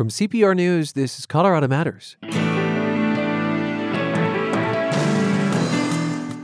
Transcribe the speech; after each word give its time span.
From 0.00 0.08
CPR 0.08 0.56
News, 0.56 0.92
this 0.92 1.18
is 1.18 1.26
Colorado 1.26 1.68
Matters. 1.68 2.16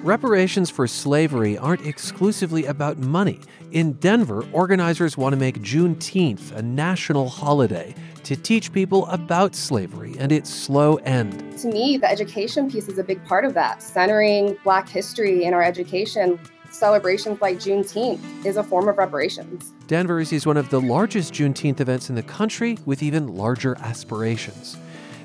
Reparations 0.04 0.68
for 0.68 0.86
slavery 0.86 1.56
aren't 1.56 1.86
exclusively 1.86 2.66
about 2.66 2.98
money. 2.98 3.40
In 3.72 3.94
Denver, 3.94 4.44
organizers 4.52 5.16
want 5.16 5.32
to 5.32 5.38
make 5.38 5.62
Juneteenth 5.62 6.52
a 6.52 6.60
national 6.60 7.30
holiday 7.30 7.94
to 8.24 8.36
teach 8.36 8.74
people 8.74 9.06
about 9.06 9.54
slavery 9.54 10.14
and 10.18 10.32
its 10.32 10.50
slow 10.52 10.96
end. 10.96 11.56
To 11.60 11.68
me, 11.68 11.96
the 11.96 12.10
education 12.10 12.70
piece 12.70 12.88
is 12.88 12.98
a 12.98 13.04
big 13.04 13.24
part 13.24 13.46
of 13.46 13.54
that, 13.54 13.82
centering 13.82 14.58
Black 14.64 14.86
history 14.86 15.44
in 15.44 15.54
our 15.54 15.62
education. 15.62 16.38
Celebrations 16.76 17.40
like 17.40 17.56
Juneteenth 17.56 18.44
is 18.44 18.58
a 18.58 18.62
form 18.62 18.86
of 18.86 18.98
reparations. 18.98 19.72
Denver's 19.86 20.30
is 20.30 20.44
one 20.44 20.58
of 20.58 20.68
the 20.68 20.78
largest 20.78 21.32
Juneteenth 21.32 21.80
events 21.80 22.10
in 22.10 22.16
the 22.16 22.22
country 22.22 22.76
with 22.84 23.02
even 23.02 23.28
larger 23.28 23.78
aspirations. 23.78 24.76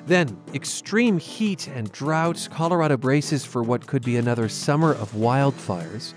Then, 0.06 0.40
extreme 0.54 1.20
heat 1.20 1.68
and 1.68 1.92
drought, 1.92 2.48
Colorado 2.54 2.96
braces 2.96 3.44
for 3.44 3.64
what 3.64 3.86
could 3.86 4.02
be 4.02 4.16
another 4.16 4.48
summer 4.48 4.94
of 4.94 5.12
wildfires. 5.12 6.14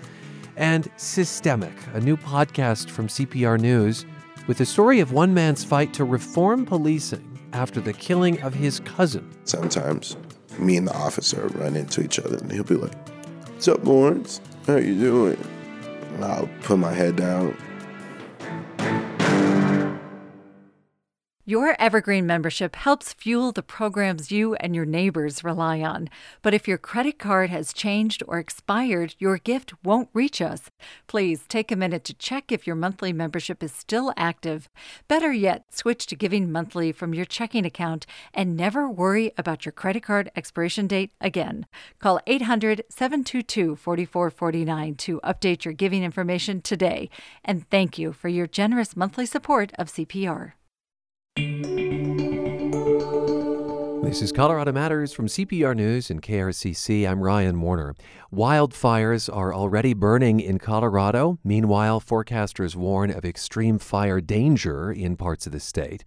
And 0.55 0.89
Systemic, 0.95 1.73
a 1.93 1.99
new 1.99 2.15
podcast 2.15 2.89
from 2.89 3.09
CPR 3.09 3.59
News, 3.59 4.05
with 4.47 4.57
the 4.57 4.65
story 4.65 5.01
of 5.01 5.11
one 5.11 5.33
man's 5.33 5.65
fight 5.65 5.93
to 5.95 6.05
reform 6.05 6.65
policing 6.65 7.37
after 7.51 7.81
the 7.81 7.91
killing 7.91 8.41
of 8.41 8.53
his 8.53 8.79
cousin. 8.79 9.29
Sometimes 9.43 10.15
me 10.57 10.77
and 10.77 10.87
the 10.87 10.95
officer 10.95 11.49
run 11.55 11.75
into 11.75 12.01
each 12.01 12.19
other 12.19 12.37
and 12.37 12.49
he'll 12.53 12.63
be 12.63 12.75
like, 12.75 12.95
What's 13.49 13.67
up, 13.67 13.85
Lawrence? 13.85 14.39
How 14.67 14.77
you 14.77 14.99
doing? 14.99 15.37
And 16.15 16.25
I'll 16.25 16.49
put 16.63 16.79
my 16.79 16.91
head 16.91 17.17
down 17.17 17.55
Your 21.47 21.79
Evergreen 21.79 22.25
membership 22.25 22.75
helps 22.75 23.13
fuel 23.13 23.51
the 23.51 23.61
programs 23.61 24.31
you 24.31 24.55
and 24.55 24.75
your 24.75 24.83
neighbors 24.83 25.43
rely 25.43 25.79
on. 25.79 26.09
But 26.41 26.55
if 26.55 26.67
your 26.67 26.79
credit 26.79 27.19
card 27.19 27.51
has 27.51 27.71
changed 27.71 28.23
or 28.27 28.39
expired, 28.39 29.13
your 29.19 29.37
gift 29.37 29.71
won't 29.83 30.09
reach 30.11 30.41
us. 30.41 30.71
Please 31.05 31.45
take 31.47 31.71
a 31.71 31.75
minute 31.75 32.03
to 32.05 32.15
check 32.15 32.51
if 32.51 32.65
your 32.65 32.75
monthly 32.75 33.13
membership 33.13 33.61
is 33.61 33.71
still 33.71 34.11
active. 34.17 34.69
Better 35.07 35.31
yet, 35.31 35.65
switch 35.69 36.07
to 36.07 36.15
giving 36.15 36.51
monthly 36.51 36.91
from 36.91 37.13
your 37.13 37.25
checking 37.25 37.63
account 37.63 38.07
and 38.33 38.57
never 38.57 38.89
worry 38.89 39.31
about 39.37 39.67
your 39.67 39.71
credit 39.71 40.01
card 40.01 40.31
expiration 40.35 40.87
date 40.87 41.11
again. 41.21 41.67
Call 41.99 42.19
800 42.25 42.85
722 42.89 43.75
4449 43.75 44.95
to 44.95 45.21
update 45.23 45.63
your 45.63 45.75
giving 45.75 46.03
information 46.03 46.59
today. 46.59 47.07
And 47.43 47.69
thank 47.69 47.99
you 47.99 48.13
for 48.13 48.29
your 48.29 48.47
generous 48.47 48.95
monthly 48.95 49.27
support 49.27 49.73
of 49.77 49.89
CPR. 49.89 50.53
This 54.05 54.21
is 54.21 54.31
Colorado 54.31 54.71
Matters 54.71 55.13
from 55.13 55.25
CPR 55.25 55.75
News 55.75 56.11
and 56.11 56.21
KRCC. 56.21 57.09
I'm 57.09 57.21
Ryan 57.21 57.59
Warner. 57.59 57.95
Wildfires 58.31 59.35
are 59.35 59.51
already 59.51 59.95
burning 59.95 60.39
in 60.39 60.59
Colorado. 60.59 61.39
Meanwhile, 61.43 62.01
forecasters 62.01 62.75
warn 62.75 63.09
of 63.09 63.25
extreme 63.25 63.79
fire 63.79 64.21
danger 64.21 64.91
in 64.91 65.17
parts 65.17 65.47
of 65.47 65.53
the 65.53 65.59
state. 65.59 66.03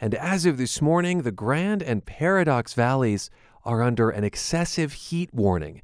And 0.00 0.16
as 0.16 0.46
of 0.46 0.58
this 0.58 0.82
morning, 0.82 1.22
the 1.22 1.30
Grand 1.30 1.80
and 1.80 2.04
Paradox 2.04 2.74
Valleys 2.74 3.30
are 3.64 3.82
under 3.82 4.10
an 4.10 4.24
excessive 4.24 4.92
heat 4.92 5.32
warning. 5.32 5.80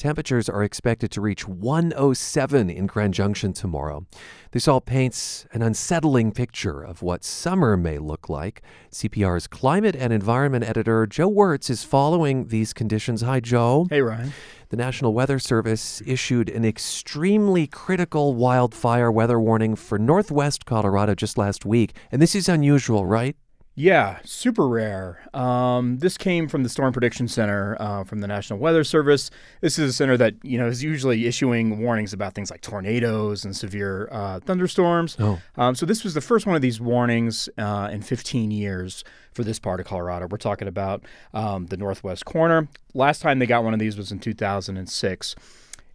Temperatures 0.00 0.48
are 0.48 0.62
expected 0.62 1.10
to 1.10 1.20
reach 1.20 1.46
107 1.46 2.70
in 2.70 2.86
Grand 2.86 3.12
Junction 3.12 3.52
tomorrow. 3.52 4.06
This 4.52 4.66
all 4.66 4.80
paints 4.80 5.46
an 5.52 5.60
unsettling 5.60 6.32
picture 6.32 6.82
of 6.82 7.02
what 7.02 7.22
summer 7.22 7.76
may 7.76 7.98
look 7.98 8.30
like. 8.30 8.62
CPR's 8.90 9.46
climate 9.46 9.94
and 9.94 10.10
environment 10.10 10.64
editor, 10.64 11.06
Joe 11.06 11.28
Wertz, 11.28 11.68
is 11.68 11.84
following 11.84 12.46
these 12.46 12.72
conditions. 12.72 13.20
Hi, 13.20 13.40
Joe. 13.40 13.88
Hey, 13.90 14.00
Ryan. 14.00 14.32
The 14.70 14.78
National 14.78 15.12
Weather 15.12 15.38
Service 15.38 16.00
issued 16.06 16.48
an 16.48 16.64
extremely 16.64 17.66
critical 17.66 18.32
wildfire 18.34 19.12
weather 19.12 19.38
warning 19.38 19.76
for 19.76 19.98
northwest 19.98 20.64
Colorado 20.64 21.14
just 21.14 21.36
last 21.36 21.66
week. 21.66 21.94
And 22.10 22.22
this 22.22 22.34
is 22.34 22.48
unusual, 22.48 23.04
right? 23.04 23.36
Yeah, 23.80 24.18
super 24.24 24.68
rare. 24.68 25.26
Um, 25.32 26.00
this 26.00 26.18
came 26.18 26.48
from 26.48 26.64
the 26.64 26.68
Storm 26.68 26.92
Prediction 26.92 27.28
Center 27.28 27.78
uh, 27.80 28.04
from 28.04 28.20
the 28.20 28.26
National 28.26 28.58
Weather 28.58 28.84
Service. 28.84 29.30
This 29.62 29.78
is 29.78 29.88
a 29.88 29.92
center 29.94 30.18
that 30.18 30.34
you 30.42 30.58
know 30.58 30.66
is 30.66 30.84
usually 30.84 31.26
issuing 31.26 31.80
warnings 31.80 32.12
about 32.12 32.34
things 32.34 32.50
like 32.50 32.60
tornadoes 32.60 33.42
and 33.42 33.56
severe 33.56 34.06
uh, 34.12 34.40
thunderstorms. 34.40 35.16
Oh. 35.18 35.40
Um, 35.56 35.74
so 35.74 35.86
this 35.86 36.04
was 36.04 36.12
the 36.12 36.20
first 36.20 36.44
one 36.44 36.54
of 36.54 36.60
these 36.60 36.78
warnings 36.78 37.48
uh, 37.56 37.88
in 37.90 38.02
15 38.02 38.50
years 38.50 39.02
for 39.32 39.44
this 39.44 39.58
part 39.58 39.80
of 39.80 39.86
Colorado. 39.86 40.26
We're 40.30 40.36
talking 40.36 40.68
about 40.68 41.02
um, 41.32 41.64
the 41.68 41.78
northwest 41.78 42.26
corner. 42.26 42.68
Last 42.92 43.22
time 43.22 43.38
they 43.38 43.46
got 43.46 43.64
one 43.64 43.72
of 43.72 43.80
these 43.80 43.96
was 43.96 44.12
in 44.12 44.18
2006. 44.18 45.36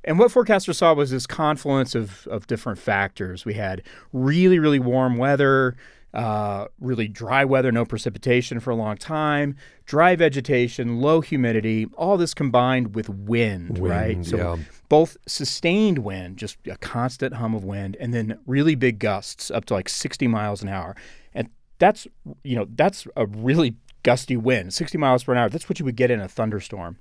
And 0.05 0.19
what 0.19 0.31
forecasters 0.31 0.75
saw 0.75 0.93
was 0.93 1.11
this 1.11 1.25
confluence 1.27 1.95
of, 1.95 2.27
of 2.27 2.47
different 2.47 2.79
factors. 2.79 3.43
We 3.43 3.55
had 3.55 3.81
really, 4.13 4.59
really 4.59 4.79
warm 4.79 5.17
weather, 5.17 5.75
uh, 6.15 6.67
really 6.79 7.07
dry 7.07 7.43
weather, 7.43 7.71
no 7.71 7.85
precipitation 7.85 8.59
for 8.59 8.71
a 8.71 8.75
long 8.75 8.95
time, 8.95 9.55
dry 9.85 10.15
vegetation, 10.15 11.01
low 11.01 11.19
humidity, 11.19 11.87
all 11.97 12.17
this 12.17 12.33
combined 12.33 12.95
with 12.95 13.09
wind, 13.09 13.79
Wind, 13.79 13.79
right? 13.79 14.25
So 14.25 14.37
yeah. 14.37 14.57
both 14.87 15.17
sustained 15.27 15.99
wind, 15.99 16.37
just 16.37 16.57
a 16.67 16.77
constant 16.77 17.35
hum 17.35 17.53
of 17.53 17.65
wind, 17.65 17.97
and 17.99 18.13
then 18.13 18.39
really 18.47 18.75
big 18.75 18.97
gusts 18.97 19.51
up 19.51 19.65
to 19.65 19.73
like 19.73 19.89
60 19.89 20.27
miles 20.27 20.63
an 20.63 20.69
hour. 20.69 20.95
And 21.33 21.49
that's, 21.79 22.07
you 22.43 22.55
know, 22.55 22.65
that's 22.75 23.05
a 23.17 23.25
really 23.25 23.75
gusty 24.03 24.37
wind, 24.37 24.73
60 24.73 24.97
miles 24.97 25.25
per 25.25 25.35
hour. 25.35 25.49
That's 25.49 25.67
what 25.67 25.79
you 25.79 25.85
would 25.85 25.97
get 25.97 26.11
in 26.11 26.21
a 26.21 26.29
thunderstorm. 26.29 26.97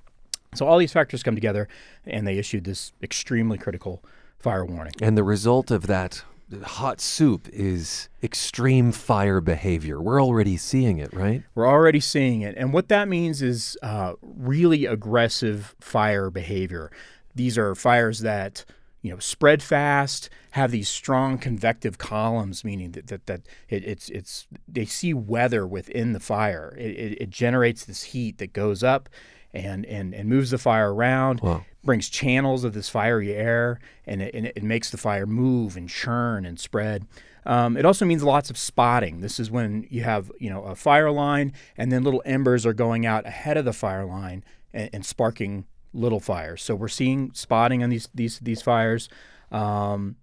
So 0.55 0.67
all 0.67 0.77
these 0.77 0.93
factors 0.93 1.23
come 1.23 1.35
together, 1.35 1.67
and 2.05 2.27
they 2.27 2.37
issued 2.37 2.65
this 2.65 2.91
extremely 3.01 3.57
critical 3.57 4.03
fire 4.39 4.65
warning. 4.65 4.93
And 5.01 5.17
the 5.17 5.23
result 5.23 5.71
of 5.71 5.87
that 5.87 6.23
hot 6.63 7.01
soup 7.01 7.47
is 7.51 8.09
extreme 8.21 8.91
fire 8.91 9.41
behavior. 9.41 10.01
We're 10.01 10.21
already 10.21 10.57
seeing 10.57 10.99
it, 10.99 11.13
right? 11.13 11.43
We're 11.55 11.67
already 11.67 11.99
seeing 11.99 12.41
it. 12.41 12.55
And 12.57 12.71
what 12.71 12.89
that 12.89 13.07
means 13.07 13.41
is 13.41 13.77
uh, 13.81 14.13
really 14.21 14.85
aggressive 14.85 15.75
fire 15.79 16.29
behavior. 16.29 16.91
These 17.33 17.57
are 17.57 17.73
fires 17.75 18.19
that 18.19 18.65
you 19.01 19.11
know 19.11 19.19
spread 19.19 19.61
fast, 19.61 20.29
have 20.51 20.71
these 20.71 20.89
strong 20.89 21.37
convective 21.37 21.97
columns, 21.97 22.63
meaning 22.63 22.91
that 22.91 23.07
that, 23.07 23.25
that 23.27 23.41
it, 23.69 23.83
it's 23.83 24.09
it's 24.09 24.47
they 24.67 24.85
see 24.85 25.13
weather 25.13 25.65
within 25.67 26.13
the 26.13 26.19
fire. 26.19 26.75
It, 26.77 26.91
it, 26.91 27.21
it 27.21 27.29
generates 27.29 27.85
this 27.85 28.03
heat 28.03 28.37
that 28.37 28.53
goes 28.53 28.83
up 28.83 29.09
and 29.55 29.85
and 29.85 30.13
and 30.13 30.29
moves 30.29 30.51
the 30.51 30.57
fire 30.57 30.93
around. 30.93 31.39
Wow. 31.41 31.65
Brings 31.83 32.09
channels 32.09 32.63
of 32.63 32.73
this 32.73 32.89
fiery 32.89 33.33
air, 33.33 33.79
and 34.05 34.21
it, 34.21 34.33
and 34.33 34.47
it 34.47 34.63
makes 34.63 34.89
the 34.89 34.97
fire 34.97 35.27
move 35.27 35.77
and 35.77 35.87
churn 35.87 36.45
and 36.45 36.59
spread. 36.59 37.05
Um, 37.45 37.77
it 37.77 37.85
also 37.85 38.05
means 38.05 38.23
lots 38.23 38.49
of 38.49 38.57
spotting. 38.57 39.21
This 39.21 39.39
is 39.39 39.51
when 39.51 39.85
you 39.89 40.01
have 40.03 40.31
you 40.39 40.49
know 40.49 40.63
a 40.63 40.75
fire 40.75 41.11
line, 41.11 41.53
and 41.77 41.91
then 41.91 42.03
little 42.03 42.23
embers 42.25 42.65
are 42.65 42.73
going 42.73 43.05
out 43.05 43.25
ahead 43.27 43.57
of 43.57 43.65
the 43.65 43.73
fire 43.73 44.05
line 44.05 44.43
and, 44.73 44.89
and 44.93 45.05
sparking 45.05 45.65
little 45.93 46.19
fires. 46.19 46.61
So 46.61 46.75
we're 46.75 46.87
seeing 46.87 47.31
spotting 47.33 47.83
on 47.83 47.89
these 47.89 48.09
these 48.13 48.39
these 48.39 48.61
fires. 48.61 49.09
Um, 49.51 50.15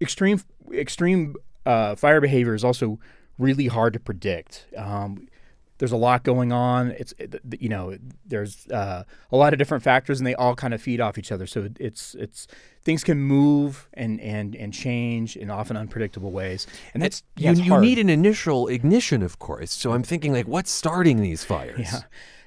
extreme 0.00 0.40
extreme 0.72 1.36
uh, 1.66 1.94
fire 1.96 2.20
behavior 2.20 2.54
is 2.54 2.64
also 2.64 2.98
really 3.38 3.66
hard 3.66 3.92
to 3.92 4.00
predict. 4.00 4.66
Um, 4.76 5.28
there's 5.82 5.90
a 5.90 5.96
lot 5.96 6.22
going 6.22 6.52
on. 6.52 6.92
It's 6.92 7.12
you 7.58 7.68
know 7.68 7.98
there's 8.24 8.68
uh, 8.68 9.02
a 9.32 9.36
lot 9.36 9.52
of 9.52 9.58
different 9.58 9.82
factors, 9.82 10.20
and 10.20 10.26
they 10.28 10.36
all 10.36 10.54
kind 10.54 10.74
of 10.74 10.80
feed 10.80 11.00
off 11.00 11.18
each 11.18 11.32
other. 11.32 11.44
So 11.44 11.70
it's 11.80 12.14
it's 12.14 12.46
things 12.84 13.02
can 13.02 13.18
move 13.18 13.88
and 13.94 14.20
and 14.20 14.54
and 14.54 14.72
change 14.72 15.36
in 15.36 15.50
often 15.50 15.76
unpredictable 15.76 16.30
ways, 16.30 16.68
and 16.94 17.02
that's 17.02 17.24
yeah, 17.34 17.50
you, 17.50 17.64
you 17.64 17.80
need 17.80 17.98
an 17.98 18.08
initial 18.08 18.68
ignition, 18.68 19.24
of 19.24 19.40
course. 19.40 19.72
So 19.72 19.90
I'm 19.90 20.04
thinking, 20.04 20.32
like, 20.32 20.46
what's 20.46 20.70
starting 20.70 21.20
these 21.20 21.42
fires? 21.42 21.80
Yeah. 21.80 22.02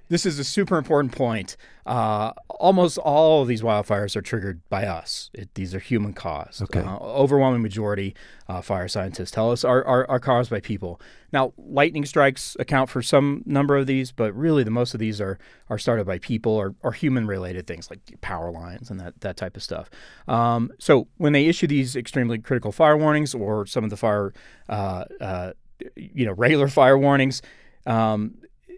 This 0.07 0.25
is 0.25 0.37
a 0.39 0.43
super 0.43 0.77
important 0.77 1.15
point. 1.15 1.57
Uh, 1.85 2.31
almost 2.49 2.97
all 2.97 3.41
of 3.41 3.47
these 3.47 3.61
wildfires 3.61 4.15
are 4.15 4.21
triggered 4.21 4.61
by 4.69 4.85
us. 4.85 5.29
It, 5.33 5.53
these 5.55 5.73
are 5.75 5.79
human 5.79 6.13
caused. 6.13 6.61
Okay. 6.63 6.79
Uh, 6.79 6.97
overwhelming 6.97 7.61
majority, 7.61 8.15
uh, 8.47 8.61
fire 8.61 8.87
scientists 8.87 9.31
tell 9.31 9.51
us, 9.51 9.63
are, 9.63 9.83
are, 9.83 10.09
are 10.09 10.19
caused 10.19 10.49
by 10.49 10.59
people. 10.59 10.99
Now, 11.31 11.53
lightning 11.57 12.05
strikes 12.05 12.55
account 12.59 12.89
for 12.89 13.01
some 13.01 13.43
number 13.45 13.75
of 13.75 13.87
these, 13.87 14.11
but 14.11 14.33
really 14.33 14.63
the 14.63 14.71
most 14.71 14.93
of 14.93 14.99
these 14.99 15.19
are 15.19 15.37
are 15.69 15.77
started 15.77 16.05
by 16.05 16.19
people 16.19 16.53
or, 16.53 16.75
or 16.81 16.91
human 16.91 17.27
related 17.27 17.67
things 17.67 17.89
like 17.89 17.99
power 18.21 18.51
lines 18.51 18.89
and 18.89 18.99
that, 18.99 19.19
that 19.21 19.35
type 19.35 19.57
of 19.57 19.63
stuff. 19.63 19.89
Um, 20.27 20.71
so 20.79 21.07
when 21.17 21.33
they 21.33 21.47
issue 21.47 21.67
these 21.67 21.95
extremely 21.95 22.37
critical 22.37 22.71
fire 22.71 22.97
warnings 22.97 23.33
or 23.33 23.65
some 23.65 23.83
of 23.83 23.89
the 23.89 23.97
fire, 23.97 24.33
uh, 24.69 25.05
uh, 25.19 25.53
you 25.95 26.25
know, 26.25 26.33
regular 26.33 26.67
fire 26.67 26.97
warnings, 26.97 27.41
um, 27.85 28.35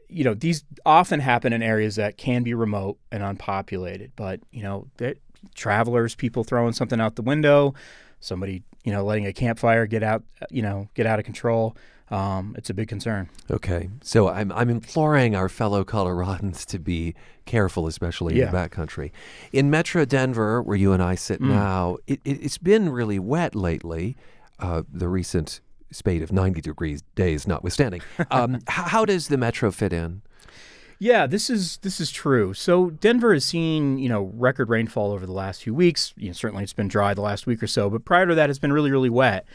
you 0.09 0.23
know, 0.23 0.33
these 0.33 0.63
often 0.85 1.19
happen 1.19 1.53
in 1.53 1.61
areas 1.61 1.95
that 1.97 2.17
can 2.17 2.43
be 2.43 2.53
remote 2.53 2.97
and 3.11 3.23
unpopulated, 3.23 4.11
but, 4.15 4.39
you 4.51 4.63
know, 4.63 4.87
that 4.97 5.17
travelers, 5.55 6.15
people 6.15 6.43
throwing 6.43 6.73
something 6.73 6.99
out 7.01 7.15
the 7.15 7.21
window, 7.21 7.73
somebody, 8.19 8.63
you 8.83 8.91
know, 8.91 9.03
letting 9.03 9.25
a 9.25 9.33
campfire 9.33 9.85
get 9.85 10.03
out, 10.03 10.23
you 10.49 10.61
know, 10.61 10.87
get 10.93 11.05
out 11.05 11.19
of 11.19 11.25
control. 11.25 11.75
um, 12.09 12.55
it's 12.57 12.69
a 12.69 12.73
big 12.73 12.87
concern. 12.87 13.27
Okay, 13.51 13.89
so 14.01 14.29
I'm 14.29 14.49
I'm 14.53 14.69
imploring 14.69 15.35
our 15.35 15.49
fellow 15.49 15.83
Coloradans 15.83 16.65
to 16.67 16.79
be 16.79 17.13
careful, 17.45 17.85
especially 17.85 18.35
in 18.35 18.39
Yeah. 18.39 18.49
the 18.49 18.55
backcountry. 18.57 19.11
In 19.51 19.69
Metro 19.69 20.05
Denver, 20.05 20.61
where 20.63 20.77
you 20.77 20.93
and 20.93 21.03
I 21.03 21.15
sit 21.15 21.41
Mm. 21.41 21.47
now, 21.49 21.97
it, 22.07 22.21
it, 22.23 22.41
it's 22.45 22.57
been 22.57 22.87
really 22.91 23.19
wet 23.19 23.55
lately. 23.55 24.15
Uh, 24.57 24.83
the 24.89 25.09
recent 25.09 25.59
spate 25.91 26.21
of 26.21 26.31
90 26.31 26.61
degrees 26.61 27.03
days 27.15 27.47
notwithstanding. 27.47 28.01
Um, 28.31 28.59
how 28.67 29.05
does 29.05 29.27
the 29.27 29.37
Metro 29.37 29.71
fit 29.71 29.93
in? 29.93 30.21
Yeah, 30.99 31.27
this 31.27 31.49
is 31.49 31.77
this 31.77 31.99
is 31.99 32.09
true. 32.09 32.53
So 32.55 32.89
Denver 32.89 33.33
has 33.33 33.45
seen 33.45 33.99
you 33.99 34.09
know 34.09 34.31
record 34.33 34.69
rainfall 34.69 35.11
over 35.11 35.25
the 35.25 35.31
last 35.31 35.63
few 35.63 35.73
weeks. 35.73 36.13
You 36.17 36.27
know, 36.27 36.33
certainly 36.33 36.63
it's 36.63 36.73
been 36.73 36.87
dry 36.87 37.13
the 37.13 37.21
last 37.21 37.45
week 37.45 37.61
or 37.61 37.67
so, 37.67 37.89
but 37.89 38.03
prior 38.03 38.25
to 38.25 38.33
that, 38.35 38.49
it's 38.49 38.59
been 38.59 38.73
really 38.73 38.91
really 38.91 39.09
wet. 39.09 39.45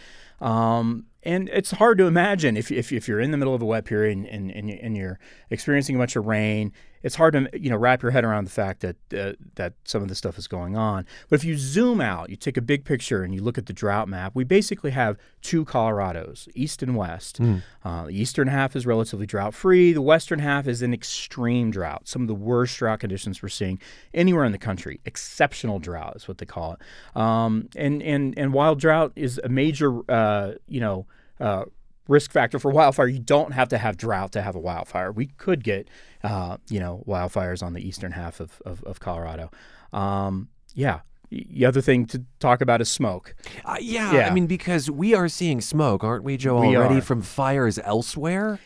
Um, 0.41 1.07
and 1.23 1.49
it's 1.51 1.71
hard 1.71 1.99
to 1.99 2.07
imagine 2.07 2.57
if, 2.57 2.73
if, 2.73 2.91
if 2.93 3.07
you're 3.07 3.21
in 3.21 3.31
the 3.31 3.37
middle 3.37 3.55
of 3.55 3.63
a 3.63 3.65
wet 3.65 3.85
period 3.85 4.19
and, 4.19 4.51
and, 4.51 4.71
and 4.71 4.97
you're 4.97 5.21
experiencing 5.51 5.95
a 5.95 5.99
bunch 6.01 6.17
of 6.17 6.27
rain, 6.27 6.73
it's 7.03 7.17
hard 7.17 7.35
to 7.35 7.49
you 7.59 7.71
know 7.71 7.77
wrap 7.77 8.03
your 8.03 8.11
head 8.11 8.25
around 8.25 8.45
the 8.45 8.51
fact 8.51 8.81
that 8.81 8.97
uh, 9.19 9.33
that 9.57 9.75
some 9.85 10.03
of 10.03 10.09
this 10.09 10.19
stuff 10.19 10.39
is 10.39 10.47
going 10.47 10.77
on. 10.77 11.07
But 11.29 11.37
if 11.41 11.45
you 11.45 11.57
zoom 11.57 12.01
out, 12.01 12.31
you 12.31 12.37
take 12.37 12.57
a 12.57 12.63
big 12.63 12.85
picture 12.85 13.23
and 13.23 13.35
you 13.35 13.43
look 13.43 13.59
at 13.59 13.67
the 13.67 13.73
drought 13.73 14.09
map, 14.09 14.33
we 14.35 14.45
basically 14.45 14.93
have 14.93 15.17
two 15.41 15.65
Colorados, 15.65 16.49
east 16.55 16.83
and 16.83 16.97
west. 16.97 17.41
Uh, 17.85 18.07
the 18.07 18.13
eastern 18.21 18.49
half 18.49 18.77
is 18.77 18.87
relatively 18.87 19.27
drought 19.27 19.55
free. 19.55 19.93
The 19.93 20.03
western 20.03 20.39
half 20.39 20.67
is 20.67 20.83
in 20.83 20.95
extreme 20.95 21.71
drought. 21.71 22.09
Some 22.09 22.23
of 22.23 22.29
the 22.29 22.35
worst 22.35 22.77
drought 22.79 23.01
conditions 23.01 23.43
we're 23.43 23.49
seeing 23.49 23.81
anywhere 24.15 24.45
in 24.45 24.53
the 24.53 24.59
country. 24.59 25.01
Exceptional 25.05 25.79
drought 25.79 26.17
is 26.17 26.29
what 26.29 26.39
they 26.39 26.47
call 26.47 26.75
it. 26.75 27.21
Um, 27.21 27.69
and 27.77 28.03
and 28.03 28.35
and 28.37 28.53
while 28.53 28.75
drought 28.75 29.13
is 29.17 29.41
a 29.43 29.49
major 29.49 30.01
uh, 30.11 30.53
you 30.67 30.81
know 30.81 31.07
uh, 31.41 31.65
risk 32.13 32.31
factor 32.31 32.59
for 32.59 32.71
wildfire, 32.71 33.09
you 33.09 33.19
don't 33.19 33.53
have 33.53 33.69
to 33.71 33.79
have 33.79 33.97
drought 33.97 34.31
to 34.33 34.43
have 34.43 34.55
a 34.55 34.61
wildfire. 34.61 35.11
We 35.11 35.27
could 35.27 35.65
get 35.65 35.89
uh, 36.23 36.59
you 36.69 36.79
know 36.81 37.03
wildfires 37.07 37.63
on 37.63 37.73
the 37.73 37.81
eastern 37.87 38.13
half 38.13 38.41
of 38.41 38.61
of, 38.65 38.83
of 38.85 39.01
Colorado. 39.01 39.51
Um, 39.93 40.49
yeah. 40.75 41.01
The 41.31 41.65
other 41.65 41.81
thing 41.81 42.05
to 42.09 42.25
talk 42.41 42.61
about 42.61 42.83
is 42.83 42.91
smoke. 42.91 43.35
Uh, 43.65 43.77
yeah, 43.81 44.13
Yeah. 44.13 44.29
I 44.29 44.35
mean, 44.35 44.47
because 44.47 44.91
we 44.91 45.15
are 45.15 45.29
seeing 45.29 45.63
smoke, 45.63 46.05
aren't 46.05 46.25
we, 46.25 46.37
Joe, 46.37 46.61
We 46.61 46.77
already 46.77 46.99
are. 46.99 47.01
from 47.01 47.23
fires 47.23 47.79
elsewhere? 47.79 48.59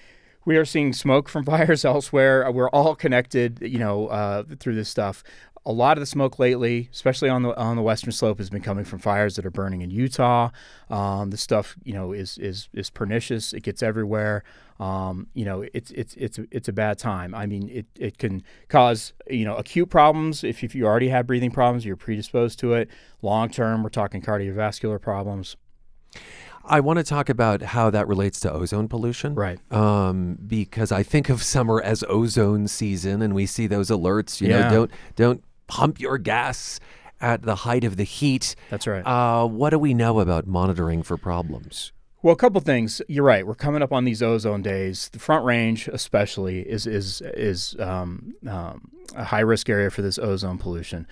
we 0.44 0.56
are 0.56 0.64
seeing 0.64 0.92
smoke 0.92 1.28
from 1.28 1.44
fires 1.52 1.84
elsewhere. 1.84 2.44
Uh, 2.44 2.50
We're 2.50 2.68
all 2.70 2.96
connected, 2.96 3.60
you 3.62 3.78
know, 3.78 4.08
uh, 4.08 4.42
through 4.58 4.74
this 4.74 4.88
stuff. 4.88 5.22
A 5.68 5.72
lot 5.72 5.96
of 5.98 6.00
the 6.00 6.06
smoke 6.06 6.38
lately, 6.38 6.88
especially 6.92 7.28
on 7.28 7.42
the 7.42 7.54
on 7.58 7.74
the 7.74 7.82
western 7.82 8.12
slope, 8.12 8.38
has 8.38 8.48
been 8.50 8.62
coming 8.62 8.84
from 8.84 9.00
fires 9.00 9.34
that 9.34 9.44
are 9.44 9.50
burning 9.50 9.82
in 9.82 9.90
Utah. 9.90 10.50
Um, 10.88 11.30
the 11.30 11.36
stuff, 11.36 11.74
you 11.82 11.92
know, 11.92 12.12
is 12.12 12.38
is 12.38 12.68
is 12.72 12.88
pernicious. 12.88 13.52
It 13.52 13.64
gets 13.64 13.82
everywhere. 13.82 14.44
Um, 14.78 15.26
you 15.34 15.44
know, 15.44 15.64
it's 15.74 15.90
it's 15.90 16.14
it's 16.14 16.38
it's 16.52 16.68
a 16.68 16.72
bad 16.72 16.98
time. 16.98 17.34
I 17.34 17.46
mean, 17.46 17.68
it, 17.68 17.86
it 17.98 18.18
can 18.18 18.44
cause 18.68 19.12
you 19.28 19.44
know 19.44 19.56
acute 19.56 19.90
problems 19.90 20.44
if 20.44 20.62
if 20.62 20.74
you 20.76 20.86
already 20.86 21.08
have 21.08 21.26
breathing 21.26 21.50
problems, 21.50 21.84
you're 21.84 21.96
predisposed 21.96 22.60
to 22.60 22.74
it. 22.74 22.88
Long 23.20 23.48
term, 23.50 23.82
we're 23.82 23.88
talking 23.88 24.22
cardiovascular 24.22 25.00
problems. 25.00 25.56
I 26.68 26.80
want 26.80 26.98
to 26.98 27.04
talk 27.04 27.28
about 27.28 27.62
how 27.62 27.90
that 27.90 28.08
relates 28.08 28.40
to 28.40 28.52
ozone 28.52 28.88
pollution. 28.88 29.34
Right. 29.36 29.58
Um, 29.72 30.36
because 30.46 30.90
I 30.90 31.04
think 31.04 31.28
of 31.28 31.42
summer 31.42 31.80
as 31.80 32.02
ozone 32.08 32.66
season, 32.66 33.22
and 33.22 33.34
we 33.34 33.46
see 33.46 33.66
those 33.68 33.88
alerts. 33.88 34.40
You 34.40 34.48
know, 34.48 34.58
Yeah. 34.58 34.70
don't 34.70 34.90
don't 35.14 35.44
pump 35.66 36.00
your 36.00 36.18
gas 36.18 36.80
at 37.20 37.42
the 37.42 37.54
height 37.54 37.84
of 37.84 37.96
the 37.96 38.04
heat. 38.04 38.54
That's 38.70 38.86
right. 38.86 39.02
Uh, 39.02 39.46
what 39.46 39.70
do 39.70 39.78
we 39.78 39.94
know 39.94 40.20
about 40.20 40.46
monitoring 40.46 41.02
for 41.02 41.16
problems? 41.16 41.92
Well, 42.22 42.32
a 42.32 42.36
couple 42.36 42.60
things. 42.60 43.00
You're 43.08 43.24
right. 43.24 43.46
We're 43.46 43.54
coming 43.54 43.82
up 43.82 43.92
on 43.92 44.04
these 44.04 44.22
ozone 44.22 44.62
days. 44.62 45.08
The 45.10 45.18
Front 45.18 45.44
Range, 45.44 45.88
especially, 45.88 46.60
is 46.60 46.86
is 46.86 47.22
is 47.22 47.76
um, 47.78 48.34
um, 48.48 48.90
a 49.14 49.24
high 49.24 49.40
risk 49.40 49.68
area 49.68 49.90
for 49.90 50.02
this 50.02 50.18
ozone 50.18 50.58
pollution. 50.58 51.06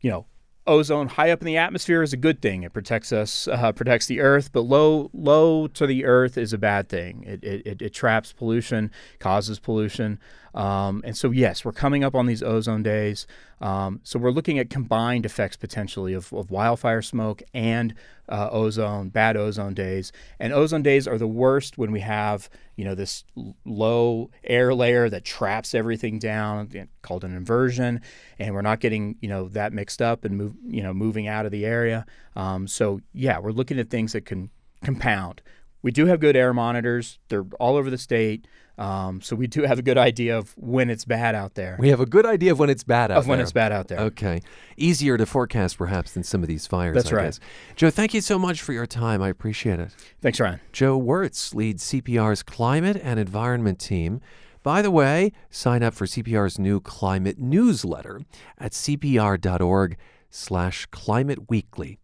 You 0.00 0.10
know, 0.10 0.26
ozone 0.66 1.08
high 1.08 1.30
up 1.30 1.40
in 1.40 1.46
the 1.46 1.56
atmosphere 1.56 2.02
is 2.02 2.12
a 2.12 2.16
good 2.16 2.40
thing. 2.42 2.62
It 2.62 2.72
protects 2.72 3.12
us, 3.12 3.48
uh, 3.48 3.72
protects 3.72 4.06
the 4.06 4.20
Earth. 4.20 4.52
But 4.52 4.62
low 4.62 5.10
low 5.12 5.66
to 5.68 5.86
the 5.86 6.04
Earth 6.04 6.38
is 6.38 6.52
a 6.52 6.58
bad 6.58 6.88
thing. 6.88 7.24
It 7.26 7.44
it, 7.44 7.82
it, 7.82 7.94
traps 7.94 8.32
pollution, 8.32 8.90
causes 9.18 9.58
pollution. 9.58 10.18
Um, 10.54 11.02
and 11.04 11.16
so, 11.16 11.30
yes, 11.30 11.64
we're 11.64 11.72
coming 11.72 12.02
up 12.02 12.14
on 12.14 12.26
these 12.26 12.42
ozone 12.42 12.82
days. 12.82 13.26
Um, 13.60 14.00
so 14.02 14.18
we're 14.18 14.30
looking 14.32 14.58
at 14.58 14.70
combined 14.70 15.24
effects 15.24 15.56
potentially 15.56 16.12
of, 16.12 16.32
of 16.32 16.50
wildfire 16.50 17.02
smoke 17.02 17.42
and 17.54 17.94
uh, 18.30 18.48
ozone, 18.50 19.08
bad 19.08 19.36
ozone 19.36 19.74
days. 19.74 20.12
And 20.38 20.52
ozone 20.52 20.82
days 20.82 21.08
are 21.08 21.18
the 21.18 21.26
worst 21.26 21.76
when 21.76 21.90
we 21.90 22.00
have, 22.00 22.48
you 22.76 22.84
know, 22.84 22.94
this 22.94 23.24
low 23.64 24.30
air 24.44 24.72
layer 24.74 25.10
that 25.10 25.24
traps 25.24 25.74
everything 25.74 26.18
down, 26.18 26.88
called 27.02 27.24
an 27.24 27.36
inversion, 27.36 28.00
and 28.38 28.54
we're 28.54 28.62
not 28.62 28.80
getting, 28.80 29.16
you 29.20 29.28
know, 29.28 29.48
that 29.48 29.72
mixed 29.72 30.00
up 30.00 30.24
and 30.24 30.36
move, 30.36 30.54
you 30.66 30.82
know, 30.82 30.94
moving 30.94 31.26
out 31.26 31.44
of 31.44 31.52
the 31.52 31.66
area. 31.66 32.06
Um, 32.36 32.66
so 32.66 33.00
yeah, 33.12 33.38
we're 33.38 33.52
looking 33.52 33.78
at 33.78 33.90
things 33.90 34.12
that 34.12 34.24
can 34.24 34.50
compound. 34.82 35.42
We 35.82 35.90
do 35.90 36.06
have 36.06 36.20
good 36.20 36.36
air 36.36 36.52
monitors; 36.52 37.18
they're 37.28 37.44
all 37.58 37.76
over 37.76 37.90
the 37.90 37.98
state. 37.98 38.46
Um, 38.78 39.20
so 39.20 39.36
we 39.36 39.46
do 39.46 39.64
have 39.64 39.78
a 39.78 39.82
good 39.82 39.98
idea 39.98 40.38
of 40.38 40.54
when 40.56 40.88
it's 40.88 41.04
bad 41.04 41.34
out 41.34 41.54
there. 41.54 41.76
We 41.78 41.90
have 41.90 42.00
a 42.00 42.06
good 42.06 42.24
idea 42.24 42.52
of 42.52 42.58
when 42.58 42.70
it's 42.70 42.82
bad 42.82 43.10
out 43.10 43.18
of 43.18 43.26
when 43.26 43.36
there. 43.36 43.42
it's 43.42 43.52
bad 43.52 43.72
out 43.72 43.88
there. 43.88 43.98
Okay. 44.00 44.40
Easier 44.78 45.18
to 45.18 45.26
forecast, 45.26 45.76
perhaps, 45.76 46.12
than 46.12 46.22
some 46.22 46.42
of 46.42 46.48
these 46.48 46.66
fires. 46.66 46.94
That's 46.94 47.12
I 47.12 47.16
right. 47.16 47.24
guess. 47.24 47.40
Joe, 47.76 47.90
thank 47.90 48.14
you 48.14 48.22
so 48.22 48.38
much 48.38 48.62
for 48.62 48.72
your 48.72 48.86
time. 48.86 49.20
I 49.20 49.28
appreciate 49.28 49.80
it. 49.80 49.90
Thanks, 50.22 50.40
Ryan. 50.40 50.60
Joe 50.72 50.98
Wertz 50.98 51.54
leads 51.54 51.84
CPR's 51.84 52.42
climate 52.42 52.98
and 53.02 53.20
environment 53.20 53.78
team. 53.78 54.22
By 54.62 54.80
the 54.80 54.90
way, 54.90 55.32
sign 55.50 55.82
up 55.82 55.92
for 55.92 56.06
CPR's 56.06 56.58
new 56.58 56.80
climate 56.80 57.38
newsletter 57.38 58.22
at 58.56 58.72
cpr.org 58.72 59.98
slash 60.30 60.86
climate 60.86 61.50
weekly. 61.50 61.98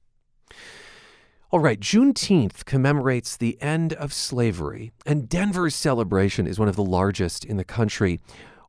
All 1.56 1.62
right, 1.62 1.80
Juneteenth 1.80 2.66
commemorates 2.66 3.34
the 3.34 3.56
end 3.62 3.94
of 3.94 4.12
slavery, 4.12 4.92
and 5.06 5.26
Denver's 5.26 5.74
celebration 5.74 6.46
is 6.46 6.58
one 6.58 6.68
of 6.68 6.76
the 6.76 6.84
largest 6.84 7.46
in 7.46 7.56
the 7.56 7.64
country. 7.64 8.20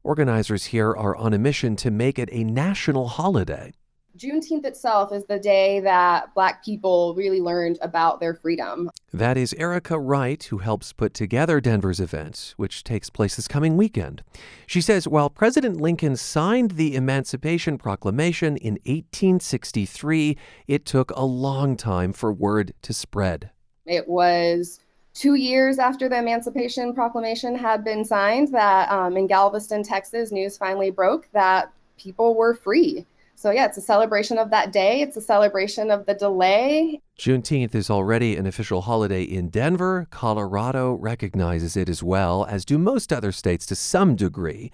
Organizers 0.03 0.67
here 0.67 0.95
are 0.95 1.13
on 1.13 1.33
a 1.33 1.37
mission 1.37 1.75
to 1.75 1.91
make 1.91 2.17
it 2.17 2.29
a 2.31 2.45
national 2.45 3.09
holiday. 3.09 3.73
Juneteenth 4.17 4.65
itself 4.65 5.11
is 5.11 5.25
the 5.25 5.37
day 5.37 5.79
that 5.81 6.33
Black 6.33 6.65
people 6.65 7.13
really 7.15 7.39
learned 7.39 7.77
about 7.81 8.19
their 8.19 8.33
freedom. 8.33 8.89
That 9.13 9.37
is 9.37 9.53
Erica 9.53 9.99
Wright, 9.99 10.43
who 10.43 10.57
helps 10.57 10.91
put 10.91 11.13
together 11.13 11.61
Denver's 11.61 11.99
event, 11.99 12.55
which 12.57 12.83
takes 12.83 13.11
place 13.11 13.35
this 13.35 13.47
coming 13.47 13.77
weekend. 13.77 14.23
She 14.65 14.81
says 14.81 15.07
while 15.07 15.29
President 15.29 15.79
Lincoln 15.79 16.15
signed 16.15 16.71
the 16.71 16.95
Emancipation 16.95 17.77
Proclamation 17.77 18.57
in 18.57 18.73
1863, 18.85 20.35
it 20.67 20.85
took 20.85 21.11
a 21.11 21.23
long 21.23 21.77
time 21.77 22.11
for 22.11 22.33
word 22.33 22.73
to 22.81 22.93
spread. 22.93 23.51
It 23.85 24.07
was 24.07 24.79
two 25.13 25.35
years 25.35 25.77
after 25.77 26.09
the 26.09 26.17
Emancipation 26.17 26.93
Proclamation 26.93 27.55
had 27.55 27.83
been 27.83 28.03
signed 28.03 28.47
that 28.49 28.91
um, 28.91 29.15
in 29.15 29.27
Galveston, 29.27 29.83
Texas, 29.83 30.31
news 30.31 30.57
finally 30.57 30.89
broke 30.89 31.29
that 31.33 31.71
people 31.97 32.35
were 32.35 32.55
free. 32.55 33.05
So, 33.39 33.51
yeah, 33.51 33.67
it's 33.67 33.77
a 33.77 33.81
celebration 33.81 34.39
of 34.39 34.49
that 34.49 34.71
day. 34.71 35.01
It's 35.01 35.15
a 35.15 35.21
celebration 35.21 35.91
of 35.91 36.07
the 36.07 36.15
delay. 36.15 37.01
Juneteenth 37.19 37.75
is 37.75 37.87
already 37.87 38.35
an 38.35 38.47
official 38.47 38.81
holiday 38.81 39.21
in 39.21 39.49
Denver. 39.49 40.07
Colorado 40.09 40.93
recognizes 40.93 41.77
it 41.77 41.87
as 41.87 42.01
well, 42.01 42.47
as 42.49 42.65
do 42.65 42.79
most 42.79 43.13
other 43.13 43.31
states 43.31 43.67
to 43.67 43.75
some 43.75 44.15
degree. 44.15 44.71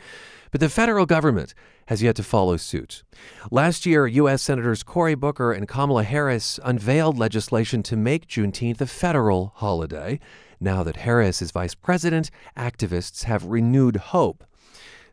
But 0.49 0.61
the 0.61 0.69
federal 0.69 1.05
government 1.05 1.53
has 1.87 2.01
yet 2.01 2.15
to 2.15 2.23
follow 2.23 2.55
suit. 2.55 3.03
Last 3.51 3.85
year, 3.85 4.07
U.S. 4.07 4.41
Senators 4.41 4.81
Cory 4.81 5.15
Booker 5.15 5.51
and 5.51 5.67
Kamala 5.67 6.03
Harris 6.03 6.57
unveiled 6.63 7.17
legislation 7.17 7.83
to 7.83 7.97
make 7.97 8.27
Juneteenth 8.27 8.79
a 8.79 8.87
federal 8.87 9.51
holiday. 9.55 10.21
Now 10.61 10.83
that 10.83 10.95
Harris 10.95 11.41
is 11.41 11.51
vice 11.51 11.75
president, 11.75 12.31
activists 12.57 13.25
have 13.25 13.43
renewed 13.43 13.97
hope. 13.97 14.45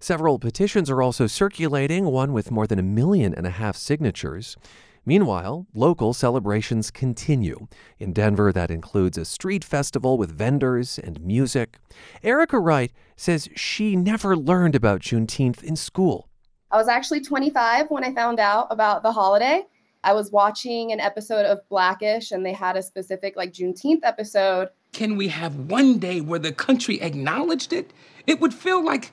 Several 0.03 0.39
petitions 0.39 0.89
are 0.89 1.03
also 1.03 1.27
circulating, 1.27 2.07
one 2.07 2.33
with 2.33 2.51
more 2.51 2.67
than 2.67 2.79
a 2.79 2.83
million 2.83 3.35
and 3.35 3.47
a 3.47 3.51
half 3.51 3.77
signatures. 3.77 4.57
Meanwhile, 5.05 5.67
local 5.75 6.15
celebrations 6.15 6.91
continue. 6.91 7.69
In 7.99 8.15
Denver, 8.15 8.51
that 8.51 8.71
includes 8.71 9.19
a 9.19 9.27
street 9.27 9.63
festival 9.63 10.17
with 10.17 10.31
vendors 10.37 10.99
and 10.99 11.21
music. 11.21 11.79
Erica 12.23 12.59
Wright 12.59 12.91
says 13.15 13.51
she 13.55 13.95
never 13.95 14.39
learned 14.39 14.75
about 14.75 15.03
Juneteenth 15.03 15.63
in 15.63 15.77
school. 15.77 16.31
I 16.71 16.79
was 16.79 16.89
actually 16.89 17.21
25 17.21 17.91
when 17.91 18.03
I 18.03 18.15
found 18.15 18.41
out 18.41 18.69
about 18.71 19.03
the 19.03 19.13
holiday. 19.13 19.67
I 20.03 20.15
was 20.15 20.33
watching 20.33 20.93
an 20.93 21.01
episode 21.01 21.45
of 21.45 21.61
Blackish, 21.69 22.33
and 22.33 22.45
they 22.47 22.55
had 22.55 22.79
a 22.79 22.83
specific, 22.83 23.37
like, 23.37 23.53
Juneteenth 23.53 24.01
episode. 24.03 24.69
Can 24.93 25.17
we 25.17 25.29
have 25.29 25.71
one 25.71 25.99
day 25.99 26.23
where 26.23 26.39
the 26.39 26.53
country 26.53 27.03
acknowledged 27.03 27.75
it? 27.75 27.93
It 28.27 28.41
would 28.41 28.55
feel 28.55 28.83
like, 28.83 29.13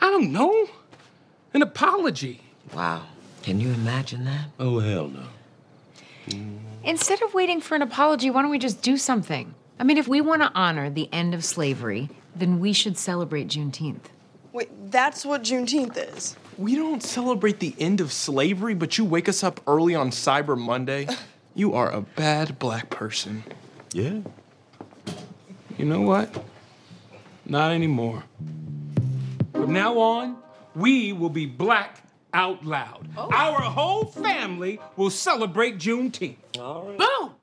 I 0.00 0.10
don't 0.10 0.32
know, 0.32 0.68
an 1.54 1.62
apology. 1.62 2.40
Wow. 2.74 3.04
Can 3.42 3.60
you 3.60 3.68
imagine 3.72 4.24
that? 4.24 4.46
Oh, 4.58 4.78
hell 4.78 5.08
no. 5.08 5.24
Instead 6.84 7.22
of 7.22 7.34
waiting 7.34 7.60
for 7.60 7.74
an 7.74 7.82
apology, 7.82 8.30
why 8.30 8.42
don't 8.42 8.50
we 8.50 8.58
just 8.58 8.82
do 8.82 8.96
something? 8.96 9.54
I 9.78 9.84
mean, 9.84 9.98
if 9.98 10.06
we 10.06 10.20
want 10.20 10.42
to 10.42 10.52
honor 10.54 10.90
the 10.90 11.08
end 11.12 11.34
of 11.34 11.44
slavery, 11.44 12.08
then 12.36 12.60
we 12.60 12.72
should 12.72 12.96
celebrate 12.96 13.48
Juneteenth. 13.48 14.04
Wait, 14.52 14.68
that's 14.90 15.24
what 15.24 15.42
Juneteenth 15.42 15.96
is. 16.16 16.36
We 16.58 16.76
don't 16.76 17.02
celebrate 17.02 17.58
the 17.58 17.74
end 17.78 18.00
of 18.00 18.12
slavery, 18.12 18.74
but 18.74 18.98
you 18.98 19.04
wake 19.04 19.28
us 19.28 19.42
up 19.42 19.60
early 19.66 19.94
on 19.94 20.10
Cyber 20.10 20.58
Monday. 20.58 21.08
You 21.54 21.74
are 21.74 21.90
a 21.90 22.00
bad 22.00 22.58
black 22.58 22.88
person. 22.88 23.44
Yeah. 23.92 24.20
You 25.76 25.84
know 25.84 26.00
what? 26.00 26.42
Not 27.44 27.72
anymore. 27.72 28.24
From 29.62 29.72
now 29.72 29.96
on, 29.96 30.38
we 30.74 31.12
will 31.12 31.30
be 31.30 31.46
black 31.46 32.02
out 32.34 32.64
loud. 32.64 33.08
Oh. 33.16 33.30
Our 33.32 33.60
whole 33.60 34.06
family 34.06 34.80
will 34.96 35.08
celebrate 35.08 35.78
Juneteenth. 35.78 36.36
Boom! 36.54 37.36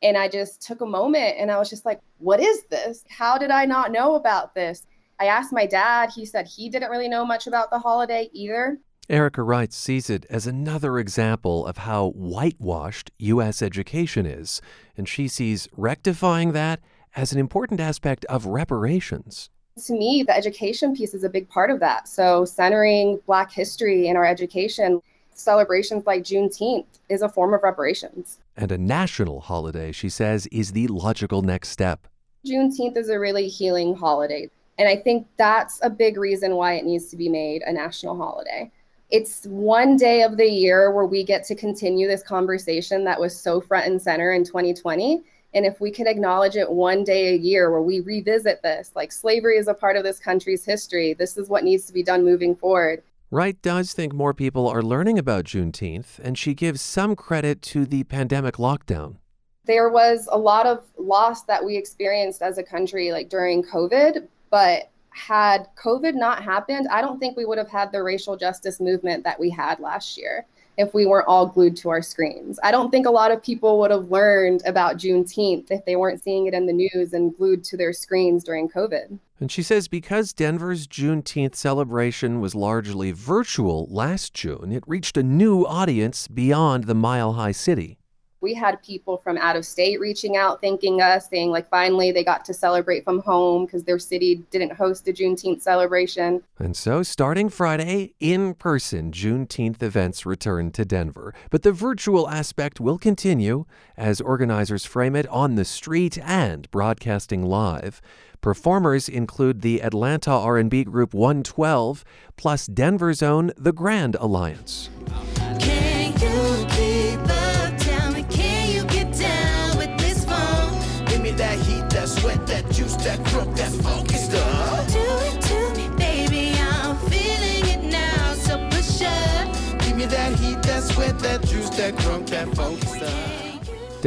And 0.00 0.16
I 0.16 0.28
just 0.28 0.62
took 0.62 0.80
a 0.80 0.86
moment 0.86 1.34
and 1.38 1.50
I 1.50 1.58
was 1.58 1.68
just 1.68 1.84
like, 1.84 1.98
what 2.18 2.38
is 2.38 2.62
this? 2.70 3.02
How 3.08 3.36
did 3.36 3.50
I 3.50 3.64
not 3.64 3.90
know 3.90 4.14
about 4.14 4.54
this? 4.54 4.84
I 5.18 5.26
asked 5.26 5.52
my 5.52 5.66
dad. 5.66 6.10
He 6.14 6.24
said 6.24 6.46
he 6.46 6.68
didn't 6.68 6.92
really 6.92 7.08
know 7.08 7.26
much 7.26 7.48
about 7.48 7.70
the 7.70 7.80
holiday 7.80 8.28
either. 8.32 8.78
Erica 9.08 9.42
Wright 9.42 9.72
sees 9.72 10.08
it 10.08 10.24
as 10.30 10.46
another 10.46 11.00
example 11.00 11.66
of 11.66 11.78
how 11.78 12.10
whitewashed 12.10 13.10
U.S. 13.18 13.60
education 13.60 14.24
is, 14.24 14.60
and 14.96 15.08
she 15.08 15.26
sees 15.26 15.68
rectifying 15.76 16.52
that 16.52 16.78
as 17.16 17.32
an 17.32 17.40
important 17.40 17.80
aspect 17.80 18.24
of 18.26 18.46
reparations. 18.46 19.50
To 19.84 19.92
me, 19.92 20.22
the 20.22 20.34
education 20.34 20.96
piece 20.96 21.12
is 21.12 21.22
a 21.22 21.28
big 21.28 21.50
part 21.50 21.70
of 21.70 21.80
that. 21.80 22.08
So, 22.08 22.46
centering 22.46 23.20
Black 23.26 23.52
history 23.52 24.08
in 24.08 24.16
our 24.16 24.24
education, 24.24 25.02
celebrations 25.34 26.06
like 26.06 26.22
Juneteenth 26.22 26.86
is 27.10 27.20
a 27.20 27.28
form 27.28 27.52
of 27.52 27.62
reparations. 27.62 28.38
And 28.56 28.72
a 28.72 28.78
national 28.78 29.40
holiday, 29.40 29.92
she 29.92 30.08
says, 30.08 30.46
is 30.46 30.72
the 30.72 30.86
logical 30.88 31.42
next 31.42 31.68
step. 31.68 32.08
Juneteenth 32.46 32.96
is 32.96 33.10
a 33.10 33.20
really 33.20 33.48
healing 33.48 33.94
holiday. 33.94 34.48
And 34.78 34.88
I 34.88 34.96
think 34.96 35.26
that's 35.36 35.78
a 35.82 35.90
big 35.90 36.16
reason 36.16 36.54
why 36.54 36.74
it 36.74 36.86
needs 36.86 37.10
to 37.10 37.16
be 37.16 37.28
made 37.28 37.60
a 37.66 37.72
national 37.72 38.16
holiday. 38.16 38.70
It's 39.10 39.44
one 39.44 39.98
day 39.98 40.22
of 40.22 40.38
the 40.38 40.46
year 40.46 40.90
where 40.90 41.04
we 41.04 41.22
get 41.22 41.44
to 41.44 41.54
continue 41.54 42.08
this 42.08 42.22
conversation 42.22 43.04
that 43.04 43.20
was 43.20 43.38
so 43.38 43.60
front 43.60 43.86
and 43.86 44.00
center 44.00 44.32
in 44.32 44.42
2020. 44.42 45.22
And 45.54 45.64
if 45.64 45.80
we 45.80 45.90
could 45.90 46.06
acknowledge 46.06 46.56
it 46.56 46.70
one 46.70 47.04
day 47.04 47.28
a 47.28 47.36
year 47.36 47.70
where 47.70 47.82
we 47.82 48.00
revisit 48.00 48.62
this, 48.62 48.92
like 48.94 49.12
slavery 49.12 49.56
is 49.56 49.68
a 49.68 49.74
part 49.74 49.96
of 49.96 50.04
this 50.04 50.18
country's 50.18 50.64
history, 50.64 51.14
this 51.14 51.36
is 51.36 51.48
what 51.48 51.64
needs 51.64 51.86
to 51.86 51.92
be 51.92 52.02
done 52.02 52.24
moving 52.24 52.54
forward. 52.54 53.02
Wright 53.30 53.60
does 53.62 53.92
think 53.92 54.12
more 54.12 54.34
people 54.34 54.68
are 54.68 54.82
learning 54.82 55.18
about 55.18 55.44
Juneteenth, 55.44 56.18
and 56.20 56.38
she 56.38 56.54
gives 56.54 56.80
some 56.80 57.16
credit 57.16 57.60
to 57.62 57.84
the 57.84 58.04
pandemic 58.04 58.56
lockdown. 58.56 59.16
There 59.64 59.88
was 59.88 60.28
a 60.30 60.38
lot 60.38 60.66
of 60.66 60.84
loss 60.96 61.42
that 61.42 61.64
we 61.64 61.76
experienced 61.76 62.40
as 62.40 62.56
a 62.58 62.62
country, 62.62 63.10
like 63.10 63.28
during 63.28 63.64
COVID, 63.64 64.28
but 64.50 64.90
had 65.10 65.66
COVID 65.82 66.14
not 66.14 66.42
happened, 66.42 66.86
I 66.88 67.00
don't 67.00 67.18
think 67.18 67.36
we 67.36 67.46
would 67.46 67.58
have 67.58 67.70
had 67.70 67.90
the 67.90 68.02
racial 68.02 68.36
justice 68.36 68.80
movement 68.80 69.24
that 69.24 69.40
we 69.40 69.50
had 69.50 69.80
last 69.80 70.18
year 70.18 70.46
if 70.76 70.92
we 70.94 71.06
weren't 71.06 71.28
all 71.28 71.46
glued 71.46 71.76
to 71.78 71.88
our 71.88 72.02
screens. 72.02 72.58
I 72.62 72.70
don't 72.70 72.90
think 72.90 73.06
a 73.06 73.10
lot 73.10 73.30
of 73.30 73.42
people 73.42 73.78
would 73.80 73.90
have 73.90 74.10
learned 74.10 74.62
about 74.66 74.96
Juneteenth 74.96 75.70
if 75.70 75.84
they 75.84 75.96
weren't 75.96 76.22
seeing 76.22 76.46
it 76.46 76.54
in 76.54 76.66
the 76.66 76.72
news 76.72 77.12
and 77.12 77.36
glued 77.36 77.64
to 77.64 77.76
their 77.76 77.92
screens 77.92 78.44
during 78.44 78.68
COVID. 78.68 79.18
And 79.38 79.52
she 79.52 79.62
says 79.62 79.88
because 79.88 80.32
Denver's 80.32 80.86
Juneteenth 80.86 81.54
celebration 81.54 82.40
was 82.40 82.54
largely 82.54 83.12
virtual 83.12 83.86
last 83.90 84.32
June, 84.32 84.72
it 84.72 84.84
reached 84.86 85.16
a 85.16 85.22
new 85.22 85.64
audience 85.64 86.28
beyond 86.28 86.84
the 86.84 86.94
Mile 86.94 87.34
High 87.34 87.52
City. 87.52 87.98
We 88.46 88.54
had 88.54 88.80
people 88.80 89.16
from 89.16 89.38
out 89.38 89.56
of 89.56 89.66
state 89.66 89.98
reaching 89.98 90.36
out, 90.36 90.60
thanking 90.60 91.00
us, 91.00 91.28
saying, 91.28 91.50
like, 91.50 91.68
finally 91.68 92.12
they 92.12 92.22
got 92.22 92.44
to 92.44 92.54
celebrate 92.54 93.02
from 93.02 93.18
home 93.22 93.66
because 93.66 93.82
their 93.82 93.98
city 93.98 94.44
didn't 94.52 94.74
host 94.74 95.08
a 95.08 95.12
Juneteenth 95.12 95.62
celebration. 95.62 96.44
And 96.56 96.76
so, 96.76 97.02
starting 97.02 97.48
Friday, 97.48 98.14
in 98.20 98.54
person 98.54 99.10
Juneteenth 99.10 99.82
events 99.82 100.24
return 100.24 100.70
to 100.70 100.84
Denver. 100.84 101.34
But 101.50 101.64
the 101.64 101.72
virtual 101.72 102.28
aspect 102.28 102.78
will 102.78 102.98
continue 102.98 103.64
as 103.96 104.20
organizers 104.20 104.84
frame 104.84 105.16
it 105.16 105.26
on 105.26 105.56
the 105.56 105.64
street 105.64 106.16
and 106.22 106.70
broadcasting 106.70 107.42
live. 107.42 108.00
Performers 108.40 109.08
include 109.08 109.62
the 109.62 109.82
Atlanta 109.82 110.30
R&B 110.30 110.84
group 110.84 111.12
112 111.12 112.04
plus 112.36 112.68
Denver's 112.68 113.24
own 113.24 113.50
The 113.56 113.72
Grand 113.72 114.14
Alliance. 114.20 114.88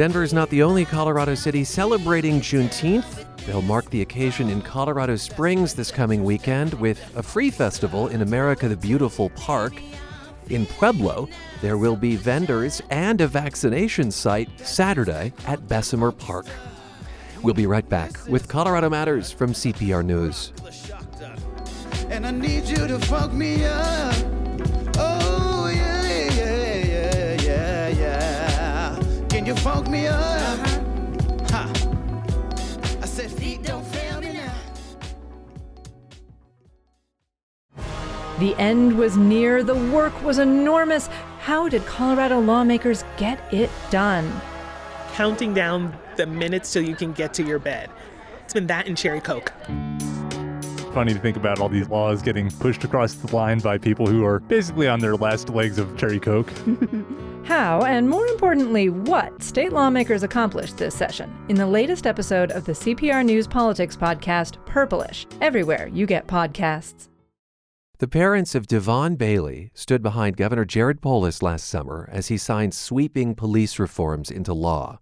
Denver 0.00 0.22
is 0.22 0.32
not 0.32 0.48
the 0.48 0.62
only 0.62 0.86
Colorado 0.86 1.34
city 1.34 1.62
celebrating 1.62 2.40
Juneteenth. 2.40 3.26
They'll 3.44 3.60
mark 3.60 3.90
the 3.90 4.00
occasion 4.00 4.48
in 4.48 4.62
Colorado 4.62 5.14
Springs 5.14 5.74
this 5.74 5.90
coming 5.90 6.24
weekend 6.24 6.72
with 6.72 7.14
a 7.16 7.22
free 7.22 7.50
festival 7.50 8.08
in 8.08 8.22
America 8.22 8.66
the 8.66 8.78
Beautiful 8.78 9.28
Park. 9.28 9.74
In 10.48 10.64
Pueblo, 10.64 11.28
there 11.60 11.76
will 11.76 11.96
be 11.96 12.16
vendors 12.16 12.80
and 12.88 13.20
a 13.20 13.28
vaccination 13.28 14.10
site 14.10 14.48
Saturday 14.60 15.34
at 15.46 15.68
Bessemer 15.68 16.12
Park. 16.12 16.46
We'll 17.42 17.52
be 17.52 17.66
right 17.66 17.86
back 17.86 18.26
with 18.26 18.48
Colorado 18.48 18.88
Matters 18.88 19.30
from 19.30 19.52
CPR 19.52 20.02
News. 20.02 20.54
Me 29.90 30.06
up? 30.06 30.58
Ha. 31.50 31.70
I 33.02 33.06
said, 33.06 33.30
feet 33.30 33.62
don't 33.62 33.84
fail 33.86 34.20
me 34.20 34.32
now. 34.34 34.54
The 38.38 38.54
end 38.56 38.96
was 38.96 39.16
near, 39.16 39.62
the 39.62 39.74
work 39.74 40.22
was 40.22 40.38
enormous. 40.38 41.08
How 41.40 41.68
did 41.68 41.84
Colorado 41.86 42.38
lawmakers 42.40 43.04
get 43.16 43.40
it 43.52 43.70
done? 43.90 44.40
Counting 45.12 45.52
down 45.52 45.94
the 46.16 46.26
minutes 46.26 46.72
till 46.72 46.82
you 46.82 46.94
can 46.94 47.12
get 47.12 47.34
to 47.34 47.42
your 47.42 47.58
bed. 47.58 47.90
It's 48.44 48.54
been 48.54 48.68
that 48.68 48.86
and 48.86 48.96
Cherry 48.96 49.20
Coke. 49.20 49.52
Funny 50.92 51.14
to 51.14 51.20
think 51.20 51.36
about 51.36 51.60
all 51.60 51.68
these 51.68 51.88
laws 51.88 52.20
getting 52.20 52.50
pushed 52.50 52.82
across 52.82 53.14
the 53.14 53.34
line 53.34 53.60
by 53.60 53.78
people 53.78 54.06
who 54.06 54.24
are 54.24 54.40
basically 54.40 54.88
on 54.88 54.98
their 54.98 55.14
last 55.14 55.48
legs 55.48 55.78
of 55.78 55.96
Cherry 55.96 56.18
Coke. 56.18 56.52
How, 57.44 57.82
and 57.82 58.08
more 58.08 58.26
importantly, 58.26 58.88
what 58.88 59.40
state 59.40 59.72
lawmakers 59.72 60.24
accomplished 60.24 60.78
this 60.78 60.94
session 60.94 61.32
in 61.48 61.54
the 61.54 61.66
latest 61.66 62.08
episode 62.08 62.50
of 62.50 62.64
the 62.64 62.72
CPR 62.72 63.24
News 63.24 63.46
Politics 63.46 63.96
podcast, 63.96 64.64
Purplish, 64.66 65.26
everywhere 65.40 65.88
you 65.92 66.06
get 66.06 66.26
podcasts. 66.26 67.08
The 67.98 68.08
parents 68.08 68.54
of 68.56 68.66
Devon 68.66 69.14
Bailey 69.14 69.70
stood 69.74 70.02
behind 70.02 70.36
Governor 70.36 70.64
Jared 70.64 71.00
Polis 71.00 71.40
last 71.40 71.68
summer 71.68 72.08
as 72.10 72.28
he 72.28 72.38
signed 72.38 72.74
sweeping 72.74 73.34
police 73.36 73.78
reforms 73.78 74.30
into 74.30 74.54
law. 74.54 74.98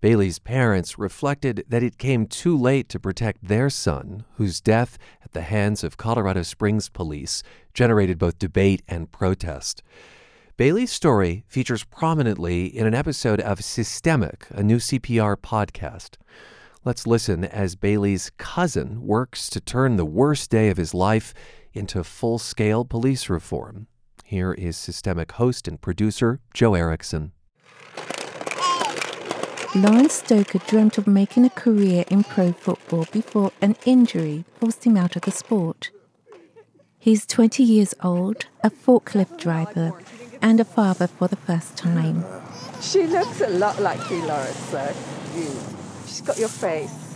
Bailey's 0.00 0.38
parents 0.38 0.98
reflected 0.98 1.64
that 1.68 1.82
it 1.82 1.98
came 1.98 2.26
too 2.26 2.56
late 2.56 2.88
to 2.90 3.00
protect 3.00 3.46
their 3.46 3.70
son, 3.70 4.24
whose 4.34 4.60
death 4.60 4.98
at 5.24 5.32
the 5.32 5.42
hands 5.42 5.82
of 5.82 5.96
Colorado 5.96 6.42
Springs 6.42 6.88
police 6.88 7.42
generated 7.72 8.18
both 8.18 8.38
debate 8.38 8.82
and 8.86 9.10
protest. 9.10 9.82
Bailey's 10.56 10.92
story 10.92 11.44
features 11.48 11.84
prominently 11.84 12.66
in 12.66 12.86
an 12.86 12.94
episode 12.94 13.40
of 13.40 13.64
Systemic, 13.64 14.46
a 14.50 14.62
new 14.62 14.76
CPR 14.78 15.36
podcast. 15.36 16.16
Let's 16.84 17.06
listen 17.06 17.44
as 17.44 17.74
Bailey's 17.74 18.30
cousin 18.38 19.02
works 19.06 19.50
to 19.50 19.60
turn 19.60 19.96
the 19.96 20.04
worst 20.04 20.50
day 20.50 20.68
of 20.68 20.76
his 20.76 20.94
life 20.94 21.34
into 21.72 22.04
full 22.04 22.38
scale 22.38 22.84
police 22.84 23.28
reform. 23.28 23.86
Here 24.24 24.52
is 24.52 24.76
Systemic 24.76 25.32
host 25.32 25.68
and 25.68 25.80
producer 25.80 26.40
Joe 26.54 26.74
Erickson. 26.74 27.32
Lawrence 29.76 30.14
Stoker 30.14 30.58
dreamt 30.66 30.96
of 30.96 31.06
making 31.06 31.44
a 31.44 31.50
career 31.50 32.06
in 32.08 32.24
pro 32.24 32.50
football 32.52 33.06
before 33.12 33.52
an 33.60 33.76
injury 33.84 34.46
forced 34.58 34.84
him 34.84 34.96
out 34.96 35.16
of 35.16 35.22
the 35.22 35.30
sport. 35.30 35.90
He's 36.98 37.26
20 37.26 37.62
years 37.62 37.92
old, 38.02 38.46
a 38.64 38.70
forklift 38.70 39.38
driver, 39.38 39.92
and 40.40 40.60
a 40.60 40.64
father 40.64 41.06
for 41.06 41.28
the 41.28 41.36
first 41.36 41.76
time. 41.76 42.24
She 42.80 43.06
looks 43.06 43.42
a 43.42 43.50
lot 43.50 43.78
like 43.78 44.00
you, 44.08 44.24
Lawrence, 44.24 44.56
so 44.56 44.94
you. 45.34 45.50
She's 46.06 46.22
got 46.22 46.38
your 46.38 46.48
face. 46.48 47.14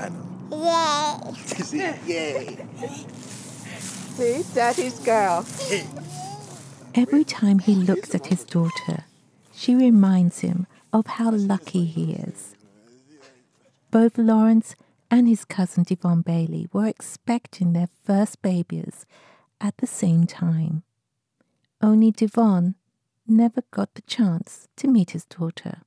Yay. 0.53 1.99
Yay. 2.07 2.59
See, 4.19 4.45
Daddy's 4.55 4.99
girl. 4.99 5.47
Every 6.95 7.25
time 7.25 7.61
he 7.61 7.75
looks 7.75 8.15
at 8.15 8.27
his 8.27 8.45
daughter, 8.45 9.05
she 9.55 9.75
reminds 9.75 10.41
him 10.41 10.67
of 10.93 11.07
how 11.07 11.31
lucky 11.31 11.85
he 11.85 12.13
is. 12.13 12.55
Both 13.91 14.19
Lawrence 14.19 14.77
and 15.11 15.29
his 15.29 15.45
cousin 15.45 15.83
Devon 15.83 16.23
Bailey 16.23 16.69
were 16.73 16.87
expecting 16.87 17.73
their 17.73 17.89
first 18.05 18.43
babies 18.43 19.07
at 19.61 19.77
the 19.79 19.87
same 19.87 20.27
time. 20.27 20.83
Only 21.83 22.11
Devon 22.11 22.77
never 23.27 23.63
got 23.71 23.95
the 23.95 24.03
chance 24.03 24.69
to 24.77 24.89
meet 24.89 25.11
his 25.11 25.25
daughter. 25.25 25.83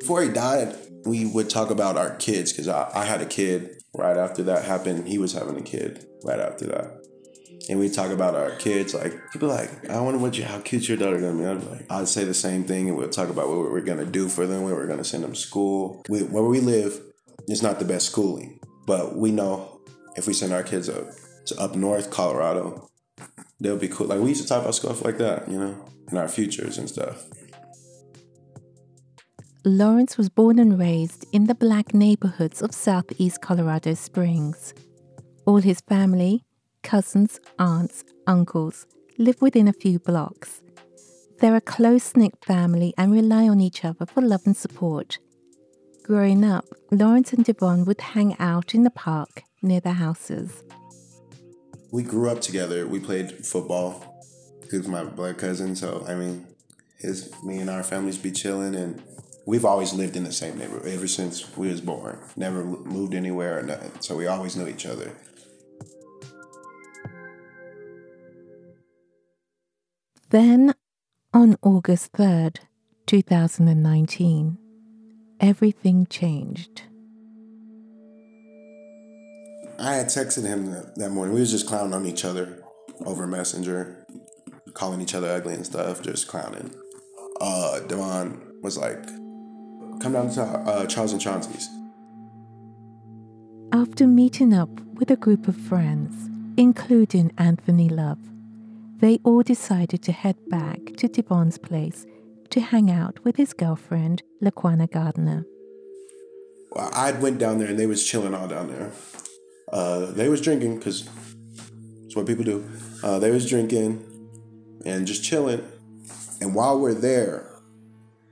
Before 0.00 0.22
he 0.22 0.28
died, 0.28 0.76
we 1.06 1.24
would 1.24 1.48
talk 1.48 1.70
about 1.70 1.96
our 1.96 2.16
kids 2.16 2.52
because 2.52 2.68
I, 2.68 2.90
I 2.94 3.04
had 3.04 3.22
a 3.22 3.26
kid 3.26 3.82
right 3.94 4.16
after 4.16 4.42
that 4.44 4.64
happened. 4.64 5.08
He 5.08 5.18
was 5.18 5.32
having 5.32 5.56
a 5.56 5.62
kid 5.62 6.06
right 6.24 6.40
after 6.40 6.66
that. 6.66 7.03
And 7.68 7.78
we 7.78 7.88
talk 7.88 8.10
about 8.10 8.34
our 8.34 8.50
kids. 8.56 8.94
Like 8.94 9.14
people 9.32 9.48
like, 9.48 9.88
I 9.88 10.00
wonder 10.00 10.18
what 10.18 10.36
you, 10.36 10.44
how 10.44 10.60
cute 10.60 10.88
your 10.88 10.96
daughter 10.96 11.18
gonna 11.18 11.38
be. 11.38 11.44
I'm 11.44 11.70
like, 11.70 11.90
I'd 11.90 12.08
say 12.08 12.24
the 12.24 12.34
same 12.34 12.64
thing, 12.64 12.88
and 12.88 12.96
we'll 12.98 13.08
talk 13.08 13.28
about 13.28 13.48
what 13.48 13.58
we're 13.58 13.80
gonna 13.80 14.04
do 14.04 14.28
for 14.28 14.46
them, 14.46 14.62
where 14.62 14.74
we're 14.74 14.86
gonna 14.86 15.04
send 15.04 15.24
them 15.24 15.32
to 15.32 15.38
school. 15.38 16.02
We, 16.08 16.22
where 16.22 16.44
we 16.44 16.60
live 16.60 17.00
is 17.48 17.62
not 17.62 17.78
the 17.78 17.84
best 17.84 18.06
schooling, 18.06 18.60
but 18.86 19.16
we 19.16 19.30
know 19.30 19.80
if 20.16 20.26
we 20.26 20.32
send 20.32 20.52
our 20.52 20.62
kids 20.62 20.88
up 20.88 21.06
to 21.46 21.60
up 21.60 21.74
north 21.74 22.10
Colorado, 22.10 22.88
they'll 23.60 23.78
be 23.78 23.88
cool. 23.88 24.06
Like 24.06 24.20
we 24.20 24.30
used 24.30 24.42
to 24.42 24.48
talk 24.48 24.62
about 24.62 24.74
stuff 24.74 25.04
like 25.04 25.18
that, 25.18 25.48
you 25.50 25.58
know, 25.58 25.84
in 26.10 26.18
our 26.18 26.28
futures 26.28 26.78
and 26.78 26.88
stuff. 26.88 27.26
Lawrence 29.66 30.18
was 30.18 30.28
born 30.28 30.58
and 30.58 30.78
raised 30.78 31.24
in 31.32 31.46
the 31.46 31.54
black 31.54 31.94
neighborhoods 31.94 32.60
of 32.60 32.74
southeast 32.74 33.40
Colorado 33.40 33.94
Springs. 33.94 34.74
All 35.46 35.56
his 35.56 35.80
family, 35.88 36.44
cousins, 36.84 37.40
aunts, 37.58 38.04
uncles, 38.28 38.86
live 39.18 39.42
within 39.42 39.66
a 39.66 39.72
few 39.72 39.98
blocks. 39.98 40.60
They're 41.40 41.56
a 41.56 41.60
close 41.60 42.14
knit 42.14 42.34
family 42.44 42.94
and 42.96 43.10
rely 43.10 43.48
on 43.48 43.60
each 43.60 43.84
other 43.84 44.06
for 44.06 44.20
love 44.20 44.42
and 44.46 44.56
support. 44.56 45.18
Growing 46.04 46.44
up, 46.44 46.66
Lawrence 46.92 47.32
and 47.32 47.44
Devon 47.44 47.86
would 47.86 48.00
hang 48.00 48.36
out 48.38 48.74
in 48.74 48.84
the 48.84 48.90
park 48.90 49.42
near 49.62 49.80
their 49.80 49.94
houses. 49.94 50.62
We 51.90 52.02
grew 52.02 52.30
up 52.30 52.40
together. 52.40 52.86
We 52.86 53.00
played 53.00 53.44
football. 53.44 54.22
He 54.70 54.76
was 54.76 54.86
my 54.86 55.04
blood 55.04 55.38
cousin, 55.38 55.74
so 55.76 56.04
I 56.06 56.14
mean, 56.14 56.46
his 56.98 57.32
me 57.42 57.58
and 57.58 57.70
our 57.70 57.82
families 57.82 58.18
be 58.18 58.30
chilling, 58.30 58.74
and 58.74 59.02
we've 59.46 59.64
always 59.64 59.92
lived 59.94 60.16
in 60.16 60.24
the 60.24 60.32
same 60.32 60.58
neighborhood 60.58 60.88
ever 60.88 61.06
since 61.06 61.56
we 61.56 61.68
was 61.68 61.80
born. 61.80 62.18
Never 62.36 62.64
moved 62.64 63.14
anywhere 63.14 63.58
or 63.58 63.62
nothing, 63.62 63.92
so 64.00 64.16
we 64.16 64.26
always 64.26 64.56
knew 64.56 64.66
each 64.66 64.86
other. 64.86 65.12
Then, 70.34 70.74
on 71.32 71.54
August 71.62 72.10
3rd, 72.10 72.56
2019, 73.06 74.58
everything 75.38 76.08
changed. 76.10 76.82
I 79.78 79.94
had 79.94 80.06
texted 80.06 80.44
him 80.44 80.72
that, 80.96 81.10
morning. 81.12 81.34
We 81.34 81.40
was 81.40 81.52
just 81.52 81.68
clowning 81.68 81.94
on 81.94 82.04
each 82.04 82.24
other 82.24 82.64
over 83.06 83.28
Messenger, 83.28 84.04
calling 84.72 85.00
each 85.00 85.14
other 85.14 85.28
ugly 85.30 85.54
and 85.54 85.64
stuff, 85.64 86.02
just 86.02 86.26
clowning. 86.26 86.74
Uh, 87.40 87.78
Devon 87.86 88.42
was 88.60 88.76
like, 88.76 89.06
"Come 90.00 90.14
down 90.14 90.30
to 90.30 90.42
uh, 90.42 90.86
Charles 90.86 91.12
and 91.12 91.20
Chauncey's." 91.20 91.68
After 93.72 94.08
meeting 94.08 94.52
up 94.52 94.80
with 94.94 95.12
a 95.12 95.16
group 95.16 95.46
of 95.46 95.56
friends, 95.56 96.28
including 96.56 97.30
Anthony 97.38 97.88
Love, 97.88 98.18
they 99.00 99.18
all 99.24 99.42
decided 99.42 100.02
to 100.02 100.12
head 100.12 100.36
back 100.48 100.78
to 100.96 101.08
Devon's 101.08 101.58
place 101.58 102.06
to 102.50 102.60
hang 102.60 102.90
out 102.90 103.24
with 103.24 103.36
his 103.36 103.52
girlfriend, 103.52 104.22
Laquana 104.42 104.90
Gardner. 104.90 105.44
Well, 106.70 106.90
I 106.92 107.12
went 107.12 107.38
down 107.38 107.58
there 107.58 107.68
and 107.68 107.78
they 107.78 107.86
was 107.86 108.04
chilling 108.04 108.34
all 108.34 108.48
down 108.48 108.68
there. 108.68 108.92
Uh, 109.72 110.06
they 110.12 110.28
was 110.28 110.40
drinking 110.40 110.78
because 110.78 111.08
it's 112.04 112.14
what 112.14 112.26
people 112.26 112.44
do. 112.44 112.68
Uh, 113.02 113.18
they 113.18 113.30
was 113.30 113.48
drinking 113.48 114.04
and 114.84 115.06
just 115.06 115.24
chilling. 115.24 115.66
And 116.40 116.54
while 116.54 116.78
we're 116.78 116.94
there, 116.94 117.50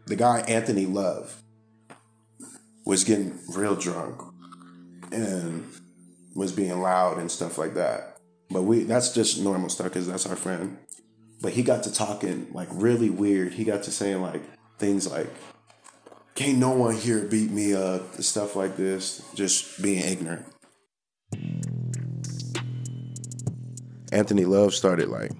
the 0.07 0.17
guy 0.17 0.41
Anthony 0.41 0.87
Love 0.87 1.43
was 2.85 3.05
getting 3.05 3.39
real 3.55 3.77
drunk 3.77 4.21
and 5.11 5.67
was 6.35 6.53
being 6.53 6.81
loud 6.81 7.19
and 7.19 7.31
stuff 7.31 7.59
like 7.59 7.75
that. 7.75 8.12
But 8.53 8.63
we 8.63 8.85
that's 8.85 9.13
just 9.13 9.41
normal 9.41 9.69
stuff 9.69 9.87
because 9.87 10.07
that's 10.07 10.27
our 10.27 10.37
friend. 10.37 10.79
But 11.41 11.53
he 11.53 11.63
got 11.63 11.83
to 11.85 11.93
talking 11.93 12.49
like 12.53 12.69
really 12.71 13.11
weird. 13.11 13.55
He 13.55 13.65
got 13.65 13.83
to 13.85 13.91
saying 13.91 14.21
like 14.23 14.43
things 14.79 15.11
like, 15.11 15.29
"Can't 16.35 16.59
no 16.59 16.71
one 16.71 16.95
here 16.95 17.25
beat 17.25 17.51
me 17.51 17.75
up," 17.75 18.15
stuff 18.23 18.55
like 18.57 18.77
this. 18.77 19.23
Just 19.35 19.83
being 19.83 20.05
ignorant. 20.05 20.47
Anthony 24.13 24.45
Love 24.45 24.75
started 24.75 25.09
like 25.09 25.33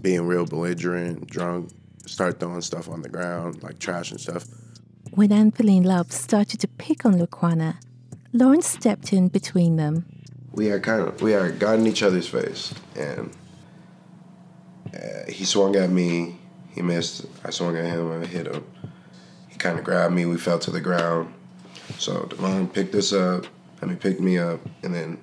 being 0.00 0.26
real 0.26 0.46
belligerent, 0.46 1.26
drunk, 1.26 1.70
start 2.06 2.38
throwing 2.38 2.60
stuff 2.60 2.88
on 2.88 3.02
the 3.02 3.08
ground, 3.08 3.62
like 3.62 3.78
trash 3.78 4.12
and 4.12 4.20
stuff. 4.20 4.46
When 5.10 5.32
Anthony 5.32 5.80
Love 5.80 6.12
started 6.12 6.60
to 6.60 6.68
pick 6.68 7.04
on 7.04 7.14
Laquana, 7.14 7.76
Lawrence 8.32 8.68
stepped 8.68 9.12
in 9.12 9.28
between 9.28 9.76
them. 9.76 10.06
We 10.56 10.70
are 10.70 10.80
kind 10.80 11.02
of 11.02 11.20
we 11.20 11.34
are 11.34 11.52
got 11.52 11.78
in 11.78 11.86
each 11.86 12.02
other's 12.02 12.26
face, 12.26 12.74
and 12.96 13.30
uh, 14.92 15.30
he 15.30 15.44
swung 15.44 15.76
at 15.76 15.90
me. 15.90 16.38
He 16.72 16.80
missed. 16.80 17.26
I 17.44 17.50
swung 17.50 17.76
at 17.76 17.84
him. 17.84 18.10
I 18.10 18.24
hit 18.24 18.46
him. 18.46 18.64
He 19.48 19.56
kind 19.56 19.78
of 19.78 19.84
grabbed 19.84 20.14
me. 20.14 20.24
We 20.24 20.38
fell 20.38 20.58
to 20.60 20.70
the 20.70 20.80
ground. 20.80 21.32
So 21.98 22.24
Devon 22.24 22.68
picked 22.68 22.94
us 22.94 23.12
up. 23.12 23.46
I 23.82 23.86
mean, 23.86 23.98
picked 23.98 24.20
me 24.20 24.38
up, 24.38 24.60
and 24.82 24.94
then 24.94 25.20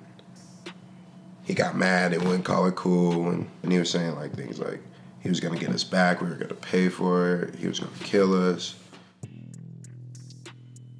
he 1.42 1.52
got 1.52 1.76
mad 1.76 2.12
and 2.12 2.22
wouldn't 2.22 2.44
call 2.44 2.66
it 2.66 2.76
cool. 2.76 3.28
And, 3.30 3.50
and 3.64 3.72
he 3.72 3.78
was 3.78 3.90
saying 3.90 4.14
like 4.14 4.34
things 4.34 4.60
like 4.60 4.80
he 5.18 5.28
was 5.28 5.40
gonna 5.40 5.58
get 5.58 5.70
us 5.70 5.82
back. 5.82 6.20
We 6.20 6.28
were 6.28 6.36
gonna 6.36 6.54
pay 6.54 6.88
for 6.88 7.36
it. 7.36 7.56
He 7.56 7.66
was 7.66 7.80
gonna 7.80 7.92
kill 8.04 8.34
us. 8.34 8.76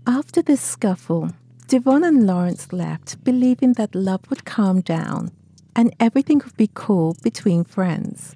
After 0.09 0.43
this 0.43 0.61
scuffle, 0.61 1.31
Devon 1.67 2.05
and 2.05 2.27
Lawrence 2.27 2.73
left, 2.73 3.25
believing 3.25 3.73
that 3.75 3.95
love 3.95 4.21
would 4.29 4.45
calm 4.45 4.83
down 4.83 5.33
and 5.75 5.95
everything 5.99 6.41
would 6.45 6.57
be 6.57 6.71
cool 6.75 7.17
between 7.23 7.65
friends. 7.65 8.35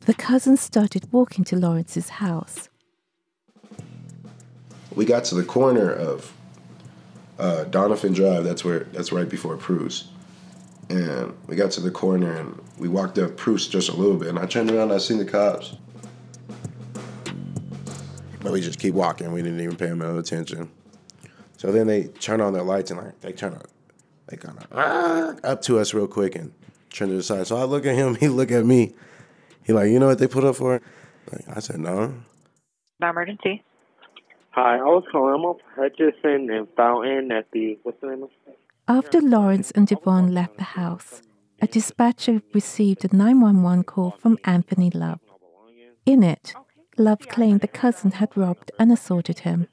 The 0.00 0.14
cousins 0.14 0.60
started 0.60 1.12
walking 1.12 1.44
to 1.44 1.56
Lawrence's 1.56 2.08
house. 2.08 2.68
We 4.94 5.04
got 5.04 5.24
to 5.24 5.34
the 5.34 5.44
corner 5.44 5.92
of 5.92 6.32
uh, 7.38 7.64
Donovan 7.64 8.14
Drive. 8.14 8.44
That's 8.44 8.64
where. 8.64 8.80
That's 8.92 9.12
right 9.12 9.28
before 9.28 9.56
Pruce. 9.56 10.08
And 10.88 11.36
we 11.46 11.54
got 11.54 11.70
to 11.72 11.80
the 11.80 11.90
corner 11.90 12.32
and 12.32 12.58
we 12.78 12.88
walked 12.88 13.18
up 13.18 13.36
Pruce 13.36 13.68
just 13.68 13.90
a 13.90 13.94
little 13.94 14.16
bit. 14.16 14.28
And 14.28 14.38
I 14.38 14.46
turned 14.46 14.70
around 14.70 14.84
and 14.84 14.92
I 14.92 14.98
seen 14.98 15.18
the 15.18 15.24
cops. 15.26 15.76
But 18.40 18.52
we 18.52 18.62
just 18.62 18.78
keep 18.78 18.94
walking. 18.94 19.30
We 19.32 19.42
didn't 19.42 19.60
even 19.60 19.76
pay 19.76 19.86
them 19.86 19.98
no 19.98 20.16
attention. 20.16 20.70
So 21.58 21.72
then 21.72 21.88
they 21.88 22.04
turn 22.04 22.40
on 22.40 22.52
their 22.52 22.62
lights 22.62 22.92
and 22.92 23.00
like 23.00 23.20
they 23.20 23.32
turn 23.32 23.52
on, 23.52 23.62
they 24.28 24.36
kind 24.36 24.56
of 24.58 24.66
ah, 24.72 25.34
up 25.42 25.60
to 25.62 25.80
us 25.80 25.92
real 25.92 26.06
quick 26.06 26.36
and 26.36 26.52
turn 26.90 27.08
to 27.08 27.16
the 27.16 27.22
side. 27.22 27.48
So 27.48 27.56
I 27.56 27.64
look 27.64 27.84
at 27.84 27.96
him. 27.96 28.14
He 28.20 28.28
look 28.28 28.52
at 28.52 28.64
me. 28.64 28.94
He 29.64 29.72
like, 29.72 29.90
you 29.90 29.98
know 29.98 30.06
what 30.06 30.20
they 30.20 30.28
put 30.28 30.44
up 30.44 30.56
for? 30.56 30.80
Like, 31.30 31.56
I 31.56 31.60
said 31.60 31.80
no. 31.80 32.14
Emergency. 33.02 33.64
Hi, 34.52 34.78
I 34.78 34.82
was 34.82 35.04
calling. 35.10 35.34
I'm 35.34 35.44
off 35.44 35.60
Hutchison 35.74 36.48
and 36.48 36.68
Fountain 36.76 37.32
at 37.32 37.50
the 37.52 37.78
what's 37.82 38.00
the 38.00 38.06
name 38.06 38.22
of? 38.22 38.30
The 38.46 38.52
After 38.92 39.20
Lawrence 39.20 39.72
and 39.72 39.88
Devon 39.88 40.32
left 40.32 40.58
the 40.58 40.78
house, 40.80 41.22
a 41.60 41.66
dispatcher 41.66 42.40
received 42.54 43.04
a 43.04 43.14
911 43.14 43.82
call 43.82 44.12
from 44.12 44.38
Anthony 44.44 44.90
Love. 44.90 45.20
In 46.06 46.22
it, 46.22 46.54
Love 46.96 47.26
claimed 47.28 47.62
the 47.62 47.68
cousin 47.68 48.12
had 48.12 48.36
robbed 48.36 48.70
and 48.78 48.92
assaulted 48.92 49.40
him. 49.40 49.66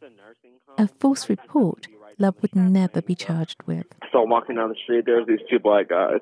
A 0.77 0.87
false 0.87 1.29
report 1.29 1.87
Love 2.17 2.35
would 2.41 2.55
never 2.55 3.01
be 3.01 3.15
charged 3.15 3.61
with. 3.65 3.85
So 4.11 4.23
I'm 4.23 4.29
walking 4.29 4.55
down 4.55 4.69
the 4.69 4.75
street. 4.75 5.05
There's 5.05 5.27
these 5.27 5.39
two 5.49 5.59
black 5.59 5.89
guys. 5.89 6.19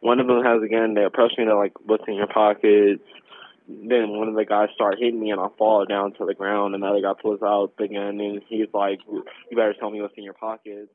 One 0.00 0.20
of 0.20 0.26
them 0.26 0.42
has 0.44 0.62
a 0.62 0.68
gun. 0.68 0.94
They 0.94 1.04
approach 1.04 1.32
me. 1.38 1.44
They're 1.44 1.54
like, 1.54 1.72
"What's 1.84 2.04
in 2.06 2.14
your 2.14 2.26
pockets?" 2.26 3.02
Then 3.68 4.18
one 4.18 4.28
of 4.28 4.34
the 4.34 4.44
guys 4.44 4.68
start 4.74 4.98
hitting 4.98 5.20
me, 5.20 5.30
and 5.30 5.40
I 5.40 5.48
fall 5.56 5.84
down 5.84 6.12
to 6.14 6.26
the 6.26 6.34
ground. 6.34 6.74
Another 6.74 7.00
guy 7.00 7.12
pulls 7.20 7.42
out 7.42 7.76
the 7.78 7.88
gun, 7.88 8.20
and 8.20 8.42
he's 8.48 8.68
like, 8.74 9.00
"You 9.08 9.24
better 9.56 9.74
tell 9.74 9.90
me 9.90 10.02
what's 10.02 10.16
in 10.16 10.24
your 10.24 10.34
pockets." 10.34 10.92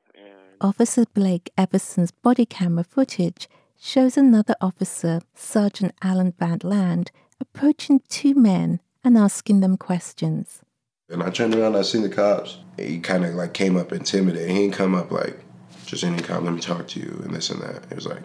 Officer 0.62 1.06
Blake 1.14 1.52
Evenson's 1.58 2.12
body 2.12 2.46
camera 2.46 2.84
footage 2.84 3.48
shows 3.78 4.18
another 4.18 4.56
officer, 4.62 5.22
Sergeant 5.34 5.94
Alan 6.02 6.34
Van't 6.40 6.64
Land, 6.64 7.12
approaching 7.40 8.02
two 8.10 8.34
men 8.34 8.80
and 9.04 9.18
asking 9.18 9.60
them 9.60 9.78
questions. 9.78 10.62
And 11.10 11.22
I 11.22 11.30
turned 11.30 11.56
around, 11.56 11.76
I 11.76 11.82
seen 11.82 12.02
the 12.02 12.10
cops. 12.10 12.60
He 12.78 13.00
kind 13.00 13.26
of 13.26 13.36
like 13.36 13.54
came 13.54 13.78
up 13.78 13.92
intimidating. 13.92 14.56
He 14.56 14.62
didn't 14.64 14.76
come 14.76 14.96
up 14.96 15.12
like 15.12 15.40
just 15.86 16.04
any 16.04 16.22
kind. 16.22 16.44
Let 16.44 16.54
me 16.54 16.60
talk 16.62 16.88
to 16.90 17.00
you 17.00 17.22
and 17.24 17.34
this 17.34 17.50
and 17.50 17.62
that. 17.62 17.84
It 17.90 17.96
was 17.96 18.06
like 18.08 18.22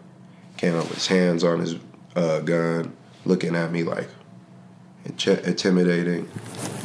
came 0.56 0.74
up 0.74 0.84
with 0.84 0.94
his 0.94 1.06
hands 1.06 1.44
on 1.44 1.60
his 1.60 1.76
uh, 2.16 2.40
gun, 2.40 2.94
looking 3.24 3.54
at 3.54 3.70
me 3.70 3.82
like 3.84 4.08
inti- 5.06 5.42
intimidating. 5.44 6.24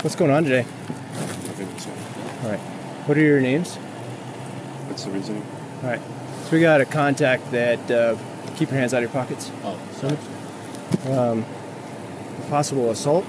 What's 0.02 0.16
going 0.16 0.32
on 0.32 0.44
today? 0.44 0.66
All 2.44 2.52
right. 2.52 2.60
What 3.08 3.18
are 3.18 3.22
your 3.22 3.42
names? 3.42 3.76
What's 4.88 5.04
the 5.06 5.12
reason? 5.12 5.42
All 5.84 5.90
right. 5.90 6.02
So 6.44 6.52
we 6.52 6.62
got 6.62 6.82
a 6.82 6.86
contact 6.86 7.52
that 7.52 7.90
uh, 7.90 8.16
keep 8.56 8.70
your 8.70 8.80
hands 8.80 8.94
out 8.94 8.98
of 9.04 9.04
your 9.04 9.12
pockets. 9.12 9.52
Oh, 9.64 9.80
sorry. 9.94 10.18
Um, 11.18 11.46
possible 12.50 12.92
assault 12.92 13.26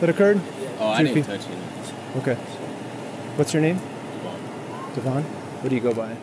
that 0.00 0.08
occurred. 0.08 0.40
Oh, 0.80 0.88
I 0.90 0.98
Two 1.02 1.14
didn't 1.14 1.26
pe- 1.26 1.36
touch 1.38 1.46
it. 1.48 2.16
Okay. 2.16 2.36
What's 3.36 3.52
your 3.52 3.62
name? 3.62 3.80
Devon. 4.94 5.22
What 5.22 5.68
do 5.68 5.74
you 5.74 5.80
go 5.80 5.94
by? 5.94 6.16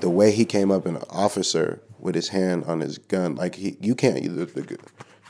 The 0.00 0.10
way 0.10 0.30
he 0.32 0.44
came 0.44 0.70
up 0.70 0.86
an 0.86 0.98
officer 1.10 1.80
with 1.98 2.14
his 2.14 2.28
hand 2.28 2.64
on 2.64 2.80
his 2.80 2.98
gun, 2.98 3.34
like 3.34 3.56
he, 3.56 3.76
you 3.80 3.94
can't. 3.94 4.22
The, 4.22 4.44
the, 4.46 4.78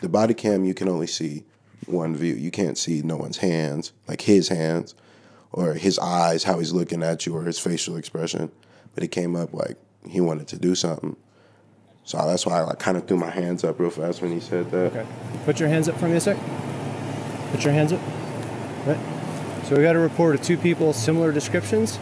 the 0.00 0.08
body 0.08 0.34
cam, 0.34 0.64
you 0.64 0.74
can 0.74 0.88
only 0.88 1.06
see 1.06 1.44
one 1.86 2.16
view. 2.16 2.34
You 2.34 2.50
can't 2.50 2.76
see 2.76 3.02
no 3.02 3.16
one's 3.16 3.38
hands, 3.38 3.92
like 4.08 4.22
his 4.22 4.48
hands, 4.48 4.94
or 5.52 5.74
his 5.74 5.98
eyes, 5.98 6.44
how 6.44 6.58
he's 6.58 6.72
looking 6.72 7.02
at 7.02 7.26
you, 7.26 7.36
or 7.36 7.44
his 7.44 7.58
facial 7.58 7.96
expression. 7.96 8.50
But 8.94 9.02
he 9.02 9.08
came 9.08 9.36
up 9.36 9.54
like 9.54 9.76
he 10.08 10.20
wanted 10.20 10.48
to 10.48 10.58
do 10.58 10.74
something. 10.74 11.16
So 12.04 12.18
that's 12.26 12.44
why 12.44 12.58
I 12.58 12.60
like, 12.62 12.78
kind 12.78 12.96
of 12.96 13.08
threw 13.08 13.16
my 13.16 13.30
hands 13.30 13.64
up 13.64 13.80
real 13.80 13.90
fast 13.90 14.20
when 14.20 14.30
he 14.30 14.40
said 14.40 14.70
that. 14.72 14.92
Okay. 14.92 15.06
Put 15.46 15.58
your 15.58 15.68
hands 15.68 15.88
up 15.88 15.98
for 15.98 16.08
me 16.08 16.16
a 16.16 16.20
sec. 16.20 16.36
Put 17.52 17.64
your 17.64 17.72
hands 17.72 17.92
up. 17.92 18.00
Right. 18.86 18.98
So 19.64 19.76
we 19.76 19.82
got 19.82 19.96
a 19.96 19.98
report 19.98 20.34
of 20.34 20.42
two 20.42 20.58
people, 20.58 20.92
similar 20.92 21.32
descriptions, 21.32 21.98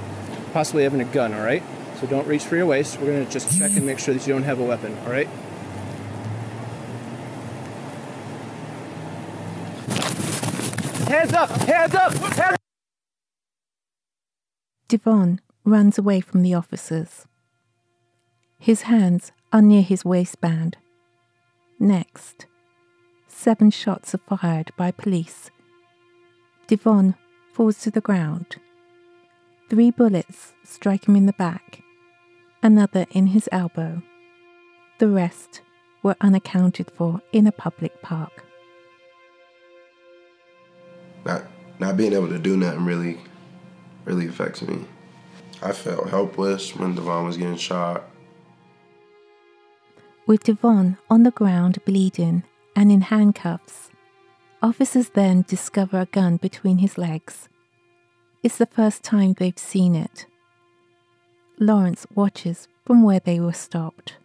possibly 0.52 0.82
having 0.82 1.00
a 1.00 1.04
gun. 1.04 1.32
All 1.32 1.44
right. 1.44 1.62
So 2.00 2.08
don't 2.08 2.26
reach 2.26 2.42
for 2.42 2.56
your 2.56 2.66
waist. 2.66 2.98
We're 2.98 3.12
gonna 3.12 3.30
just 3.30 3.56
check 3.56 3.70
and 3.76 3.86
make 3.86 4.00
sure 4.00 4.12
that 4.14 4.26
you 4.26 4.32
don't 4.32 4.42
have 4.42 4.58
a 4.58 4.64
weapon. 4.64 4.98
All 5.04 5.12
right. 5.12 5.28
Hands 11.06 11.32
up! 11.34 11.50
Hands 11.50 11.94
up! 11.94 12.12
Hands 12.14 12.56
Devon 14.88 15.40
runs 15.64 15.98
away 15.98 16.20
from 16.20 16.42
the 16.42 16.54
officers. 16.54 17.26
His 18.58 18.82
hands 18.82 19.30
are 19.52 19.62
near 19.62 19.82
his 19.82 20.04
waistband. 20.04 20.78
Next, 21.78 22.46
seven 23.28 23.70
shots 23.70 24.14
are 24.14 24.36
fired 24.36 24.72
by 24.76 24.90
police. 24.90 25.50
Devon 26.66 27.14
falls 27.52 27.80
to 27.80 27.90
the 27.90 28.00
ground. 28.00 28.56
Three 29.70 29.90
bullets 29.90 30.52
strike 30.64 31.08
him 31.08 31.16
in 31.16 31.26
the 31.26 31.32
back, 31.34 31.82
another 32.62 33.06
in 33.12 33.28
his 33.28 33.48
elbow. 33.52 34.02
The 34.98 35.08
rest 35.08 35.62
were 36.02 36.16
unaccounted 36.20 36.90
for 36.90 37.22
in 37.32 37.46
a 37.46 37.52
public 37.52 38.02
park. 38.02 38.44
not 41.24 41.44
not 41.78 41.96
being 41.96 42.12
able 42.12 42.28
to 42.28 42.38
do 42.38 42.56
nothing 42.56 42.84
really 42.84 43.18
really 44.04 44.26
affects 44.26 44.62
me. 44.62 44.84
I 45.62 45.72
felt 45.72 46.10
helpless 46.10 46.74
when 46.74 46.94
Devon 46.94 47.24
was 47.26 47.36
getting 47.36 47.56
shot. 47.56 48.04
With 50.26 50.44
Devon 50.44 50.98
on 51.08 51.22
the 51.22 51.30
ground 51.30 51.78
bleeding 51.84 52.42
and 52.74 52.90
in 52.90 53.02
handcuffs, 53.02 53.90
officers 54.62 55.10
then 55.10 55.44
discover 55.48 56.00
a 56.00 56.06
gun 56.06 56.36
between 56.36 56.78
his 56.78 56.96
legs. 56.96 57.48
It's 58.42 58.58
the 58.58 58.66
first 58.66 59.02
time 59.02 59.34
they've 59.34 59.58
seen 59.58 59.94
it. 59.94 60.26
Lawrence 61.58 62.06
watches 62.14 62.68
from 62.86 63.02
where 63.02 63.20
they 63.20 63.40
were 63.40 63.52
stopped. 63.52 64.16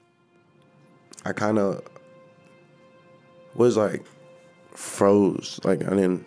I 1.26 1.34
kind 1.34 1.60
of 1.60 1.84
was 3.56 3.76
like 3.76 4.06
froze. 4.71 5.60
Like 5.63 5.84
I 5.84 5.89
didn't, 5.89 6.26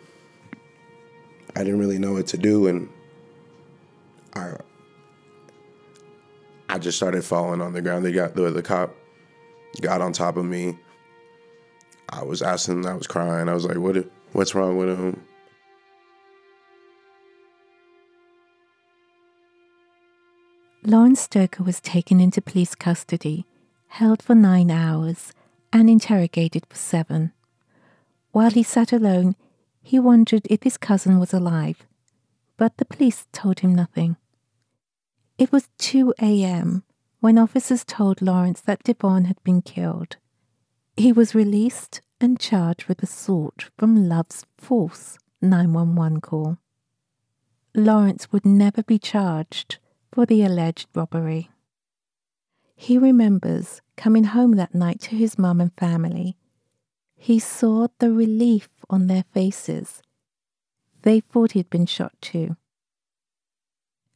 I 1.57 1.65
didn't 1.65 1.79
really 1.79 1.99
know 1.99 2.13
what 2.13 2.27
to 2.29 2.39
do, 2.39 2.67
and 2.67 2.89
I, 4.35 4.55
I 6.69 6.79
just 6.79 6.97
started 6.97 7.25
falling 7.25 7.61
on 7.61 7.73
the 7.73 7.83
ground. 7.83 8.05
They 8.05 8.13
got 8.13 8.35
the 8.35 8.51
the 8.51 8.63
cop 8.63 8.95
got 9.81 10.01
on 10.01 10.13
top 10.13 10.37
of 10.37 10.45
me. 10.45 10.79
I 12.11 12.25
was 12.25 12.43
asking, 12.43 12.87
I 12.87 12.95
was 12.95 13.07
crying. 13.07 13.49
I 13.49 13.55
was 13.55 13.65
like, 13.65 13.79
"What? 13.79 13.97
What's 14.33 14.55
wrong 14.55 14.77
with 14.77 14.99
him?" 14.99 15.23
Lawrence 20.83 21.21
Stoker 21.21 21.63
was 21.63 21.81
taken 21.81 22.21
into 22.21 22.41
police 22.41 22.75
custody, 22.75 23.47
held 23.89 24.23
for 24.23 24.35
nine 24.35 24.71
hours, 24.71 25.33
and 25.73 25.89
interrogated 25.89 26.67
for 26.67 26.77
seven. 26.77 27.33
While 28.33 28.51
he 28.51 28.63
sat 28.63 28.93
alone, 28.93 29.37
he 29.83 29.99
wondered 29.99 30.47
if 30.51 30.63
his 30.63 30.77
cousin 30.77 31.21
was 31.21 31.33
alive, 31.33 31.87
but 32.57 32.77
the 32.79 32.85
police 32.85 33.27
told 33.33 33.61
him 33.61 33.75
nothing. 33.75 34.17
It 35.39 35.53
was 35.53 35.69
2 35.79 36.15
a.m. 36.21 36.83
when 37.21 37.39
officers 37.39 37.85
told 37.85 38.21
Lawrence 38.21 38.61
that 38.63 38.83
Devon 38.83 39.27
had 39.27 39.43
been 39.45 39.63
killed. 39.63 40.17
He 41.01 41.15
was 41.15 41.35
released 41.35 42.03
and 42.21 42.39
charged 42.39 42.85
with 42.85 43.03
assault 43.03 43.71
from 43.79 44.07
Love's 44.07 44.45
false 44.59 45.17
911 45.41 46.21
call. 46.21 46.59
Lawrence 47.75 48.31
would 48.31 48.45
never 48.45 48.83
be 48.83 48.99
charged 48.99 49.79
for 50.13 50.27
the 50.27 50.43
alleged 50.43 50.89
robbery. 50.95 51.49
He 52.77 52.99
remembers 52.99 53.81
coming 53.97 54.25
home 54.25 54.57
that 54.57 54.75
night 54.75 55.01
to 55.01 55.17
his 55.17 55.39
mum 55.39 55.59
and 55.59 55.73
family. 55.73 56.37
He 57.17 57.39
saw 57.39 57.87
the 57.99 58.13
relief 58.13 58.69
on 58.91 59.07
their 59.07 59.25
faces. 59.33 60.03
They 61.01 61.21
thought 61.21 61.53
he'd 61.53 61.71
been 61.71 61.87
shot 61.87 62.13
too. 62.21 62.59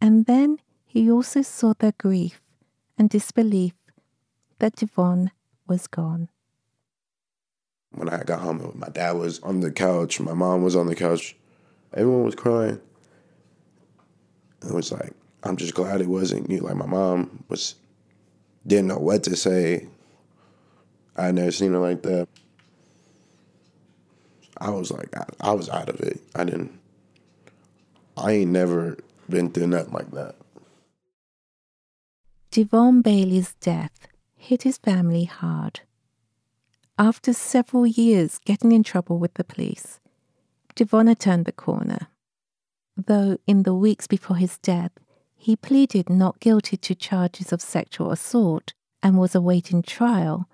And 0.03 0.27
then 0.27 0.59
he 0.85 1.11
also 1.11 1.41
saw 1.41 1.73
their 1.73 1.95
grief 1.97 2.43
and 2.99 3.09
disbelief 3.09 3.73
that 4.59 4.77
Devon 4.77 5.31
was 5.67 5.87
gone. 5.87 6.29
When 7.95 8.09
I 8.09 8.23
got 8.23 8.41
home, 8.41 8.73
my 8.75 8.89
dad 8.89 9.13
was 9.13 9.41
on 9.41 9.61
the 9.61 9.71
couch, 9.71 10.21
my 10.21 10.35
mom 10.35 10.63
was 10.63 10.75
on 10.75 10.87
the 10.87 10.97
couch, 10.97 11.37
everyone 11.93 12.25
was 12.25 12.35
crying. 12.35 12.81
It 14.67 14.73
was 14.73 14.91
like, 14.91 15.13
I'm 15.43 15.57
just 15.57 15.75
glad 15.75 16.01
it 16.01 16.09
wasn't 16.09 16.51
you. 16.51 16.61
Like 16.61 16.77
my 16.77 16.87
mom 16.87 17.45
was 17.49 17.77
didn't 18.67 18.89
know 18.89 18.99
what 18.99 19.23
to 19.25 19.37
say. 19.37 19.87
I 21.17 21.31
never 21.31 21.53
seen 21.53 21.73
her 21.73 21.79
like 21.79 22.03
that. 22.03 22.29
I 24.59 24.71
was 24.71 24.91
like, 24.91 25.15
I, 25.17 25.27
I 25.41 25.53
was 25.53 25.69
out 25.69 25.89
of 25.89 26.01
it. 26.01 26.21
I 26.35 26.45
didn't. 26.45 26.79
I 28.17 28.33
ain't 28.33 28.51
never 28.51 28.97
been 29.29 29.51
through 29.51 29.67
nothing 29.67 29.93
like 29.93 30.11
that. 30.13 30.37
Devon 32.51 33.03
Bailey's 33.03 33.55
death 33.55 34.07
hit 34.37 34.63
his 34.63 34.79
family 34.79 35.25
hard. 35.25 35.81
After 36.99 37.33
several 37.33 37.87
years 37.87 38.39
getting 38.45 38.71
in 38.71 38.85
trouble 38.85 39.19
with 39.19 39.35
the 39.35 39.43
police, 39.43 39.99
Devon 40.77 41.09
had 41.09 41.19
turned 41.19 41.45
the 41.45 41.53
corner. 41.53 42.07
Though 42.97 43.39
in 43.49 43.65
the 43.65 43.75
weeks 43.75 44.07
before 44.07 44.37
his 44.37 44.59
death, 44.59 44.93
he 45.35 45.57
pleaded 45.57 46.09
not 46.09 46.39
guilty 46.39 46.77
to 46.77 46.95
charges 46.95 47.53
of 47.53 47.61
sexual 47.61 48.13
assault 48.13 48.75
and 49.03 49.19
was 49.19 49.35
awaiting 49.35 49.83
trial, 49.83 50.49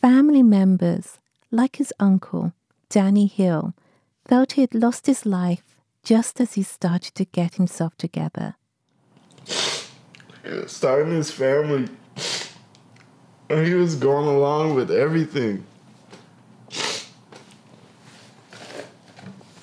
family 0.00 0.42
members, 0.42 1.18
like 1.50 1.76
his 1.76 1.94
uncle, 1.98 2.52
Danny 2.90 3.26
Hill, 3.26 3.72
felt 4.26 4.52
he 4.52 4.60
had 4.60 4.74
lost 4.74 5.06
his 5.06 5.24
life 5.24 5.80
just 6.02 6.42
as 6.42 6.54
he 6.54 6.62
started 6.62 7.14
to 7.14 7.24
get 7.24 7.54
himself 7.54 7.96
together. 7.96 8.56
Starting 10.66 11.12
his 11.14 11.30
family. 11.30 11.88
And 13.48 13.66
he 13.66 13.74
was 13.74 13.94
going 13.96 14.26
along 14.26 14.74
with 14.74 14.90
everything. 14.90 15.66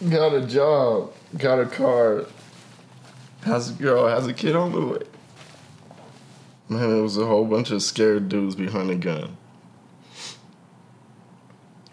Got 0.09 0.33
a 0.33 0.45
job, 0.45 1.13
got 1.37 1.59
a 1.59 1.65
car, 1.65 2.25
has 3.43 3.69
a 3.69 3.73
girl, 3.73 4.07
has 4.07 4.27
a 4.27 4.33
kid 4.33 4.55
on 4.55 4.71
the 4.71 4.81
way. 4.85 5.03
Man, 6.69 6.97
it 6.97 7.01
was 7.01 7.17
a 7.17 7.25
whole 7.25 7.45
bunch 7.45 7.69
of 7.71 7.83
scared 7.83 8.29
dudes 8.29 8.55
behind 8.55 8.89
a 8.89 8.95
gun. 8.95 9.37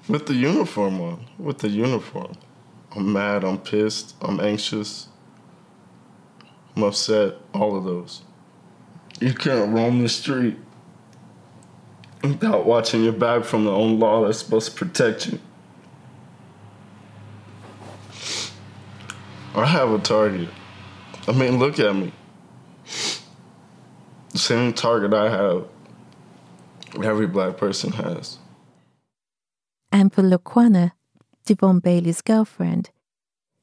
With 0.09 0.27
the 0.27 0.35
uniform 0.35 1.01
on, 1.01 1.27
with 1.38 1.59
the 1.59 1.68
uniform. 1.68 2.33
I'm 2.96 3.12
mad, 3.12 3.44
I'm 3.44 3.59
pissed, 3.59 4.14
I'm 4.22 4.40
anxious, 4.40 5.09
I'm 6.74 6.85
upset, 6.85 7.35
all 7.53 7.77
of 7.77 7.85
those. 7.85 8.22
You 9.20 9.35
can't 9.35 9.74
roam 9.74 10.03
the 10.03 10.09
street 10.09 10.57
without 12.22 12.66
watching 12.66 13.04
your 13.04 13.12
back 13.12 13.44
from 13.44 13.64
the 13.64 13.70
own 13.70 13.98
law 13.98 14.24
that's 14.24 14.38
supposed 14.38 14.72
to 14.72 14.76
protect 14.76 15.28
you. 15.28 15.38
I 19.54 19.66
have 19.66 19.90
a 19.90 19.98
target. 19.98 20.48
I 21.26 21.33
mean, 21.33 21.59
look 21.59 21.78
at 21.78 21.94
me. 21.94 22.12
The 24.31 24.38
same 24.38 24.72
target 24.72 25.12
I 25.12 25.31
have, 25.31 25.66
every 27.02 27.26
black 27.26 27.57
person 27.57 27.92
has. 27.92 28.38
And 29.90 30.12
for 30.12 30.22
Laquana, 30.22 30.92
Devon 31.44 31.81
Bailey's 31.81 32.22
girlfriend, 32.22 32.90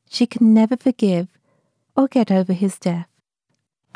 she 0.09 0.25
can 0.25 0.53
never 0.53 0.75
forgive 0.75 1.27
or 1.95 2.07
get 2.07 2.31
over 2.31 2.53
his 2.53 2.77
death. 2.77 3.07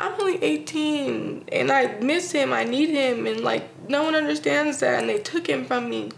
I'm 0.00 0.18
only 0.18 0.42
18 0.42 1.44
and 1.52 1.70
I 1.70 1.98
miss 1.98 2.32
him. 2.32 2.54
I 2.54 2.64
need 2.64 2.88
him. 2.88 3.26
And 3.26 3.40
like, 3.42 3.68
no 3.86 4.02
one 4.02 4.14
understands 4.14 4.80
that. 4.80 5.00
And 5.00 5.10
they 5.10 5.18
took 5.18 5.46
him 5.46 5.66
from 5.66 5.90
me. 5.90 6.10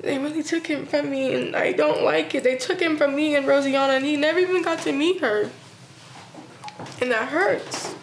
They 0.00 0.18
really 0.18 0.42
took 0.42 0.66
him 0.66 0.84
from 0.84 1.10
me 1.10 1.34
and 1.34 1.56
I 1.56 1.72
don't 1.72 2.02
like 2.02 2.34
it. 2.34 2.44
They 2.44 2.56
took 2.56 2.80
him 2.80 2.98
from 2.98 3.16
me 3.16 3.34
and 3.34 3.46
Rosiana 3.46 3.96
and 3.96 4.04
he 4.04 4.16
never 4.16 4.38
even 4.38 4.60
got 4.60 4.80
to 4.80 4.92
meet 4.92 5.22
her. 5.22 5.50
And 7.00 7.10
that 7.10 7.28
hurts. 7.30 7.94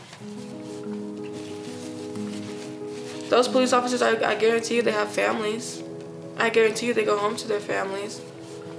Those 3.29 3.47
police 3.47 3.73
officers, 3.73 4.01
I, 4.01 4.31
I 4.31 4.35
guarantee 4.35 4.77
you, 4.77 4.81
they 4.81 4.91
have 4.91 5.09
families. 5.09 5.83
I 6.37 6.49
guarantee 6.49 6.87
you, 6.87 6.93
they 6.95 7.05
go 7.05 7.17
home 7.19 7.35
to 7.37 7.47
their 7.47 7.59
families. 7.59 8.21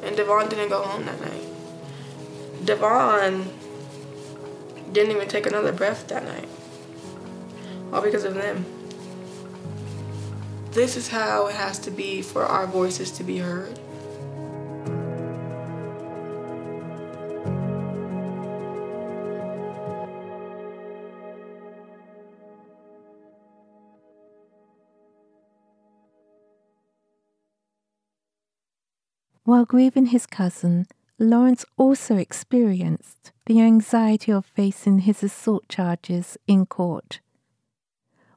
And 0.02 0.16
Devon 0.16 0.48
didn't 0.48 0.70
go 0.70 0.82
home 0.82 1.06
that 1.06 1.20
night. 1.20 2.64
Devon 2.64 3.48
didn't 4.94 5.10
even 5.16 5.26
take 5.26 5.46
another 5.46 5.72
breath 5.72 6.06
that 6.06 6.24
night. 6.24 6.48
All 7.92 8.00
because 8.00 8.22
of 8.24 8.34
them. 8.34 8.64
This 10.70 10.96
is 10.96 11.08
how 11.08 11.48
it 11.48 11.56
has 11.56 11.80
to 11.80 11.90
be 11.90 12.22
for 12.22 12.44
our 12.44 12.66
voices 12.66 13.10
to 13.12 13.24
be 13.24 13.38
heard. 13.38 13.78
While 29.42 29.64
grieving 29.64 30.06
his 30.06 30.24
cousin, 30.24 30.86
Lawrence 31.18 31.64
also 31.76 32.16
experienced 32.16 33.32
the 33.46 33.60
anxiety 33.60 34.32
of 34.32 34.44
facing 34.44 35.00
his 35.00 35.22
assault 35.22 35.68
charges 35.68 36.36
in 36.48 36.66
court. 36.66 37.20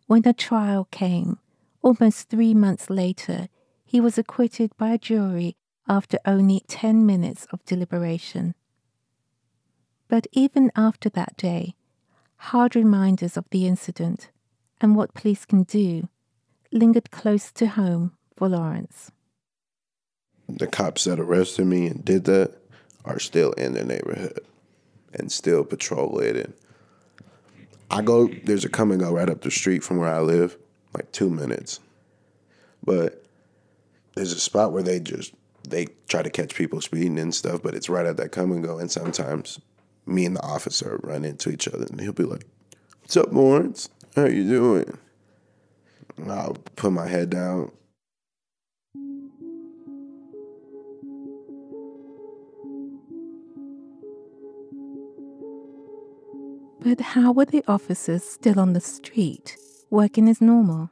When 0.05 0.21
the 0.21 0.33
trial 0.33 0.87
came, 0.91 1.39
almost 1.81 2.29
three 2.29 2.53
months 2.53 2.89
later, 2.89 3.49
he 3.83 3.99
was 3.99 4.17
acquitted 4.17 4.77
by 4.77 4.91
a 4.91 4.97
jury 4.97 5.55
after 5.87 6.19
only 6.25 6.61
10 6.67 7.05
minutes 7.05 7.47
of 7.51 7.65
deliberation. 7.65 8.53
But 10.07 10.27
even 10.31 10.71
after 10.75 11.09
that 11.09 11.35
day, 11.35 11.73
hard 12.37 12.75
reminders 12.75 13.37
of 13.37 13.45
the 13.49 13.65
incident 13.65 14.29
and 14.79 14.95
what 14.95 15.15
police 15.15 15.45
can 15.45 15.63
do 15.63 16.09
lingered 16.71 17.09
close 17.09 17.51
to 17.53 17.67
home 17.67 18.13
for 18.35 18.47
Lawrence. 18.47 19.11
The 20.47 20.67
cops 20.67 21.05
that 21.05 21.19
arrested 21.19 21.65
me 21.65 21.87
and 21.87 22.05
did 22.05 22.25
that 22.25 22.66
are 23.07 23.19
still 23.19 23.53
in 23.53 23.73
their 23.73 23.85
neighborhood 23.85 24.41
and 25.13 25.31
still 25.31 25.63
patrol 25.63 26.19
it. 26.19 26.35
And 26.35 26.53
I 27.89 28.01
go, 28.01 28.27
there's 28.27 28.65
a 28.65 28.69
come 28.69 28.91
and 28.91 28.99
go 28.99 29.13
right 29.13 29.29
up 29.29 29.41
the 29.41 29.51
street 29.51 29.83
from 29.83 29.97
where 29.97 30.13
I 30.13 30.19
live, 30.19 30.57
like 30.93 31.11
two 31.11 31.29
minutes. 31.29 31.79
But 32.83 33.23
there's 34.15 34.33
a 34.33 34.39
spot 34.39 34.73
where 34.73 34.83
they 34.83 34.99
just 34.99 35.33
they 35.67 35.87
try 36.07 36.21
to 36.21 36.29
catch 36.29 36.55
people 36.55 36.81
speeding 36.81 37.19
and 37.19 37.35
stuff, 37.35 37.61
but 37.61 37.75
it's 37.75 37.89
right 37.89 38.05
at 38.05 38.17
that 38.17 38.31
come 38.31 38.51
and 38.51 38.63
go. 38.63 38.79
And 38.79 38.89
sometimes 38.89 39.59
me 40.05 40.25
and 40.25 40.35
the 40.35 40.43
officer 40.43 40.99
run 41.03 41.25
into 41.25 41.49
each 41.49 41.67
other, 41.67 41.85
and 41.85 41.99
he'll 41.99 42.13
be 42.13 42.23
like, 42.23 42.45
"What's 43.01 43.17
up, 43.17 43.33
Lawrence? 43.33 43.89
How 44.15 44.25
you 44.25 44.47
doing?" 44.47 44.97
And 46.15 46.31
I'll 46.31 46.57
put 46.75 46.91
my 46.91 47.07
head 47.07 47.29
down. 47.29 47.71
But 56.87 57.01
how 57.01 57.33
were 57.33 57.43
the 57.43 57.65
officers 57.67 58.23
still 58.23 58.61
on 58.61 58.71
the 58.71 58.79
street, 58.79 59.57
working 59.89 60.29
as 60.29 60.39
normal? 60.39 60.89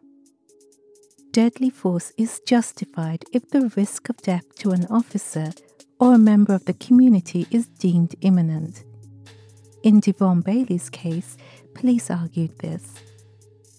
Deadly 1.31 1.69
force 1.69 2.11
is 2.17 2.41
justified 2.45 3.23
if 3.31 3.49
the 3.49 3.71
risk 3.77 4.09
of 4.09 4.17
death 4.17 4.43
to 4.55 4.71
an 4.71 4.87
officer 4.87 5.53
or 5.97 6.13
a 6.13 6.17
member 6.17 6.53
of 6.53 6.65
the 6.65 6.73
community 6.73 7.47
is 7.49 7.67
deemed 7.67 8.13
imminent. 8.19 8.83
In 9.83 10.01
Devon 10.01 10.41
Bailey's 10.41 10.89
case, 10.89 11.37
police 11.73 12.11
argued 12.11 12.59
this. 12.59 12.95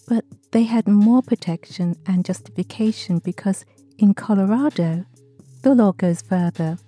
But 0.09 0.25
they 0.53 0.63
had 0.63 0.89
more 0.89 1.21
protection 1.21 1.97
and 2.07 2.25
justification 2.25 3.19
because 3.19 3.67
in 3.99 4.15
Colorado, 4.15 5.05
the 5.61 5.75
law 5.75 5.93
goes 5.93 6.23
further. 6.23 6.79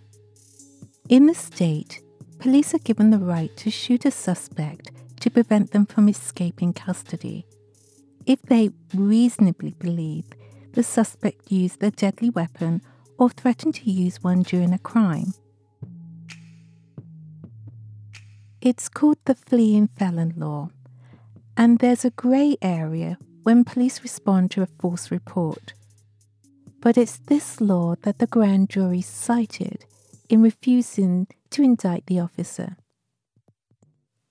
In 1.10 1.26
the 1.26 1.34
state, 1.34 2.00
police 2.38 2.72
are 2.72 2.78
given 2.78 3.10
the 3.10 3.18
right 3.18 3.54
to 3.58 3.70
shoot 3.70 4.06
a 4.06 4.10
suspect 4.10 4.90
to 5.28 5.34
prevent 5.34 5.72
them 5.72 5.84
from 5.84 6.08
escaping 6.08 6.72
custody. 6.72 7.44
If 8.24 8.40
they 8.42 8.70
reasonably 8.94 9.74
believe 9.78 10.24
the 10.72 10.82
suspect 10.82 11.52
used 11.52 11.82
a 11.82 11.90
deadly 11.90 12.30
weapon 12.30 12.80
or 13.18 13.28
threatened 13.28 13.74
to 13.74 13.90
use 13.90 14.22
one 14.22 14.42
during 14.42 14.72
a 14.72 14.78
crime. 14.78 15.34
It's 18.62 18.88
called 18.88 19.18
the 19.26 19.34
fleeing 19.34 19.88
felon 19.88 20.32
law, 20.36 20.70
and 21.58 21.78
there's 21.78 22.06
a 22.06 22.10
grey 22.10 22.56
area 22.62 23.18
when 23.42 23.64
police 23.64 24.02
respond 24.02 24.50
to 24.52 24.62
a 24.62 24.68
false 24.80 25.10
report. 25.10 25.74
But 26.80 26.96
it's 26.96 27.18
this 27.18 27.60
law 27.60 27.96
that 28.02 28.18
the 28.18 28.26
grand 28.26 28.70
jury 28.70 29.02
cited 29.02 29.84
in 30.30 30.42
refusing 30.42 31.26
to 31.50 31.62
indict 31.62 32.06
the 32.06 32.20
officer. 32.20 32.76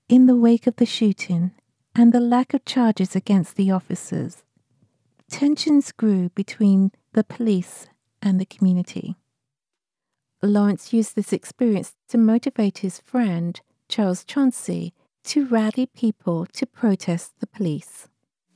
In 0.10 0.26
the 0.26 0.38
wake 0.38 0.68
of 0.68 0.78
the 0.78 0.86
shooting 0.86 1.52
and 1.94 2.14
the 2.14 2.22
lack 2.22 2.54
of 2.54 2.64
charges 2.64 3.14
against 3.14 3.58
the 3.58 3.72
officers, 3.72 4.46
tensions 5.30 5.92
grew 5.92 6.30
between 6.30 6.94
the 7.12 7.26
police 7.26 7.88
and 8.22 8.40
the 8.40 8.46
community. 8.46 9.18
Lawrence 10.42 10.94
used 10.94 11.18
this 11.18 11.34
experience 11.34 11.94
to 12.08 12.18
motivate 12.18 12.78
his 12.78 13.02
friend, 13.02 13.60
Charles 13.90 14.24
Chauncey, 14.24 14.94
to 15.26 15.46
rally 15.46 15.88
people 15.88 16.46
to 16.54 16.66
protest 16.66 17.34
the 17.42 17.48
police. 17.48 18.08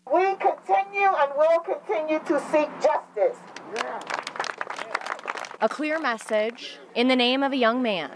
We 0.10 0.36
continue 0.36 1.10
and 1.20 1.32
will 1.36 1.60
continue 1.60 2.20
to 2.20 2.40
seek 2.50 2.70
justice. 2.82 4.31
A 5.62 5.69
clear 5.69 6.00
message 6.00 6.78
in 6.95 7.08
the 7.08 7.15
name 7.15 7.43
of 7.43 7.52
a 7.52 7.58
young 7.58 7.82
man 7.82 8.10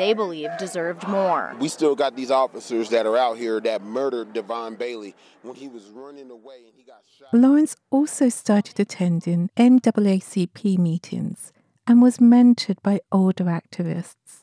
they 0.00 0.14
believe 0.14 0.48
deserved 0.58 1.06
more. 1.06 1.54
We 1.60 1.68
still 1.68 1.94
got 1.94 2.16
these 2.16 2.30
officers 2.30 2.88
that 2.88 3.04
are 3.04 3.18
out 3.18 3.36
here 3.36 3.60
that 3.60 3.82
murdered 3.82 4.32
Devon 4.32 4.76
Bailey 4.76 5.14
when 5.42 5.54
he 5.54 5.68
was 5.68 5.84
running 5.88 6.30
away 6.30 6.62
and 6.64 6.72
he 6.74 6.82
got 6.82 7.02
shot. 7.18 7.28
Lawrence 7.34 7.76
also 7.90 8.30
started 8.30 8.80
attending 8.80 9.50
NAACP 9.58 10.78
meetings 10.78 11.52
and 11.86 12.00
was 12.00 12.16
mentored 12.16 12.82
by 12.82 13.00
older 13.12 13.44
activists. 13.44 14.40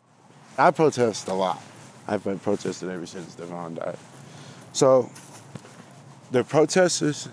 I 0.59 0.69
protest 0.69 1.27
a 1.27 1.33
lot. 1.33 1.59
I've 2.07 2.23
been 2.23 2.37
protesting 2.37 2.91
ever 2.91 3.07
since 3.07 3.33
Devon 3.33 3.75
died. 3.75 3.97
So 4.73 5.09
the 6.29 6.43
protesters, 6.43 7.29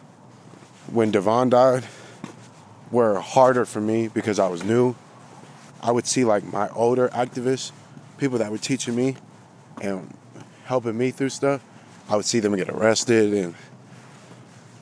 when 0.90 1.10
Devon 1.10 1.50
died, 1.50 1.84
were 2.90 3.18
harder 3.18 3.64
for 3.64 3.80
me 3.80 4.08
because 4.08 4.38
I 4.38 4.48
was 4.48 4.62
new. 4.62 4.94
I 5.82 5.90
would 5.90 6.06
see 6.06 6.24
like 6.24 6.44
my 6.44 6.68
older 6.70 7.08
activists, 7.08 7.72
people 8.18 8.38
that 8.38 8.50
were 8.50 8.58
teaching 8.58 8.94
me 8.94 9.16
and 9.80 10.16
helping 10.64 10.96
me 10.96 11.10
through 11.10 11.30
stuff. 11.30 11.62
I 12.08 12.16
would 12.16 12.24
see 12.24 12.40
them 12.40 12.56
get 12.56 12.68
arrested 12.68 13.32
and 13.34 13.54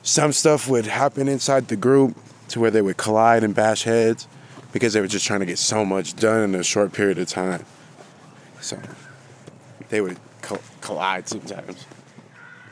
some 0.01 0.33
stuff 0.33 0.69
would 0.69 0.85
happen 0.85 1.27
inside 1.27 1.69
the 1.69 1.77
group 1.77 2.17
to 2.49 2.59
where 2.59 2.71
they 2.71 2.81
would 2.81 2.97
collide 2.97 3.43
and 3.43 3.55
bash 3.55 3.83
heads 3.83 4.27
because 4.73 4.93
they 4.93 5.01
were 5.01 5.07
just 5.07 5.25
trying 5.25 5.39
to 5.39 5.45
get 5.45 5.57
so 5.57 5.85
much 5.85 6.15
done 6.15 6.43
in 6.43 6.55
a 6.55 6.63
short 6.63 6.91
period 6.91 7.17
of 7.17 7.27
time. 7.27 7.65
So 8.59 8.77
they 9.89 10.01
would 10.01 10.19
co- 10.41 10.59
collide 10.81 11.27
sometimes. 11.27 11.85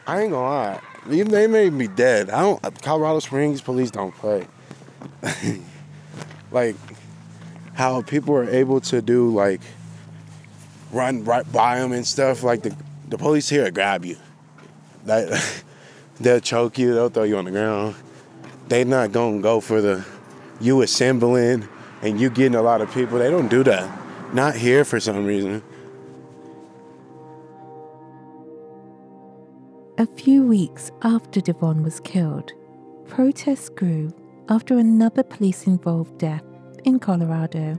I 0.05 0.21
ain't 0.21 0.31
gonna 0.31 0.45
lie, 0.45 0.81
they 1.05 1.21
they 1.21 1.47
made 1.47 1.73
me 1.73 1.87
dead. 1.87 2.29
I 2.29 2.41
don't. 2.41 2.81
Colorado 2.81 3.19
Springs 3.19 3.61
police 3.61 3.91
don't 3.91 4.13
play. 4.15 4.47
like 6.51 6.75
how 7.73 8.01
people 8.01 8.35
are 8.35 8.49
able 8.49 8.81
to 8.81 9.01
do 9.01 9.29
like 9.29 9.61
run 10.91 11.23
right 11.23 11.49
by 11.51 11.79
them 11.79 11.91
and 11.91 12.05
stuff. 12.05 12.43
Like 12.43 12.63
the 12.63 12.75
the 13.09 13.17
police 13.17 13.49
here 13.49 13.69
grab 13.71 14.05
you. 14.05 14.17
Like 15.05 15.29
they'll 16.19 16.39
choke 16.39 16.77
you. 16.77 16.93
They'll 16.93 17.09
throw 17.09 17.23
you 17.23 17.37
on 17.37 17.45
the 17.45 17.51
ground. 17.51 17.95
They're 18.67 18.85
not 18.85 19.11
gonna 19.11 19.41
go 19.41 19.59
for 19.59 19.81
the 19.81 20.05
you 20.59 20.81
assembling 20.81 21.67
and 22.01 22.19
you 22.19 22.29
getting 22.29 22.55
a 22.55 22.61
lot 22.61 22.81
of 22.81 22.93
people. 22.93 23.19
They 23.19 23.29
don't 23.29 23.49
do 23.49 23.63
that. 23.63 24.33
Not 24.33 24.55
here 24.55 24.85
for 24.85 24.99
some 24.99 25.25
reason. 25.25 25.61
A 29.97 30.07
few 30.07 30.43
weeks 30.43 30.89
after 31.03 31.41
Devon 31.41 31.83
was 31.83 31.99
killed, 31.99 32.53
protests 33.07 33.69
grew 33.69 34.11
after 34.49 34.77
another 34.77 35.23
police 35.23 35.67
involved 35.67 36.17
death 36.17 36.43
in 36.83 36.99
Colorado. 36.99 37.77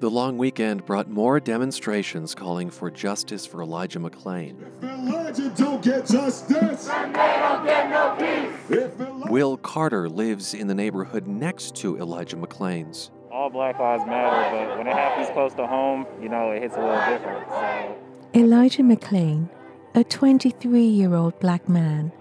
The 0.00 0.08
long 0.08 0.38
weekend 0.38 0.86
brought 0.86 1.10
more 1.10 1.40
demonstrations 1.40 2.32
calling 2.32 2.70
for 2.70 2.88
justice 2.88 3.44
for 3.44 3.62
Elijah 3.62 3.98
McClain. 3.98 4.56
Elijah 4.80 5.52
don't 5.56 5.82
get 5.82 6.06
justice, 6.06 6.84
then 6.84 7.12
they 7.12 7.36
don't 7.40 7.64
get 7.64 7.90
no 7.90 8.14
peace. 8.16 9.28
Will 9.28 9.56
Carter 9.56 10.08
lives 10.08 10.54
in 10.54 10.68
the 10.68 10.74
neighborhood 10.74 11.26
next 11.26 11.74
to 11.76 11.98
Elijah 11.98 12.36
McClain's. 12.36 13.10
All 13.32 13.50
Black 13.50 13.80
Lives 13.80 14.06
Matter, 14.06 14.56
but 14.56 14.78
when 14.78 14.86
it 14.86 14.92
happens 14.94 15.28
close 15.30 15.52
to 15.54 15.66
home, 15.66 16.06
you 16.22 16.28
know, 16.28 16.52
it 16.52 16.62
hits 16.62 16.76
a 16.76 16.80
little 16.80 17.04
different. 17.10 17.48
So 17.48 17.96
Elijah 18.34 18.82
McClain, 18.82 19.48
a 19.96 20.04
23 20.04 20.80
year 20.80 21.14
old 21.14 21.38
black 21.40 21.68
man, 21.68 22.12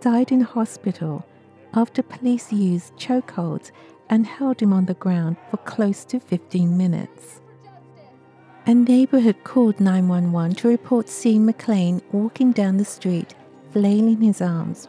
died 0.00 0.30
in 0.30 0.40
hospital 0.40 1.26
after 1.76 2.02
police 2.02 2.52
used 2.52 2.96
chokeholds 2.96 3.70
and 4.08 4.26
held 4.26 4.60
him 4.60 4.72
on 4.72 4.86
the 4.86 4.94
ground 4.94 5.36
for 5.50 5.56
close 5.58 6.04
to 6.04 6.20
15 6.20 6.76
minutes. 6.76 7.40
A 8.66 8.74
neighbor 8.74 9.20
had 9.20 9.44
called 9.44 9.80
911 9.80 10.56
to 10.56 10.68
report 10.68 11.08
seeing 11.08 11.46
McClain 11.46 12.00
walking 12.12 12.52
down 12.52 12.76
the 12.76 12.84
street, 12.84 13.34
flailing 13.72 14.22
his 14.22 14.40
arms, 14.40 14.88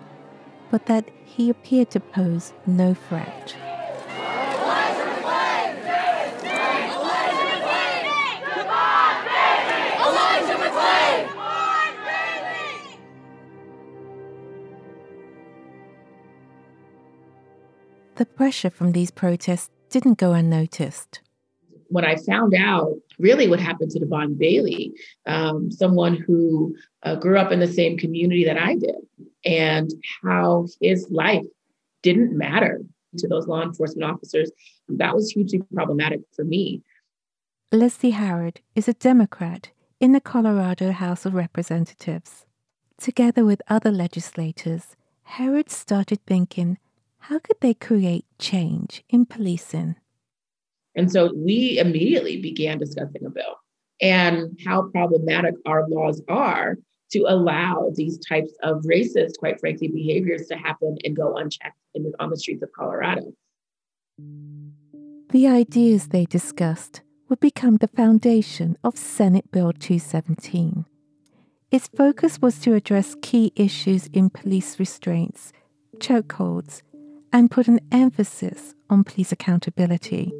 but 0.71 0.86
that 0.86 1.10
he 1.26 1.50
appeared 1.50 1.91
to 1.91 2.00
pose 2.00 2.54
no 2.65 2.93
threat. 2.93 3.56
The 18.15 18.25
pressure 18.25 18.69
from 18.69 18.93
these 18.93 19.12
protests 19.12 19.69
didn't 19.89 20.17
go 20.17 20.32
unnoticed. 20.34 21.21
when 21.89 22.06
I 22.06 22.15
found 22.15 22.54
out 22.54 22.93
really 23.19 23.47
what 23.47 23.60
happened 23.60 23.91
to 23.91 23.99
Devon 23.99 24.36
Bailey, 24.36 24.93
um, 25.25 25.71
someone 25.71 26.15
who 26.15 26.75
uh, 27.04 27.15
grew 27.15 27.38
up 27.38 27.51
in 27.51 27.60
the 27.60 27.67
same 27.67 27.97
community 27.97 28.43
that 28.45 28.58
I 28.58 28.75
did, 28.75 28.95
and 29.45 29.91
how 30.23 30.67
his 30.82 31.08
life 31.12 31.45
didn't 32.01 32.36
matter 32.38 32.82
to 33.17 33.28
those 33.28 33.47
law 33.47 33.62
enforcement 33.62 34.10
officers, 34.12 34.51
that 34.89 35.15
was 35.15 35.30
hugely 35.32 35.62
problematic 35.73 36.21
for 36.36 36.43
me. 36.43 36.82
Leslie 37.71 38.12
Herod 38.12 38.62
is 38.75 38.88
a 38.88 38.93
Democrat 38.93 39.69
in 39.99 40.12
the 40.12 40.21
Colorado 40.21 40.91
House 40.91 41.25
of 41.25 41.34
Representatives. 41.34 42.45
Together 42.97 43.45
with 43.45 43.62
other 43.69 43.91
legislators, 43.91 44.95
Herod 45.23 45.69
started 45.69 46.19
thinking 46.25 46.78
how 47.30 47.40
could 47.40 47.58
they 47.60 47.74
create 47.74 48.24
change 48.38 49.04
in 49.10 49.26
policing? 49.26 49.96
And 50.96 51.12
so 51.12 51.34
we 51.36 51.80
immediately 51.80 52.40
began 52.40 52.78
discussing 52.78 53.26
a 53.26 53.32
bill 53.32 53.56
and 54.00 54.60
how 54.64 54.90
problematic 54.90 55.56
our 55.66 55.90
laws 55.90 56.22
are 56.28 56.76
to 57.14 57.26
allow 57.28 57.92
these 57.96 58.20
types 58.20 58.52
of 58.62 58.84
racist, 58.84 59.40
quite 59.40 59.60
frankly, 59.60 59.88
behaviors 59.88 60.46
to 60.48 60.56
happen 60.56 60.98
and 61.04 61.16
go 61.16 61.36
unchecked 61.36 61.78
in, 61.96 62.12
on 62.20 62.30
the 62.30 62.38
streets 62.38 62.62
of 62.62 62.70
Colorado. 62.78 63.34
The 65.32 65.48
ideas 65.48 66.10
they 66.10 66.26
discussed 66.26 67.02
would 67.28 67.40
become 67.40 67.78
the 67.78 67.88
foundation 67.88 68.78
of 68.84 68.98
Senate 68.98 69.50
Bill 69.52 69.74
217. 69.74 70.86
Its 71.72 71.88
focus 71.88 72.40
was 72.40 72.60
to 72.60 72.76
address 72.76 73.16
key 73.24 73.52
issues 73.56 74.08
in 74.14 74.30
police 74.30 74.80
restraints, 74.80 75.52
chokeholds, 75.98 76.84
and 77.36 77.52
put 77.52 77.67
an 77.67 77.82
emphasis 77.91 78.74
on 78.89 79.04
police 79.04 79.34
accountability, 79.34 80.32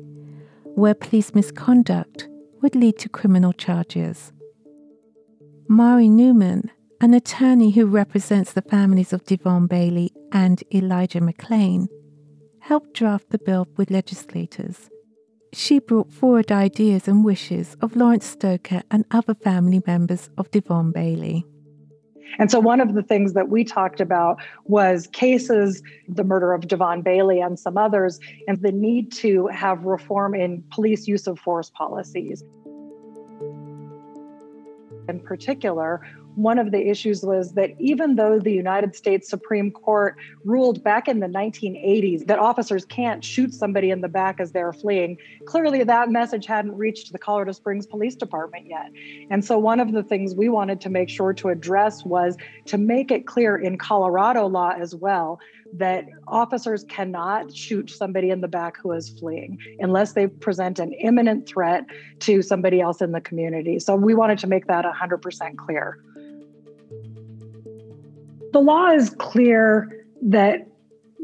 where 0.76 0.96
police 0.96 1.36
misconduct 1.36 2.30
would 2.62 2.74
lead 2.74 2.98
to 2.98 3.10
criminal 3.10 3.52
charges. 3.52 4.32
Mari 5.68 6.08
Newman, 6.08 6.72
an 7.02 7.14
attorney 7.14 7.72
who 7.72 7.86
represents 7.86 8.54
the 8.54 8.62
families 8.62 9.12
of 9.12 9.26
Devon 9.26 9.68
Bailey 9.68 10.14
and 10.32 10.64
Elijah 10.74 11.20
McClain, 11.20 11.90
helped 12.60 12.94
draft 12.94 13.30
the 13.30 13.40
bill 13.40 13.68
with 13.76 13.92
legislators. 13.92 14.90
She 15.52 15.80
brought 15.80 16.14
forward 16.14 16.50
ideas 16.50 17.10
and 17.10 17.26
wishes 17.26 17.76
of 17.82 17.98
Lawrence 17.98 18.26
Stoker 18.26 18.84
and 18.90 19.04
other 19.12 19.36
family 19.36 19.82
members 19.86 20.30
of 20.38 20.50
Devon 20.50 20.94
Bailey. 20.94 21.46
And 22.40 22.52
so, 22.52 22.60
one 22.60 22.82
of 22.82 22.94
the 22.94 23.04
things 23.04 23.34
that 23.34 23.50
we 23.50 23.64
talked 23.64 24.00
about 24.00 24.38
was 24.66 25.08
cases, 25.08 25.82
the 26.08 26.24
murder 26.24 26.54
of 26.54 26.68
Devon 26.68 27.02
Bailey 27.02 27.40
and 27.40 27.58
some 27.60 27.78
others, 27.78 28.20
and 28.48 28.62
the 28.62 28.72
need 28.72 29.12
to 29.14 29.48
have 29.48 29.84
reform 29.84 30.36
in 30.36 30.64
police 30.72 31.08
use 31.08 31.28
of 31.28 31.40
force 31.40 31.70
policies. 31.70 32.44
In 35.08 35.20
particular, 35.24 36.02
one 36.36 36.60
of 36.60 36.72
the 36.72 36.90
issues 36.90 37.24
was 37.24 37.54
that 37.54 37.72
even 37.80 38.16
though 38.16 38.40
the 38.40 38.52
United 38.52 38.96
States 38.96 39.30
Supreme 39.30 39.72
Court 39.72 40.16
ruled 40.44 40.84
back 40.84 41.08
in 41.08 41.20
the 41.20 41.28
1980s 41.28 42.28
that 42.28 42.40
officers 42.40 42.86
can't 42.86 43.24
shoot 43.24 43.54
somebody 43.54 43.90
in 43.90 44.02
the 44.02 44.08
back 44.08 44.40
as 44.40 44.52
they're 44.52 44.74
fleeing, 44.74 45.18
clearly 45.46 45.84
that 45.84 46.10
message 46.10 46.46
hadn't 46.46 46.78
reached 46.78 47.12
the 47.12 47.20
Colorado 47.20 47.54
Springs 47.54 47.86
Police 47.86 48.16
Department 48.16 48.68
yet. 48.68 48.92
And 49.30 49.46
so, 49.46 49.58
one 49.58 49.80
of 49.80 49.94
the 49.94 50.04
things 50.04 50.36
we 50.36 50.50
wanted 50.50 50.82
to 50.82 50.90
make 50.90 51.10
sure 51.10 51.34
to 51.34 51.50
address 51.50 52.04
was 52.04 52.38
to 52.66 52.78
make 52.78 53.12
it 53.12 53.26
clear 53.26 53.56
in 53.56 53.78
Colorado 53.78 54.48
law 54.48 54.74
as 54.78 54.94
well 54.94 55.40
that 55.74 56.06
officers 56.28 56.86
cannot 56.88 57.54
shoot 57.54 57.90
somebody 57.90 58.30
in 58.30 58.42
the 58.42 58.48
back 58.48 58.78
who 58.78 58.92
is 58.92 59.10
fleeing 59.10 59.58
unless 59.80 60.14
they 60.14 60.28
present 60.28 60.80
an 60.80 60.94
imminent 60.94 61.48
threat 61.48 61.86
to 62.20 62.42
somebody 62.42 62.80
else 62.80 63.02
in 63.02 63.12
the 63.12 63.22
community. 63.22 63.80
So, 63.80 63.96
we 63.96 64.14
wanted 64.14 64.38
to 64.40 64.48
make 64.48 64.68
that 64.68 64.86
100% 64.86 65.58
clear 65.58 66.00
the 68.56 68.62
law 68.62 68.90
is 68.90 69.10
clear 69.10 70.06
that 70.22 70.66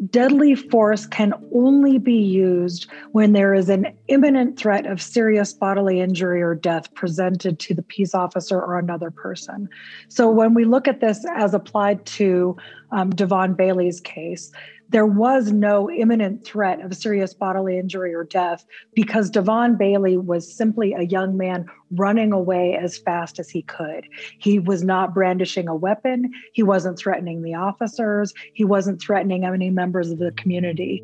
deadly 0.10 0.54
force 0.54 1.06
can 1.06 1.34
only 1.56 1.98
be 1.98 2.18
used 2.18 2.88
when 3.14 3.32
there 3.32 3.54
is 3.54 3.70
an 3.70 3.88
imminent 4.10 4.60
threat 4.60 4.86
of 4.86 5.02
serious 5.02 5.54
bodily 5.54 6.02
injury 6.02 6.42
or 6.42 6.54
death 6.54 6.94
presented 6.94 7.58
to 7.58 7.74
the 7.74 7.84
peace 7.84 8.14
officer 8.14 8.60
or 8.60 8.78
another 8.78 9.10
person. 9.10 9.70
So, 10.10 10.30
when 10.30 10.54
we 10.54 10.66
look 10.66 10.90
at 10.90 11.00
this 11.00 11.26
as 11.34 11.54
applied 11.54 12.06
to 12.18 12.58
um, 12.92 13.12
Devon 13.12 13.54
Bailey's 13.54 14.02
case, 14.02 14.52
there 14.92 15.06
was 15.06 15.54
no 15.54 15.90
imminent 15.90 16.44
threat 16.46 16.82
of 16.82 16.94
serious 16.94 17.34
bodily 17.34 17.80
injury 17.80 18.14
or 18.14 18.26
death 18.26 18.66
because 18.94 19.30
Devon 19.30 19.78
Bailey 19.78 20.18
was 20.18 20.54
simply 20.54 20.92
a 20.94 21.04
young 21.04 21.38
man 21.38 21.66
running 21.92 22.34
away 22.34 22.76
as 22.76 22.98
fast 22.98 23.40
as 23.40 23.50
he 23.50 23.62
could. 23.62 24.06
He 24.38 24.60
was 24.60 24.84
not 24.84 25.14
brandishing 25.14 25.70
a 25.70 25.76
weapon, 25.76 26.30
he 26.54 26.62
wasn't 26.62 27.00
threatening 27.00 27.42
the 27.42 27.56
officers, 27.56 28.34
he 28.54 28.66
wasn't 28.66 29.02
threatening 29.02 29.46
any 29.46 29.70
members 29.70 30.12
of 30.12 30.20
the 30.20 30.32
community. 30.34 31.02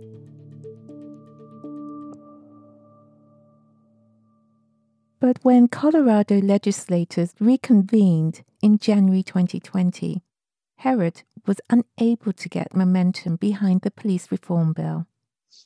But 5.20 5.40
when 5.44 5.68
Colorado 5.70 6.42
legislators 6.42 7.34
reconvened 7.40 8.44
in 8.62 8.78
January 8.78 9.24
2020, 9.24 10.22
Herod 10.78 11.24
was 11.48 11.60
unable 11.70 12.34
to 12.34 12.50
get 12.50 12.76
momentum 12.76 13.36
behind 13.36 13.82
the 13.82 13.90
police 13.90 14.32
reform 14.32 14.74
bill. 14.74 15.08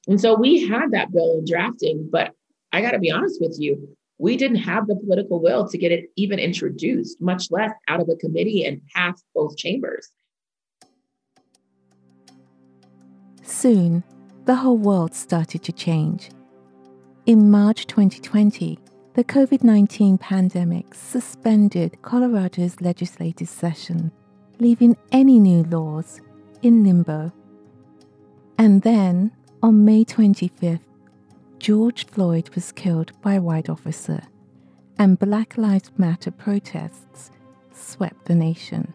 And 0.07 0.19
so 0.19 0.35
we 0.35 0.67
had 0.67 0.91
that 0.91 1.11
bill 1.11 1.39
in 1.39 1.45
drafting, 1.45 2.07
but 2.09 2.33
I 2.71 2.81
got 2.81 2.91
to 2.91 2.99
be 2.99 3.11
honest 3.11 3.41
with 3.41 3.57
you, 3.59 3.97
we 4.17 4.37
didn't 4.37 4.57
have 4.57 4.87
the 4.87 4.95
political 4.95 5.41
will 5.41 5.67
to 5.67 5.77
get 5.77 5.91
it 5.91 6.05
even 6.15 6.39
introduced, 6.39 7.19
much 7.19 7.51
less 7.51 7.71
out 7.89 7.99
of 7.99 8.07
a 8.07 8.15
committee 8.15 8.63
and 8.63 8.81
pass 8.95 9.21
both 9.35 9.57
chambers. 9.57 10.09
Soon, 13.43 14.03
the 14.45 14.55
whole 14.55 14.77
world 14.77 15.13
started 15.13 15.61
to 15.63 15.73
change. 15.73 16.29
In 17.25 17.51
March 17.51 17.85
2020, 17.87 18.79
the 19.13 19.23
COVID 19.25 19.63
19 19.63 20.17
pandemic 20.17 20.93
suspended 20.93 22.01
Colorado's 22.01 22.79
legislative 22.79 23.49
session 23.49 24.11
leaving 24.61 24.95
any 25.11 25.39
new 25.39 25.63
laws 25.63 26.21
in 26.61 26.83
limbo. 26.83 27.31
And 28.59 28.83
then, 28.83 29.31
on 29.63 29.83
May 29.83 30.05
25th, 30.05 30.81
George 31.57 32.05
Floyd 32.05 32.47
was 32.53 32.71
killed 32.71 33.11
by 33.23 33.33
a 33.33 33.41
white 33.41 33.69
officer, 33.69 34.21
and 34.99 35.17
Black 35.17 35.57
Lives 35.57 35.89
Matter 35.97 36.29
protests 36.29 37.31
swept 37.73 38.25
the 38.25 38.35
nation. 38.35 38.93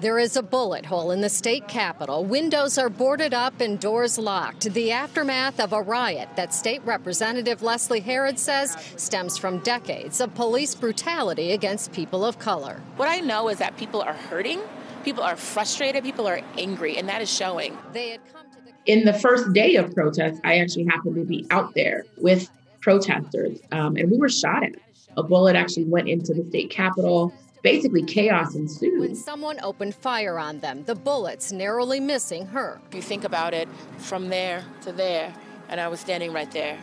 There 0.00 0.20
is 0.20 0.36
a 0.36 0.44
bullet 0.44 0.86
hole 0.86 1.10
in 1.10 1.22
the 1.22 1.28
state 1.28 1.66
capitol. 1.66 2.24
Windows 2.24 2.78
are 2.78 2.88
boarded 2.88 3.34
up 3.34 3.60
and 3.60 3.80
doors 3.80 4.16
locked. 4.16 4.72
The 4.72 4.92
aftermath 4.92 5.58
of 5.58 5.72
a 5.72 5.82
riot 5.82 6.28
that 6.36 6.54
State 6.54 6.82
Representative 6.84 7.62
Leslie 7.62 7.98
Herod 7.98 8.38
says 8.38 8.76
stems 8.96 9.36
from 9.36 9.58
decades 9.58 10.20
of 10.20 10.32
police 10.36 10.76
brutality 10.76 11.50
against 11.50 11.90
people 11.90 12.24
of 12.24 12.38
color. 12.38 12.80
What 12.96 13.08
I 13.08 13.18
know 13.18 13.48
is 13.48 13.58
that 13.58 13.76
people 13.76 14.00
are 14.00 14.12
hurting, 14.12 14.60
people 15.02 15.24
are 15.24 15.34
frustrated, 15.34 16.04
people 16.04 16.28
are 16.28 16.42
angry, 16.56 16.96
and 16.96 17.08
that 17.08 17.20
is 17.20 17.28
showing. 17.28 17.76
They 17.92 18.10
had 18.10 18.20
come 18.32 18.46
to 18.52 18.60
the 18.64 18.70
In 18.86 19.04
the 19.04 19.14
first 19.14 19.52
day 19.52 19.74
of 19.74 19.92
protest, 19.96 20.40
I 20.44 20.58
actually 20.58 20.84
happened 20.84 21.16
to 21.16 21.24
be 21.24 21.44
out 21.50 21.74
there 21.74 22.04
with 22.16 22.48
protesters, 22.80 23.58
um, 23.72 23.96
and 23.96 24.12
we 24.12 24.16
were 24.16 24.28
shot 24.28 24.62
at. 24.62 24.76
A 25.16 25.24
bullet 25.24 25.56
actually 25.56 25.86
went 25.86 26.08
into 26.08 26.32
the 26.32 26.44
state 26.44 26.70
capitol. 26.70 27.34
Basically, 27.62 28.02
chaos 28.02 28.54
ensued. 28.54 29.00
When 29.00 29.14
someone 29.14 29.58
opened 29.62 29.94
fire 29.94 30.38
on 30.38 30.60
them, 30.60 30.84
the 30.84 30.94
bullets 30.94 31.50
narrowly 31.50 32.00
missing 32.00 32.46
her. 32.46 32.80
If 32.88 32.94
you 32.94 33.02
think 33.02 33.24
about 33.24 33.52
it, 33.54 33.68
from 33.98 34.28
there 34.28 34.64
to 34.82 34.92
there, 34.92 35.34
and 35.68 35.80
I 35.80 35.88
was 35.88 36.00
standing 36.00 36.32
right 36.32 36.50
there. 36.52 36.78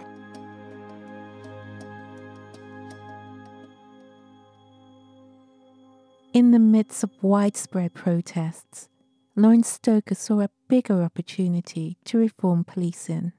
In 6.34 6.52
the 6.52 6.60
midst 6.60 7.02
of 7.02 7.12
widespread 7.22 7.94
protests, 7.94 8.90
Lawrence 9.38 9.70
Stoker 9.70 10.16
saw 10.16 10.42
a 10.42 10.50
bigger 10.68 11.02
opportunity 11.02 11.98
to 12.04 12.18
reform 12.18 12.66
policing. 12.66 13.32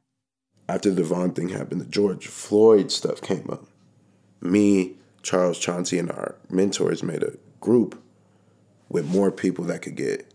After 0.67 0.91
the 0.91 1.05
Vaughn 1.05 1.33
thing 1.33 1.51
happened, 1.51 1.83
the 1.83 1.87
George 1.87 2.27
Floyd 2.27 2.91
stuff 2.91 3.21
came 3.21 3.51
up. 3.51 3.67
Me, 4.41 4.97
Charles 5.27 5.59
Chauncey, 5.59 5.99
and 5.99 6.09
our 6.09 6.37
mentors 6.49 7.03
made 7.03 7.25
a 7.25 7.33
group 7.61 8.01
with 8.89 9.13
more 9.13 9.33
people 9.33 9.65
that 9.65 9.83
could 9.83 9.97
get 9.97 10.33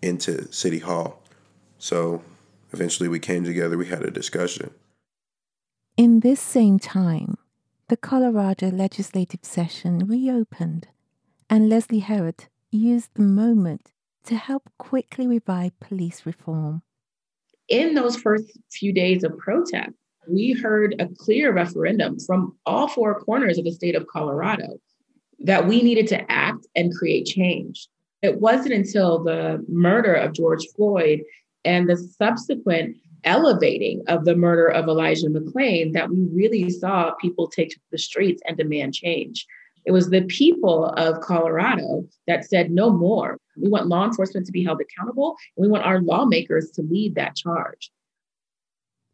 into 0.00 0.50
City 0.50 0.78
Hall. 0.78 1.22
So 1.78 2.22
eventually 2.72 3.06
we 3.06 3.18
came 3.18 3.44
together, 3.44 3.76
we 3.76 3.88
had 3.88 4.02
a 4.02 4.10
discussion. 4.10 4.70
In 5.98 6.20
this 6.20 6.40
same 6.40 6.78
time, 6.78 7.36
the 7.88 7.98
Colorado 7.98 8.70
legislative 8.70 9.40
session 9.42 10.06
reopened, 10.06 10.88
and 11.50 11.68
Leslie 11.68 11.98
Herod 11.98 12.46
used 12.70 13.10
the 13.12 13.22
moment 13.22 13.92
to 14.24 14.36
help 14.36 14.70
quickly 14.78 15.26
revive 15.26 15.78
police 15.80 16.24
reform. 16.24 16.80
In 17.68 17.92
those 17.92 18.16
first 18.16 18.58
few 18.70 18.94
days 18.94 19.22
of 19.22 19.36
protest, 19.36 19.90
we 20.30 20.52
heard 20.52 20.94
a 20.98 21.08
clear 21.18 21.52
referendum 21.52 22.18
from 22.20 22.56
all 22.66 22.88
four 22.88 23.20
corners 23.20 23.58
of 23.58 23.64
the 23.64 23.72
state 23.72 23.94
of 23.94 24.06
Colorado 24.06 24.78
that 25.40 25.66
we 25.66 25.82
needed 25.82 26.06
to 26.08 26.30
act 26.30 26.66
and 26.76 26.94
create 26.94 27.26
change. 27.26 27.88
It 28.22 28.40
wasn't 28.40 28.74
until 28.74 29.22
the 29.22 29.64
murder 29.68 30.14
of 30.14 30.34
George 30.34 30.66
Floyd 30.76 31.22
and 31.64 31.88
the 31.88 31.96
subsequent 31.96 32.96
elevating 33.24 34.02
of 34.08 34.24
the 34.24 34.36
murder 34.36 34.68
of 34.68 34.88
Elijah 34.88 35.28
McClain 35.28 35.92
that 35.92 36.10
we 36.10 36.26
really 36.32 36.70
saw 36.70 37.14
people 37.14 37.48
take 37.48 37.70
to 37.70 37.78
the 37.90 37.98
streets 37.98 38.42
and 38.46 38.56
demand 38.56 38.94
change. 38.94 39.46
It 39.86 39.92
was 39.92 40.10
the 40.10 40.22
people 40.22 40.86
of 40.96 41.20
Colorado 41.20 42.04
that 42.26 42.44
said 42.44 42.70
no 42.70 42.90
more. 42.90 43.38
We 43.56 43.68
want 43.68 43.88
law 43.88 44.04
enforcement 44.04 44.46
to 44.46 44.52
be 44.52 44.64
held 44.64 44.80
accountable, 44.80 45.36
and 45.56 45.64
we 45.64 45.70
want 45.70 45.84
our 45.84 46.00
lawmakers 46.00 46.70
to 46.72 46.82
lead 46.82 47.14
that 47.14 47.36
charge. 47.36 47.90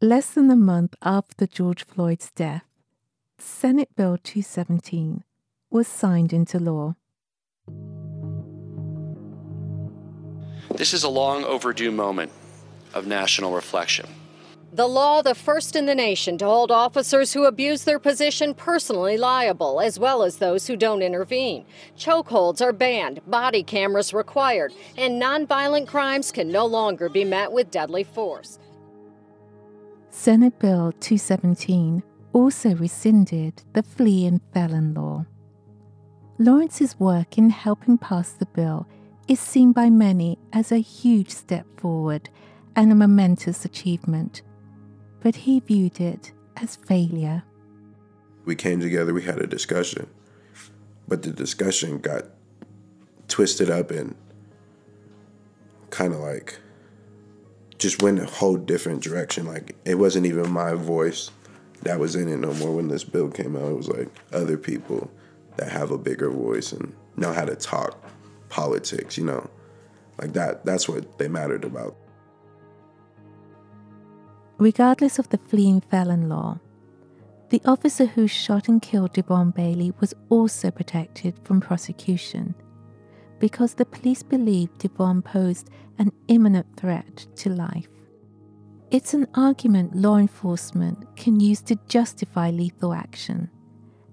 Less 0.01 0.29
than 0.29 0.51
a 0.51 0.55
month 0.55 0.93
after 1.01 1.47
George 1.47 1.83
Floyd's 1.83 2.29
death, 2.35 2.65
Senate 3.39 3.89
Bill 3.95 4.19
217 4.21 5.23
was 5.71 5.87
signed 5.87 6.31
into 6.31 6.59
law. 6.59 6.97
This 10.75 10.93
is 10.93 11.03
a 11.03 11.09
long 11.09 11.43
overdue 11.45 11.89
moment 11.89 12.31
of 12.93 13.07
national 13.07 13.55
reflection. 13.55 14.05
The 14.71 14.87
law, 14.87 15.23
the 15.23 15.33
first 15.33 15.75
in 15.75 15.87
the 15.87 15.95
nation 15.95 16.37
to 16.37 16.45
hold 16.45 16.69
officers 16.69 17.33
who 17.33 17.45
abuse 17.45 17.83
their 17.83 17.97
position 17.97 18.53
personally 18.53 19.17
liable, 19.17 19.81
as 19.81 19.97
well 19.97 20.21
as 20.21 20.37
those 20.37 20.67
who 20.67 20.75
don't 20.75 21.01
intervene. 21.01 21.65
Chokeholds 21.97 22.61
are 22.61 22.71
banned, 22.71 23.21
body 23.25 23.63
cameras 23.63 24.13
required, 24.13 24.73
and 24.95 25.19
nonviolent 25.19 25.87
crimes 25.87 26.31
can 26.31 26.51
no 26.51 26.67
longer 26.67 27.09
be 27.09 27.23
met 27.23 27.51
with 27.51 27.71
deadly 27.71 28.03
force. 28.03 28.59
Senate 30.19 30.57
Bill 30.57 30.91
217 30.93 32.01
also 32.33 32.73
rescinded 32.73 33.61
the 33.73 33.83
fleeing 33.83 34.41
felon 34.51 34.95
law. 34.95 35.23
Lawrence's 36.39 36.99
work 36.99 37.37
in 37.37 37.51
helping 37.51 37.99
pass 37.99 38.31
the 38.31 38.47
bill 38.47 38.87
is 39.27 39.39
seen 39.39 39.73
by 39.73 39.91
many 39.91 40.39
as 40.51 40.71
a 40.71 40.79
huge 40.79 41.29
step 41.29 41.67
forward 41.79 42.29
and 42.75 42.91
a 42.91 42.95
momentous 42.95 43.63
achievement 43.63 44.41
but 45.21 45.35
he 45.35 45.59
viewed 45.59 46.01
it 46.01 46.31
as 46.57 46.77
failure. 46.77 47.43
We 48.43 48.55
came 48.55 48.79
together, 48.79 49.13
we 49.13 49.21
had 49.21 49.37
a 49.37 49.47
discussion, 49.47 50.07
but 51.07 51.21
the 51.21 51.31
discussion 51.31 51.99
got 51.99 52.25
twisted 53.27 53.69
up 53.69 53.91
and 53.91 54.15
kind 55.91 56.11
of 56.11 56.21
like 56.21 56.59
just 57.77 58.01
went 58.01 58.19
a 58.19 58.25
whole 58.25 58.57
different 58.57 59.03
direction. 59.03 59.45
Like 59.45 59.75
it 59.85 59.95
wasn't 59.95 60.25
even 60.25 60.49
my 60.51 60.73
voice 60.73 61.31
that 61.83 61.99
was 61.99 62.15
in 62.15 62.27
it 62.27 62.37
no 62.37 62.53
more 62.55 62.75
when 62.75 62.87
this 62.87 63.03
bill 63.03 63.29
came 63.29 63.55
out. 63.55 63.71
It 63.71 63.77
was 63.77 63.87
like 63.87 64.09
other 64.33 64.57
people 64.57 65.09
that 65.57 65.71
have 65.71 65.91
a 65.91 65.97
bigger 65.97 66.29
voice 66.29 66.71
and 66.71 66.95
know 67.15 67.33
how 67.33 67.45
to 67.45 67.55
talk 67.55 68.03
politics, 68.49 69.17
you 69.17 69.25
know. 69.25 69.49
Like 70.19 70.33
that 70.33 70.65
that's 70.65 70.89
what 70.89 71.17
they 71.19 71.27
mattered 71.27 71.63
about. 71.63 71.95
Regardless 74.57 75.19
of 75.19 75.29
the 75.29 75.37
fleeing 75.37 75.81
felon 75.81 76.29
law, 76.29 76.59
the 77.49 77.61
officer 77.63 78.05
who 78.05 78.27
shot 78.27 78.67
and 78.67 78.81
killed 78.81 79.13
Devon 79.13 79.51
Bailey 79.51 79.93
was 79.99 80.15
also 80.29 80.71
protected 80.71 81.39
from 81.43 81.61
prosecution 81.61 82.55
because 83.39 83.75
the 83.75 83.85
police 83.85 84.23
believed 84.23 84.79
Devon 84.79 85.21
posed 85.21 85.69
an 85.97 86.11
imminent 86.27 86.67
threat 86.75 87.27
to 87.37 87.49
life. 87.49 87.87
It's 88.89 89.13
an 89.13 89.27
argument 89.33 89.95
law 89.95 90.17
enforcement 90.17 91.15
can 91.17 91.39
use 91.39 91.61
to 91.63 91.77
justify 91.87 92.51
lethal 92.51 92.93
action, 92.93 93.49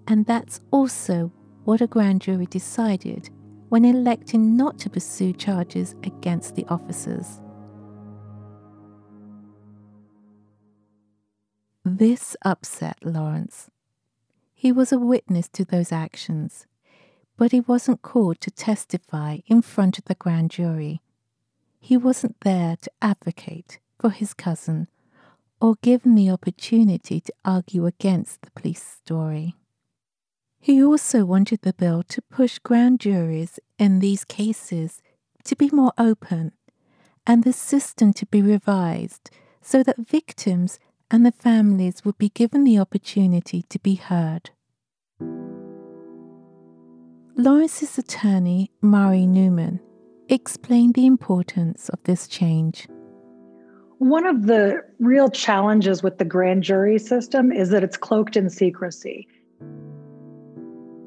and 0.08 0.26
that's 0.26 0.60
also 0.70 1.32
what 1.64 1.80
a 1.80 1.86
grand 1.86 2.22
jury 2.22 2.46
decided 2.46 3.30
when 3.68 3.84
electing 3.84 4.56
not 4.56 4.78
to 4.78 4.90
pursue 4.90 5.32
charges 5.32 5.94
against 6.04 6.54
the 6.54 6.66
officers. 6.66 7.40
This 11.84 12.36
upset 12.42 12.96
Lawrence. 13.04 13.70
He 14.54 14.72
was 14.72 14.90
a 14.90 14.98
witness 14.98 15.48
to 15.50 15.64
those 15.64 15.92
actions, 15.92 16.66
but 17.36 17.52
he 17.52 17.60
wasn't 17.60 18.00
called 18.02 18.40
to 18.40 18.50
testify 18.50 19.38
in 19.46 19.60
front 19.60 19.98
of 19.98 20.06
the 20.06 20.14
grand 20.14 20.50
jury. 20.50 21.02
He 21.84 21.98
wasn't 21.98 22.40
there 22.40 22.78
to 22.80 22.90
advocate 23.02 23.78
for 23.98 24.08
his 24.08 24.32
cousin 24.32 24.88
or 25.60 25.74
given 25.82 26.14
the 26.14 26.30
opportunity 26.30 27.20
to 27.20 27.32
argue 27.44 27.84
against 27.84 28.40
the 28.40 28.50
police 28.52 28.82
story. 28.82 29.56
He 30.58 30.82
also 30.82 31.26
wanted 31.26 31.60
the 31.60 31.74
bill 31.74 32.02
to 32.04 32.22
push 32.22 32.58
grand 32.58 33.00
juries 33.00 33.60
in 33.78 33.98
these 33.98 34.24
cases 34.24 35.02
to 35.44 35.54
be 35.54 35.68
more 35.74 35.92
open 35.98 36.52
and 37.26 37.44
the 37.44 37.52
system 37.52 38.14
to 38.14 38.24
be 38.24 38.40
revised 38.40 39.28
so 39.60 39.82
that 39.82 40.08
victims 40.08 40.78
and 41.10 41.26
the 41.26 41.32
families 41.32 42.02
would 42.02 42.16
be 42.16 42.30
given 42.30 42.64
the 42.64 42.78
opportunity 42.78 43.60
to 43.68 43.78
be 43.78 43.96
heard. 43.96 44.48
Lawrence's 47.36 47.98
attorney, 47.98 48.70
Mari 48.80 49.26
Newman, 49.26 49.80
explained 50.28 50.94
the 50.94 51.06
importance 51.06 51.88
of 51.88 51.98
this 52.04 52.26
change. 52.28 52.88
One 53.98 54.26
of 54.26 54.46
the 54.46 54.82
real 54.98 55.30
challenges 55.30 56.02
with 56.02 56.18
the 56.18 56.24
grand 56.24 56.62
jury 56.62 56.98
system 56.98 57.52
is 57.52 57.70
that 57.70 57.84
it's 57.84 57.96
cloaked 57.96 58.36
in 58.36 58.50
secrecy. 58.50 59.28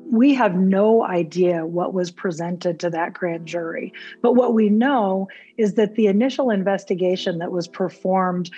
We 0.09 0.33
have 0.35 0.55
no 0.55 1.03
idea 1.03 1.65
what 1.65 1.93
was 1.93 2.11
presented 2.11 2.79
to 2.79 2.89
that 2.91 3.13
grand 3.13 3.45
jury. 3.45 3.91
But 4.21 4.33
what 4.33 4.53
we 4.53 4.69
know 4.69 5.27
is 5.57 5.73
that 5.73 5.95
the 5.95 6.07
initial 6.07 6.49
investigation 6.49 7.39
that 7.39 7.51
was 7.51 7.67
performed 7.67 8.49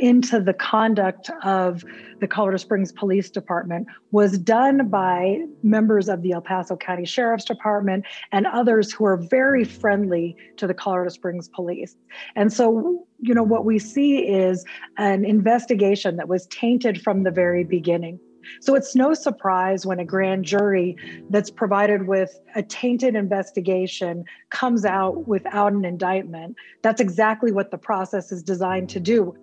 into 0.00 0.40
the 0.40 0.54
conduct 0.54 1.30
of 1.42 1.84
the 2.20 2.26
Colorado 2.26 2.58
Springs 2.58 2.92
Police 2.92 3.30
Department 3.30 3.86
was 4.10 4.38
done 4.38 4.88
by 4.88 5.38
members 5.62 6.08
of 6.08 6.22
the 6.22 6.32
El 6.32 6.40
Paso 6.40 6.76
County 6.76 7.04
Sheriff's 7.04 7.44
Department 7.44 8.04
and 8.32 8.46
others 8.46 8.92
who 8.92 9.04
are 9.04 9.16
very 9.16 9.64
friendly 9.64 10.36
to 10.56 10.66
the 10.66 10.74
Colorado 10.74 11.10
Springs 11.10 11.48
Police. 11.48 11.96
And 12.36 12.52
so, 12.52 13.06
you 13.20 13.34
know, 13.34 13.42
what 13.42 13.64
we 13.64 13.78
see 13.78 14.18
is 14.18 14.64
an 14.96 15.24
investigation 15.24 16.16
that 16.16 16.28
was 16.28 16.46
tainted 16.48 17.00
from 17.02 17.22
the 17.22 17.30
very 17.30 17.64
beginning. 17.64 18.18
So 18.60 18.74
it's 18.74 18.94
no 18.94 19.14
surprise 19.14 19.84
when 19.84 19.98
a 20.00 20.04
grand 20.04 20.44
jury 20.44 20.96
that's 21.30 21.50
provided 21.50 22.06
with 22.06 22.38
a 22.54 22.62
tainted 22.62 23.14
investigation 23.14 24.24
comes 24.50 24.84
out 24.84 25.28
without 25.28 25.72
an 25.72 25.84
indictment. 25.84 26.56
That's 26.82 27.00
exactly 27.00 27.52
what 27.52 27.70
the 27.70 27.78
process 27.78 28.32
is 28.32 28.42
designed 28.42 28.88
to 28.90 29.00
do. 29.00 29.36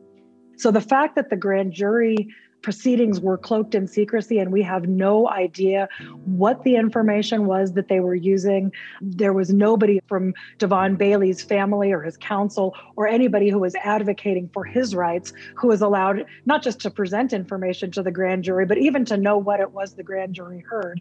So 0.57 0.71
the 0.71 0.81
fact 0.81 1.15
that 1.15 1.29
the 1.29 1.35
grand 1.35 1.73
jury 1.73 2.29
proceedings 2.65 3.19
were 3.19 3.37
cloaked 3.37 3.75
in 3.75 3.87
secrecy 3.87 4.39
and 4.39 4.51
we 4.51 4.63
have 4.63 4.87
no 4.87 5.29
idea 5.29 5.87
what 6.25 6.63
the 6.63 6.75
information 6.75 7.45
was 7.45 7.73
that 7.73 7.89
they 7.89 7.99
were 7.99 8.15
using. 8.15 8.71
There 9.01 9.33
was 9.33 9.53
nobody 9.53 9.99
from 10.07 10.33
Devon 10.57 10.95
Bailey's 10.95 11.43
family 11.43 11.91
or 11.91 12.01
his 12.01 12.17
counsel 12.17 12.75
or 12.95 13.07
anybody 13.07 13.51
who 13.51 13.59
was 13.59 13.75
advocating 13.75 14.49
for 14.51 14.65
his 14.65 14.95
rights 14.95 15.31
who 15.55 15.67
was 15.67 15.81
allowed 15.81 16.25
not 16.47 16.63
just 16.63 16.79
to 16.79 16.89
present 16.89 17.33
information 17.33 17.91
to 17.91 18.01
the 18.01 18.09
grand 18.09 18.43
jury, 18.43 18.65
but 18.65 18.79
even 18.79 19.05
to 19.05 19.15
know 19.15 19.37
what 19.37 19.59
it 19.59 19.71
was 19.71 19.93
the 19.93 20.03
grand 20.03 20.33
jury 20.33 20.63
heard. 20.67 20.99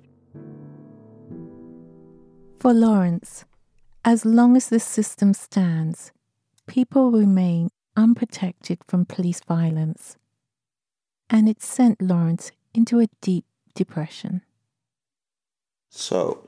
For 2.61 2.75
Lawrence, 2.75 3.47
as 4.05 4.27
long 4.27 4.55
as 4.55 4.69
this 4.69 4.85
system 4.85 5.33
stands, 5.33 6.13
people 6.67 7.11
remain 7.11 7.71
unprotected 7.97 8.79
from 8.87 9.05
police 9.05 9.41
violence 9.47 10.17
and 11.31 11.49
it 11.49 11.63
sent 11.63 12.01
Lawrence 12.03 12.53
into 12.75 13.01
a 13.01 13.09
deep 13.21 13.45
depression. 13.75 14.43
So, 15.91 16.47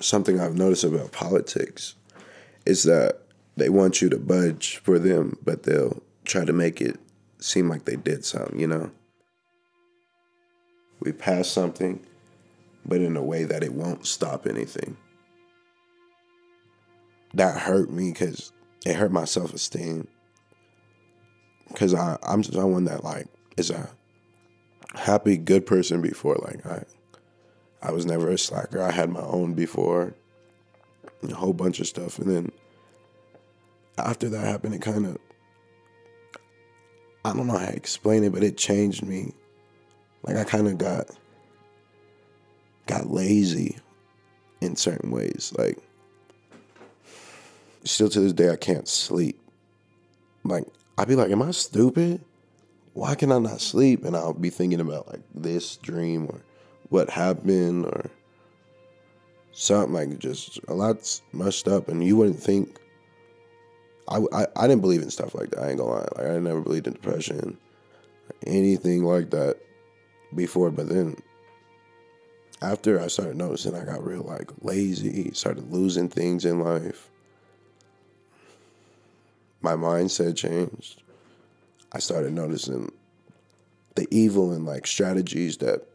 something 0.00 0.40
I've 0.40 0.56
noticed 0.56 0.84
about 0.84 1.12
politics 1.12 1.94
is 2.66 2.84
that 2.84 3.20
they 3.56 3.68
want 3.68 4.02
you 4.02 4.08
to 4.08 4.18
budge 4.18 4.78
for 4.78 4.98
them, 4.98 5.38
but 5.44 5.62
they'll 5.62 6.02
try 6.24 6.44
to 6.44 6.52
make 6.52 6.80
it 6.80 6.98
seem 7.38 7.68
like 7.68 7.84
they 7.84 7.96
did 7.96 8.24
something, 8.24 8.58
you 8.58 8.66
know? 8.66 8.90
We 11.00 11.12
pass 11.12 11.48
something, 11.48 12.00
but 12.84 13.00
in 13.00 13.16
a 13.16 13.22
way 13.22 13.44
that 13.44 13.62
it 13.62 13.74
won't 13.74 14.06
stop 14.06 14.46
anything. 14.46 14.96
That 17.34 17.58
hurt 17.58 17.90
me 17.90 18.12
because 18.12 18.52
it 18.86 18.96
hurt 18.96 19.12
my 19.12 19.24
self 19.24 19.52
esteem. 19.52 20.08
Because 21.68 21.94
I'm 21.94 22.42
someone 22.42 22.84
that, 22.84 23.04
like, 23.04 23.26
is 23.56 23.70
a 23.70 23.88
happy, 24.94 25.36
good 25.36 25.66
person 25.66 26.00
before. 26.00 26.36
Like 26.36 26.64
I, 26.66 26.84
I 27.82 27.92
was 27.92 28.06
never 28.06 28.30
a 28.30 28.38
slacker. 28.38 28.80
I 28.80 28.90
had 28.90 29.10
my 29.10 29.20
own 29.20 29.54
before, 29.54 30.14
a 31.22 31.34
whole 31.34 31.52
bunch 31.52 31.80
of 31.80 31.86
stuff, 31.86 32.18
and 32.18 32.30
then 32.30 32.52
after 33.98 34.28
that 34.28 34.44
happened, 34.44 34.74
it 34.74 34.82
kind 34.82 35.06
of, 35.06 35.18
I 37.24 37.32
don't 37.32 37.46
know 37.46 37.58
how 37.58 37.66
to 37.66 37.76
explain 37.76 38.24
it, 38.24 38.32
but 38.32 38.42
it 38.42 38.56
changed 38.56 39.04
me. 39.04 39.32
Like 40.22 40.36
I 40.36 40.44
kind 40.44 40.68
of 40.68 40.78
got, 40.78 41.10
got 42.86 43.10
lazy 43.10 43.78
in 44.60 44.76
certain 44.76 45.10
ways. 45.10 45.52
Like 45.56 45.78
still 47.84 48.08
to 48.08 48.20
this 48.20 48.32
day, 48.32 48.50
I 48.50 48.56
can't 48.56 48.88
sleep. 48.88 49.40
Like 50.44 50.64
I'd 50.96 51.08
be 51.08 51.16
like, 51.16 51.30
am 51.30 51.42
I 51.42 51.50
stupid? 51.50 52.24
why 52.94 53.16
can 53.16 53.32
I 53.32 53.38
not 53.38 53.60
sleep? 53.60 54.04
And 54.04 54.16
I'll 54.16 54.32
be 54.32 54.50
thinking 54.50 54.80
about 54.80 55.08
like 55.08 55.22
this 55.34 55.76
dream 55.76 56.26
or 56.26 56.40
what 56.88 57.10
happened 57.10 57.86
or 57.86 58.10
something 59.52 59.92
like 59.92 60.18
just 60.18 60.60
a 60.68 60.74
lot's 60.74 61.20
messed 61.32 61.68
up. 61.68 61.88
And 61.88 62.02
you 62.02 62.16
wouldn't 62.16 62.40
think, 62.40 62.78
I, 64.08 64.20
I, 64.32 64.46
I 64.56 64.68
didn't 64.68 64.80
believe 64.80 65.02
in 65.02 65.10
stuff 65.10 65.34
like 65.34 65.50
that. 65.50 65.60
I 65.60 65.70
ain't 65.70 65.78
gonna 65.78 65.90
lie. 65.90 66.08
Like 66.16 66.26
I 66.26 66.38
never 66.38 66.60
believed 66.60 66.86
in 66.86 66.92
depression, 66.92 67.58
anything 68.46 69.04
like 69.04 69.30
that 69.30 69.58
before. 70.34 70.70
But 70.70 70.88
then 70.88 71.16
after 72.62 73.00
I 73.00 73.08
started 73.08 73.36
noticing, 73.36 73.74
I 73.74 73.84
got 73.84 74.06
real 74.06 74.22
like 74.22 74.50
lazy, 74.60 75.32
started 75.32 75.72
losing 75.72 76.08
things 76.08 76.44
in 76.44 76.60
life. 76.60 77.10
My 79.64 79.76
mindset 79.76 80.36
changed. 80.36 81.02
I 81.90 81.98
started 81.98 82.34
noticing 82.34 82.92
the 83.94 84.06
evil 84.10 84.52
and 84.52 84.66
like 84.66 84.86
strategies 84.86 85.56
that 85.56 85.88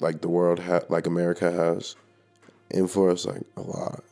like 0.00 0.22
the 0.22 0.28
world 0.28 0.58
ha- 0.58 0.80
like 0.88 1.06
America 1.06 1.52
has 1.52 1.94
in 2.68 2.88
for 2.88 3.10
us 3.10 3.26
like 3.26 3.44
a 3.56 3.60
lot. 3.60 4.02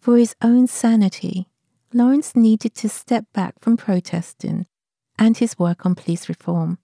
For 0.00 0.16
his 0.16 0.34
own 0.40 0.66
sanity, 0.66 1.48
Lawrence 1.92 2.34
needed 2.34 2.74
to 2.76 2.88
step 2.88 3.26
back 3.34 3.56
from 3.60 3.76
protesting 3.76 4.64
and 5.18 5.36
his 5.36 5.58
work 5.58 5.84
on 5.84 5.94
police 5.94 6.26
reform. 6.26 6.78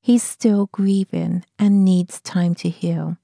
He's 0.00 0.22
still 0.22 0.70
grieving 0.72 1.44
and 1.58 1.84
needs 1.84 2.22
time 2.22 2.54
to 2.54 2.70
heal. 2.70 3.18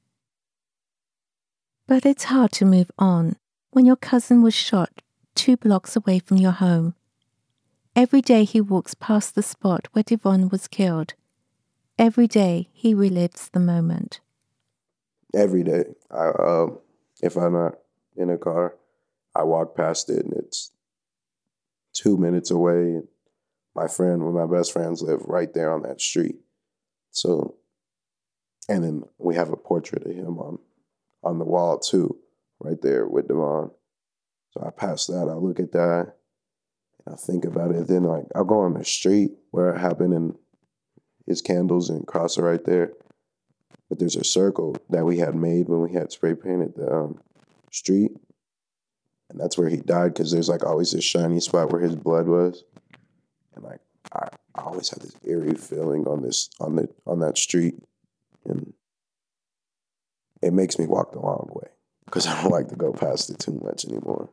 But 1.89 2.05
it's 2.05 2.25
hard 2.25 2.53
to 2.53 2.67
move 2.67 2.91
on 2.99 3.37
when 3.71 3.87
your 3.87 3.97
cousin 3.97 4.43
was 4.43 4.55
shot 4.55 5.01
two 5.35 5.57
blocks 5.57 5.97
away 5.97 6.19
from 6.19 6.37
your 6.37 6.53
home. 6.53 6.95
Every 7.97 8.21
day 8.21 8.45
he 8.45 8.61
walks 8.61 8.93
past 8.93 9.35
the 9.35 9.43
spot 9.43 9.89
where 9.93 10.03
Devon 10.03 10.51
was 10.51 10.69
killed. 10.69 11.15
Every 11.99 12.27
day 12.27 12.69
he 12.73 12.95
relives 12.95 13.51
the 13.51 13.61
moment. 13.61 14.21
Every 15.35 15.63
day, 15.63 15.85
I, 16.11 16.27
uh, 16.27 16.67
if 17.23 17.37
I'm 17.37 17.55
not 17.55 17.79
in 18.17 18.29
a 18.29 18.37
car, 18.37 18.77
I 19.35 19.45
walk 19.45 19.75
past 19.75 20.11
it 20.11 20.27
and 20.27 20.35
it's 20.35 20.73
two 21.95 22.19
minutes 22.19 22.51
away. 22.51 23.01
My 23.75 23.89
friend, 23.89 24.23
one 24.23 24.37
of 24.37 24.51
my 24.51 24.59
best 24.59 24.75
friends, 24.75 25.01
live 25.01 25.23
right 25.25 25.53
there 25.55 25.73
on 25.73 25.83
that 25.83 26.03
street. 26.03 26.37
So, 27.13 27.55
and 28.69 28.85
then 28.85 29.05
we 29.17 29.37
have 29.37 29.51
a 29.51 29.57
portrait 29.57 30.05
of 30.05 30.13
him 30.13 30.39
on 30.39 30.59
on 31.23 31.39
the 31.39 31.45
wall 31.45 31.79
too, 31.79 32.17
right 32.61 32.81
there 32.81 33.07
with 33.07 33.29
Devon. 33.29 33.71
So 34.53 34.63
I 34.67 34.71
pass 34.71 35.07
that, 35.07 35.29
I 35.29 35.35
look 35.35 35.61
at 35.61 35.73
that, 35.73 36.15
and 37.05 37.15
I 37.15 37.17
think 37.17 37.45
about 37.45 37.75
it. 37.75 37.87
Then 37.87 38.05
like 38.05 38.27
I'll 38.35 38.45
go 38.45 38.61
on 38.61 38.75
the 38.75 38.85
street 38.85 39.33
where 39.51 39.75
it 39.75 39.79
happened 39.79 40.15
and 40.15 40.35
his 41.27 41.43
candles 41.43 41.91
and 41.91 42.07
cross 42.07 42.39
are 42.39 42.45
right 42.45 42.65
there. 42.65 42.93
But 43.89 43.99
there's 43.99 44.17
a 44.17 44.25
circle 44.25 44.77
that 44.91 45.05
we 45.05 45.19
had 45.19 45.35
made 45.35 45.69
when 45.69 45.81
we 45.81 45.93
had 45.93 46.13
spray 46.13 46.35
painted 46.35 46.75
the 46.75 46.93
um, 46.93 47.21
street. 47.71 48.13
And 49.31 49.39
that's 49.39 49.59
where 49.59 49.69
he 49.69 49.77
died 49.77 50.15
because 50.15 50.33
there's 50.33 50.49
like 50.49 50.65
always 50.65 50.93
this 50.93 51.05
shiny 51.05 51.41
spot 51.41 51.71
where 51.71 51.83
his 51.83 51.97
blood 51.97 52.29
was. 52.29 52.65
And 53.55 53.65
like 53.65 53.81
I, 54.13 54.29
I 54.55 54.63
always 54.63 54.89
have 54.91 55.01
this 55.01 55.17
eerie 55.25 55.55
feeling 55.55 56.07
on 56.07 56.23
this 56.23 56.49
on 56.61 56.77
the 56.77 56.89
on 57.07 57.21
that 57.21 57.37
street. 57.37 57.75
And 58.47 58.73
it 60.43 60.53
makes 60.53 60.79
me 60.79 60.87
walk 60.87 61.13
the 61.13 61.21
long 61.21 61.49
way 61.53 61.71
because 62.05 62.27
I 62.27 62.41
don't 62.43 62.51
like 62.59 62.69
to 62.69 62.77
go 62.77 62.93
past 62.93 63.31
it 63.31 63.39
too 63.39 63.61
much 63.63 63.85
anymore. 63.85 64.31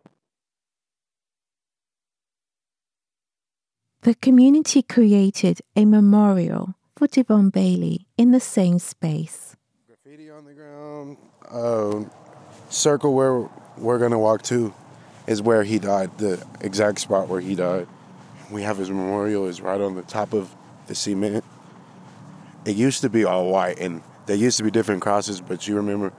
The 4.02 4.16
community 4.16 4.84
created 4.84 5.62
a 5.76 5.84
memorial 5.84 6.76
for 6.96 7.08
Devon 7.08 7.50
Bailey 7.50 8.06
in 8.18 8.32
the 8.32 8.40
same 8.40 8.78
space. 8.78 9.56
Graffiti 9.88 10.30
on 10.30 10.46
the 10.46 10.54
ground, 10.54 11.18
uh, 11.50 12.04
circle 12.70 13.16
where 13.16 13.50
we're 13.78 13.98
gonna 13.98 14.20
walk 14.20 14.44
to 14.44 14.74
is 15.26 15.42
where 15.42 15.64
he 15.64 15.80
died, 15.80 16.16
the 16.20 16.46
exact 16.62 17.00
spot 17.00 17.28
where 17.28 17.42
he 17.42 17.56
died. 17.56 17.88
We 18.52 18.62
have 18.62 18.78
his 18.78 18.90
memorial 18.90 19.48
is 19.48 19.60
right 19.60 19.82
on 19.82 19.96
the 19.96 20.04
top 20.04 20.34
of 20.34 20.56
the 20.86 20.94
cement. 20.94 21.44
It 22.64 22.76
used 22.76 23.02
to 23.02 23.10
be 23.10 23.26
all 23.26 23.50
white, 23.50 23.80
and 23.80 24.04
there 24.26 24.36
used 24.36 24.58
to 24.58 24.64
be 24.64 24.72
different 24.72 25.02
crosses, 25.02 25.42
but 25.42 25.68
you 25.68 25.76
remember 25.76 26.14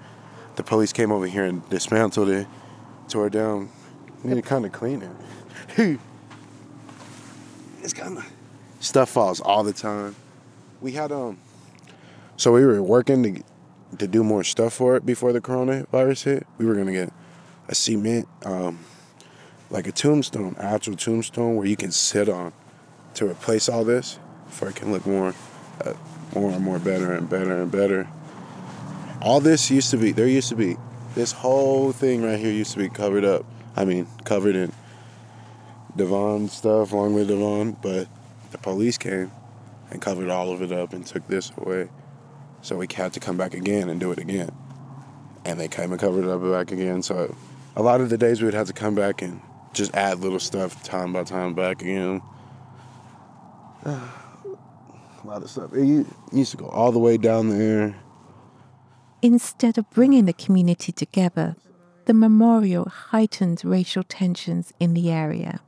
the 0.56 0.62
police 0.62 0.92
came 0.92 1.12
over 1.12 1.26
here 1.26 1.44
and 1.44 1.68
dismantled 1.68 2.28
it, 2.28 2.46
tore 3.08 3.26
it 3.26 3.32
down. 3.32 3.70
We 4.22 4.30
need 4.30 4.42
to 4.42 4.48
kind 4.48 4.64
of 4.64 4.72
clean 4.72 5.02
it. 5.02 5.10
it's 7.82 7.92
kind 7.92 8.18
of 8.18 8.32
stuff 8.80 9.10
falls 9.10 9.40
all 9.40 9.62
the 9.62 9.72
time. 9.72 10.16
We 10.80 10.92
had 10.92 11.12
um, 11.12 11.38
so 12.36 12.52
we 12.52 12.64
were 12.64 12.82
working 12.82 13.22
to 13.22 13.42
to 13.98 14.06
do 14.08 14.24
more 14.24 14.42
stuff 14.44 14.74
for 14.74 14.96
it 14.96 15.06
before 15.06 15.32
the 15.32 15.40
coronavirus 15.40 16.24
hit. 16.24 16.46
We 16.58 16.66
were 16.66 16.74
gonna 16.74 16.92
get 16.92 17.12
a 17.68 17.74
cement, 17.74 18.28
um, 18.44 18.80
like 19.70 19.86
a 19.86 19.92
tombstone, 19.92 20.56
actual 20.58 20.96
tombstone 20.96 21.56
where 21.56 21.66
you 21.66 21.76
can 21.76 21.90
sit 21.90 22.28
on 22.28 22.52
to 23.14 23.28
replace 23.28 23.68
all 23.68 23.84
this, 23.84 24.18
for 24.48 24.68
it 24.68 24.76
can 24.76 24.92
look 24.92 25.06
more, 25.06 25.34
uh, 25.84 25.94
more 26.40 26.50
and 26.52 26.64
more 26.64 26.78
better 26.78 27.12
and 27.12 27.28
better 27.28 27.62
and 27.62 27.72
better 27.72 28.08
all 29.22 29.40
this 29.40 29.70
used 29.70 29.90
to 29.90 29.96
be 29.96 30.12
there 30.12 30.28
used 30.28 30.48
to 30.48 30.56
be 30.56 30.76
this 31.16 31.32
whole 31.32 31.92
thing 31.92 32.22
right 32.22 32.38
here 32.38 32.52
used 32.52 32.72
to 32.72 32.78
be 32.78 32.90
covered 32.90 33.24
up. 33.24 33.44
I 33.74 33.86
mean, 33.86 34.06
covered 34.24 34.54
in 34.54 34.70
Devon 35.96 36.48
stuff, 36.48 36.92
along 36.92 37.14
with 37.14 37.28
Devon, 37.28 37.72
but 37.80 38.06
the 38.52 38.58
police 38.58 38.98
came 38.98 39.32
and 39.90 40.00
covered 40.00 40.28
all 40.28 40.52
of 40.52 40.60
it 40.60 40.72
up 40.72 40.92
and 40.92 41.06
took 41.06 41.26
this 41.26 41.50
away. 41.56 41.88
So 42.60 42.76
we 42.76 42.86
had 42.92 43.14
to 43.14 43.20
come 43.20 43.38
back 43.38 43.54
again 43.54 43.88
and 43.88 43.98
do 43.98 44.12
it 44.12 44.18
again. 44.18 44.50
And 45.46 45.58
they 45.58 45.68
came 45.68 45.90
and 45.90 46.00
covered 46.00 46.24
it 46.24 46.30
up 46.30 46.42
back 46.42 46.70
again. 46.70 47.02
So 47.02 47.34
a 47.74 47.82
lot 47.82 48.02
of 48.02 48.10
the 48.10 48.18
days 48.18 48.42
we 48.42 48.44
would 48.44 48.54
have 48.54 48.66
to 48.66 48.74
come 48.74 48.94
back 48.94 49.22
and 49.22 49.40
just 49.72 49.94
add 49.94 50.20
little 50.20 50.40
stuff 50.40 50.82
time 50.82 51.14
by 51.14 51.24
time 51.24 51.54
back 51.54 51.80
again. 51.80 52.20
a 55.26 55.30
lot 55.30 55.42
of 55.42 55.50
stuff. 55.50 55.72
It 55.74 56.06
used 56.32 56.52
to 56.52 56.56
go 56.56 56.66
all 56.66 56.92
the 56.92 56.98
way 56.98 57.16
down 57.16 57.48
there 57.50 57.96
Instead 59.22 59.78
of 59.78 59.90
bringing 59.90 60.26
the 60.26 60.32
community 60.32 60.92
together, 60.92 61.56
the 62.04 62.14
memorial 62.14 62.84
heightened 62.88 63.64
racial 63.64 64.04
tensions 64.04 64.72
in 64.78 64.94
the 64.94 65.10
area. 65.10 65.60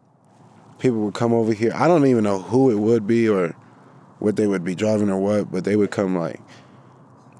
people 0.78 1.00
would 1.00 1.14
come 1.14 1.32
over 1.32 1.52
here. 1.52 1.72
I 1.74 1.88
don't 1.88 2.06
even 2.06 2.22
know 2.24 2.38
who 2.40 2.70
it 2.70 2.76
would 2.76 3.06
be 3.06 3.28
or 3.28 3.56
what 4.20 4.36
they 4.36 4.46
would 4.46 4.62
be 4.64 4.74
driving 4.74 5.10
or 5.10 5.18
what, 5.18 5.50
but 5.50 5.64
they 5.64 5.76
would 5.76 5.90
come 5.90 6.16
like 6.16 6.40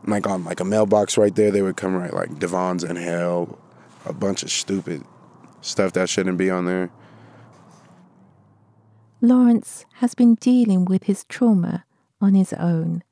like 0.07 0.27
on 0.27 0.45
like 0.45 0.61
a 0.61 0.65
mailbox 0.65 1.19
right 1.19 1.35
there. 1.35 1.51
They 1.53 1.63
would 1.63 1.77
come 1.77 1.95
right 1.95 2.13
like 2.13 2.39
Devon's 2.39 2.83
in 2.83 2.97
hell, 2.97 3.59
a 4.07 4.13
bunch 4.13 4.43
of 4.43 4.51
stupid 4.51 5.05
stuff 5.61 5.93
that 5.93 6.09
shouldn't 6.09 6.39
be 6.39 6.51
on 6.51 6.65
there. 6.65 6.91
Lawrence 9.21 9.85
has 9.95 10.15
been 10.15 10.37
dealing 10.37 10.85
with 10.85 11.05
his 11.05 11.25
trauma 11.25 11.85
on 12.21 12.35
his 12.35 12.53
own. 12.53 13.03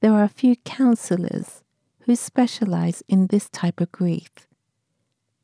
There 0.00 0.12
are 0.12 0.24
a 0.24 0.28
few 0.28 0.56
counselors 0.56 1.62
who 2.00 2.16
specialize 2.16 3.02
in 3.08 3.28
this 3.28 3.48
type 3.48 3.80
of 3.80 3.92
grief. 3.92 4.30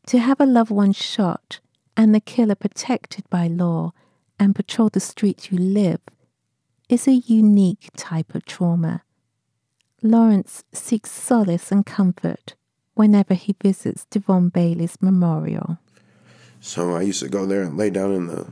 To 0.07 0.19
have 0.19 0.41
a 0.41 0.47
loved 0.47 0.71
one 0.71 0.93
shot 0.93 1.61
and 1.97 2.15
the 2.15 2.21
killer 2.21 2.55
protected 2.55 3.29
by 3.31 3.47
law 3.47 3.93
and 4.39 4.55
patrol 4.55 4.89
the 4.89 5.01
streets 5.01 5.51
you 5.51 5.59
live 5.59 6.01
is 6.89 7.07
a 7.07 7.13
unique 7.15 7.89
type 7.97 8.35
of 8.35 8.45
trauma. 8.45 9.03
Lawrence 10.03 10.65
seeks 10.73 11.11
solace 11.11 11.71
and 11.71 11.85
comfort 11.85 12.55
whenever 12.95 13.35
he 13.35 13.55
visits 13.63 14.07
Devon 14.07 14.49
Bailey's 14.49 15.01
memorial. 15.01 15.79
So 16.61 16.95
I 16.95 17.03
used 17.03 17.23
to 17.23 17.29
go 17.29 17.47
there 17.47 17.63
and 17.63 17.77
lay 17.77 17.91
down 17.91 18.13
in 18.13 18.27
the 18.27 18.47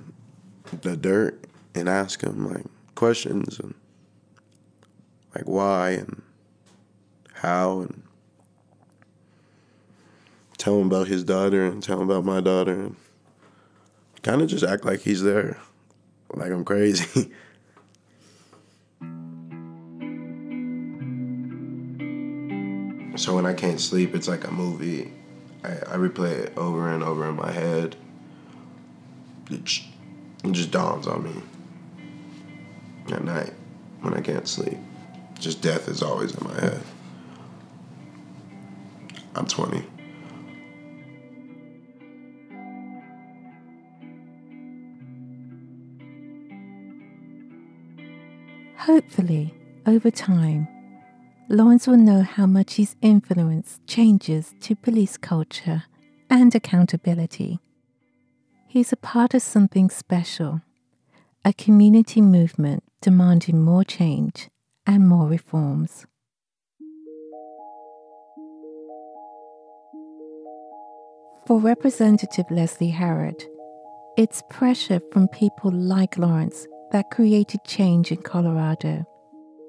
the 0.83 0.97
dirt 0.97 1.47
and 1.75 1.89
ask 1.89 2.23
him 2.23 2.53
like 2.53 2.67
questions 2.95 3.59
and 3.59 3.75
like 5.39 5.47
why 5.47 5.91
and 5.91 6.23
how 7.33 7.81
and 7.81 8.03
tell 10.59 10.81
him 10.81 10.89
about 10.89 11.07
his 11.07 11.25
daughter 11.25 11.65
and 11.65 11.83
tell 11.83 12.01
him 12.01 12.11
about 12.11 12.25
my 12.25 12.41
daughter 12.41 12.73
and 12.73 12.97
kind 14.23 14.43
of 14.43 14.49
just 14.49 14.65
act 14.65 14.85
like 14.85 15.01
he's 15.01 15.23
there 15.23 15.57
like 16.35 16.51
I'm 16.51 16.65
crazy. 16.65 17.05
so 23.17 23.35
when 23.35 23.47
I 23.47 23.55
can't 23.55 23.81
sleep, 23.81 24.15
it's 24.15 24.29
like 24.29 24.47
a 24.47 24.51
movie. 24.51 25.11
I, 25.65 25.71
I 25.71 25.97
replay 25.97 26.33
it 26.33 26.53
over 26.57 26.91
and 26.91 27.03
over 27.03 27.29
in 27.29 27.37
my 27.37 27.51
head. 27.51 27.97
It 29.51 29.65
just, 29.65 29.87
it 30.45 30.53
just 30.53 30.71
dawns 30.71 31.07
on 31.07 31.25
me 31.25 31.43
at 33.13 33.25
night 33.25 33.55
when 34.03 34.13
I 34.15 34.21
can't 34.21 34.47
sleep. 34.47 34.79
Just 35.41 35.63
death 35.63 35.89
is 35.89 36.03
always 36.03 36.35
in 36.35 36.45
my 36.49 36.61
head. 36.61 36.83
I'm 39.37 39.47
20. 39.47 39.85
Hopefully, 48.79 49.55
over 49.87 50.11
time, 50.11 50.67
Lawrence 51.49 51.87
will 51.87 51.97
know 51.97 52.23
how 52.23 52.47
much 52.47 52.75
his 52.75 52.97
influence 53.01 53.81
changes 53.87 54.55
to 54.61 54.75
police 54.75 55.17
culture 55.17 55.85
and 56.29 56.53
accountability. 56.55 57.61
He's 58.67 58.93
a 58.93 58.97
part 58.97 59.35
of 59.35 59.43
something 59.43 59.89
special, 59.89 60.63
a 61.45 61.53
community 61.53 62.21
movement 62.21 62.83
demanding 63.01 63.63
more 63.63 63.85
change 63.85 64.49
and 64.89 65.07
more 65.07 65.29
reforms. 65.29 66.07
For 71.47 71.61
Representative 71.61 72.47
Leslie 72.51 72.89
Herod, 72.89 73.45
it's 74.17 74.43
pressure 74.51 75.01
from 75.13 75.29
people 75.29 75.71
like 75.71 76.19
Lawrence 76.19 76.67
that 76.91 77.11
created 77.11 77.61
change 77.65 78.11
in 78.11 78.23
Colorado. 78.23 79.05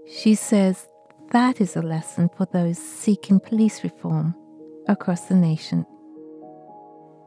She 0.07 0.35
says 0.35 0.87
that 1.31 1.61
is 1.61 1.75
a 1.75 1.81
lesson 1.81 2.29
for 2.35 2.47
those 2.51 2.77
seeking 2.77 3.39
police 3.39 3.83
reform 3.83 4.33
across 4.87 5.25
the 5.25 5.35
nation. 5.35 5.85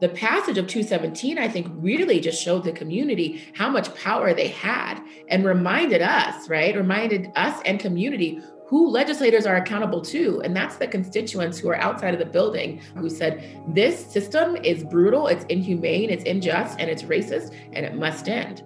The 0.03 0.09
passage 0.09 0.57
of 0.57 0.67
217, 0.67 1.37
I 1.37 1.47
think, 1.47 1.67
really 1.75 2.19
just 2.19 2.43
showed 2.43 2.65
the 2.65 2.73
community 2.73 3.47
how 3.53 3.69
much 3.69 3.95
power 3.95 4.33
they 4.33 4.49
had 4.49 5.01
and 5.29 5.45
reminded 5.45 6.01
us, 6.01 6.49
right? 6.49 6.75
Reminded 6.75 7.31
us 7.37 7.61
and 7.63 7.79
community 7.79 8.41
who 8.67 8.89
legislators 8.89 9.45
are 9.45 9.55
accountable 9.55 10.01
to. 10.01 10.41
And 10.41 10.53
that's 10.53 10.75
the 10.75 10.87
constituents 10.87 11.57
who 11.57 11.69
are 11.69 11.77
outside 11.77 12.13
of 12.13 12.19
the 12.19 12.25
building 12.25 12.81
who 12.97 13.09
said, 13.09 13.63
this 13.69 14.05
system 14.05 14.57
is 14.57 14.83
brutal, 14.83 15.27
it's 15.27 15.45
inhumane, 15.45 16.09
it's 16.09 16.25
unjust, 16.25 16.81
and 16.81 16.89
it's 16.89 17.03
racist, 17.03 17.55
and 17.71 17.85
it 17.85 17.95
must 17.95 18.27
end. 18.27 18.61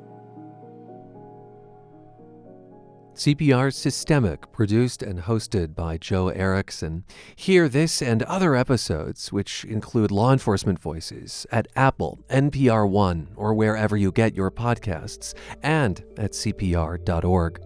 CPR 3.18 3.74
Systemic, 3.74 4.52
produced 4.52 5.02
and 5.02 5.20
hosted 5.20 5.74
by 5.74 5.98
Joe 5.98 6.30
Erickson. 6.30 7.04
Hear 7.36 7.68
this 7.68 8.00
and 8.00 8.22
other 8.24 8.56
episodes, 8.56 9.32
which 9.34 9.66
include 9.66 10.12
law 10.12 10.32
enforcement 10.32 10.80
voices, 10.80 11.48
at 11.52 11.68
Apple, 11.76 12.20
NPR 12.30 12.88
One, 12.88 13.30
or 13.36 13.56
wherever 13.56 13.98
you 13.98 14.12
get 14.12 14.36
your 14.36 14.52
podcasts, 14.52 15.34
and 15.64 16.04
at 16.16 16.34
CPR.org. 16.34 17.60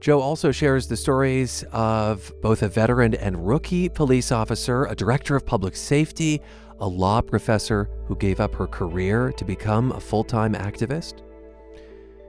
Joe 0.00 0.20
also 0.22 0.50
shares 0.52 0.88
the 0.88 0.96
stories 0.96 1.62
of 1.70 2.32
both 2.40 2.62
a 2.62 2.68
veteran 2.68 3.14
and 3.14 3.46
rookie 3.46 3.90
police 3.90 4.32
officer, 4.32 4.86
a 4.86 4.94
director 4.94 5.36
of 5.36 5.44
public 5.44 5.76
safety, 5.76 6.40
a 6.80 6.88
law 6.88 7.20
professor 7.20 7.90
who 8.06 8.16
gave 8.16 8.40
up 8.40 8.54
her 8.54 8.66
career 8.66 9.32
to 9.32 9.44
become 9.44 9.92
a 9.92 10.00
full 10.00 10.24
time 10.24 10.54
activist. 10.54 11.25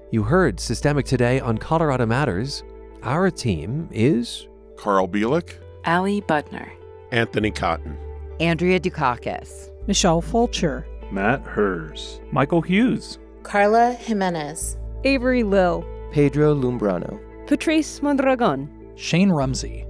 You 0.09 0.23
heard 0.23 0.57
Systemic 0.57 1.05
today 1.05 1.41
on 1.41 1.57
Colorado 1.57 2.05
Matters. 2.05 2.63
Our 3.03 3.29
team 3.29 3.89
is 3.91 4.47
Carl 4.77 5.05
Bielek, 5.05 5.55
Ali 5.83 6.21
Budner, 6.21 6.71
Anthony 7.11 7.51
Cotton, 7.51 7.97
Andrea 8.39 8.79
Dukakis, 8.79 9.69
Michelle 9.85 10.21
Fulcher, 10.21 10.87
Matt 11.11 11.41
Hers, 11.45 12.21
Michael 12.31 12.61
Hughes, 12.61 13.19
Carla 13.43 13.95
Jimenez, 13.95 14.77
Avery 15.03 15.43
Lill, 15.43 15.85
Pedro 16.13 16.55
Lumbrano, 16.55 17.19
Patrice 17.45 18.01
Mondragon, 18.01 18.69
Shane 18.95 19.29
Rumsey. 19.29 19.85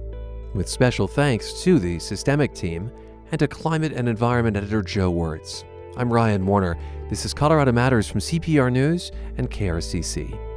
With 0.52 0.68
special 0.68 1.06
thanks 1.06 1.62
to 1.62 1.78
the 1.78 2.00
Systemic 2.00 2.54
team 2.54 2.90
and 3.30 3.38
to 3.38 3.46
climate 3.46 3.92
and 3.92 4.08
environment 4.08 4.56
editor 4.56 4.82
Joe 4.82 5.12
Wertz. 5.12 5.64
I'm 5.96 6.12
Ryan 6.12 6.44
Warner. 6.44 6.76
This 7.08 7.24
is 7.24 7.32
Colorado 7.32 7.72
Matters 7.72 8.06
from 8.06 8.20
CPR 8.20 8.70
News 8.70 9.12
and 9.38 9.50
KRCC. 9.50 10.47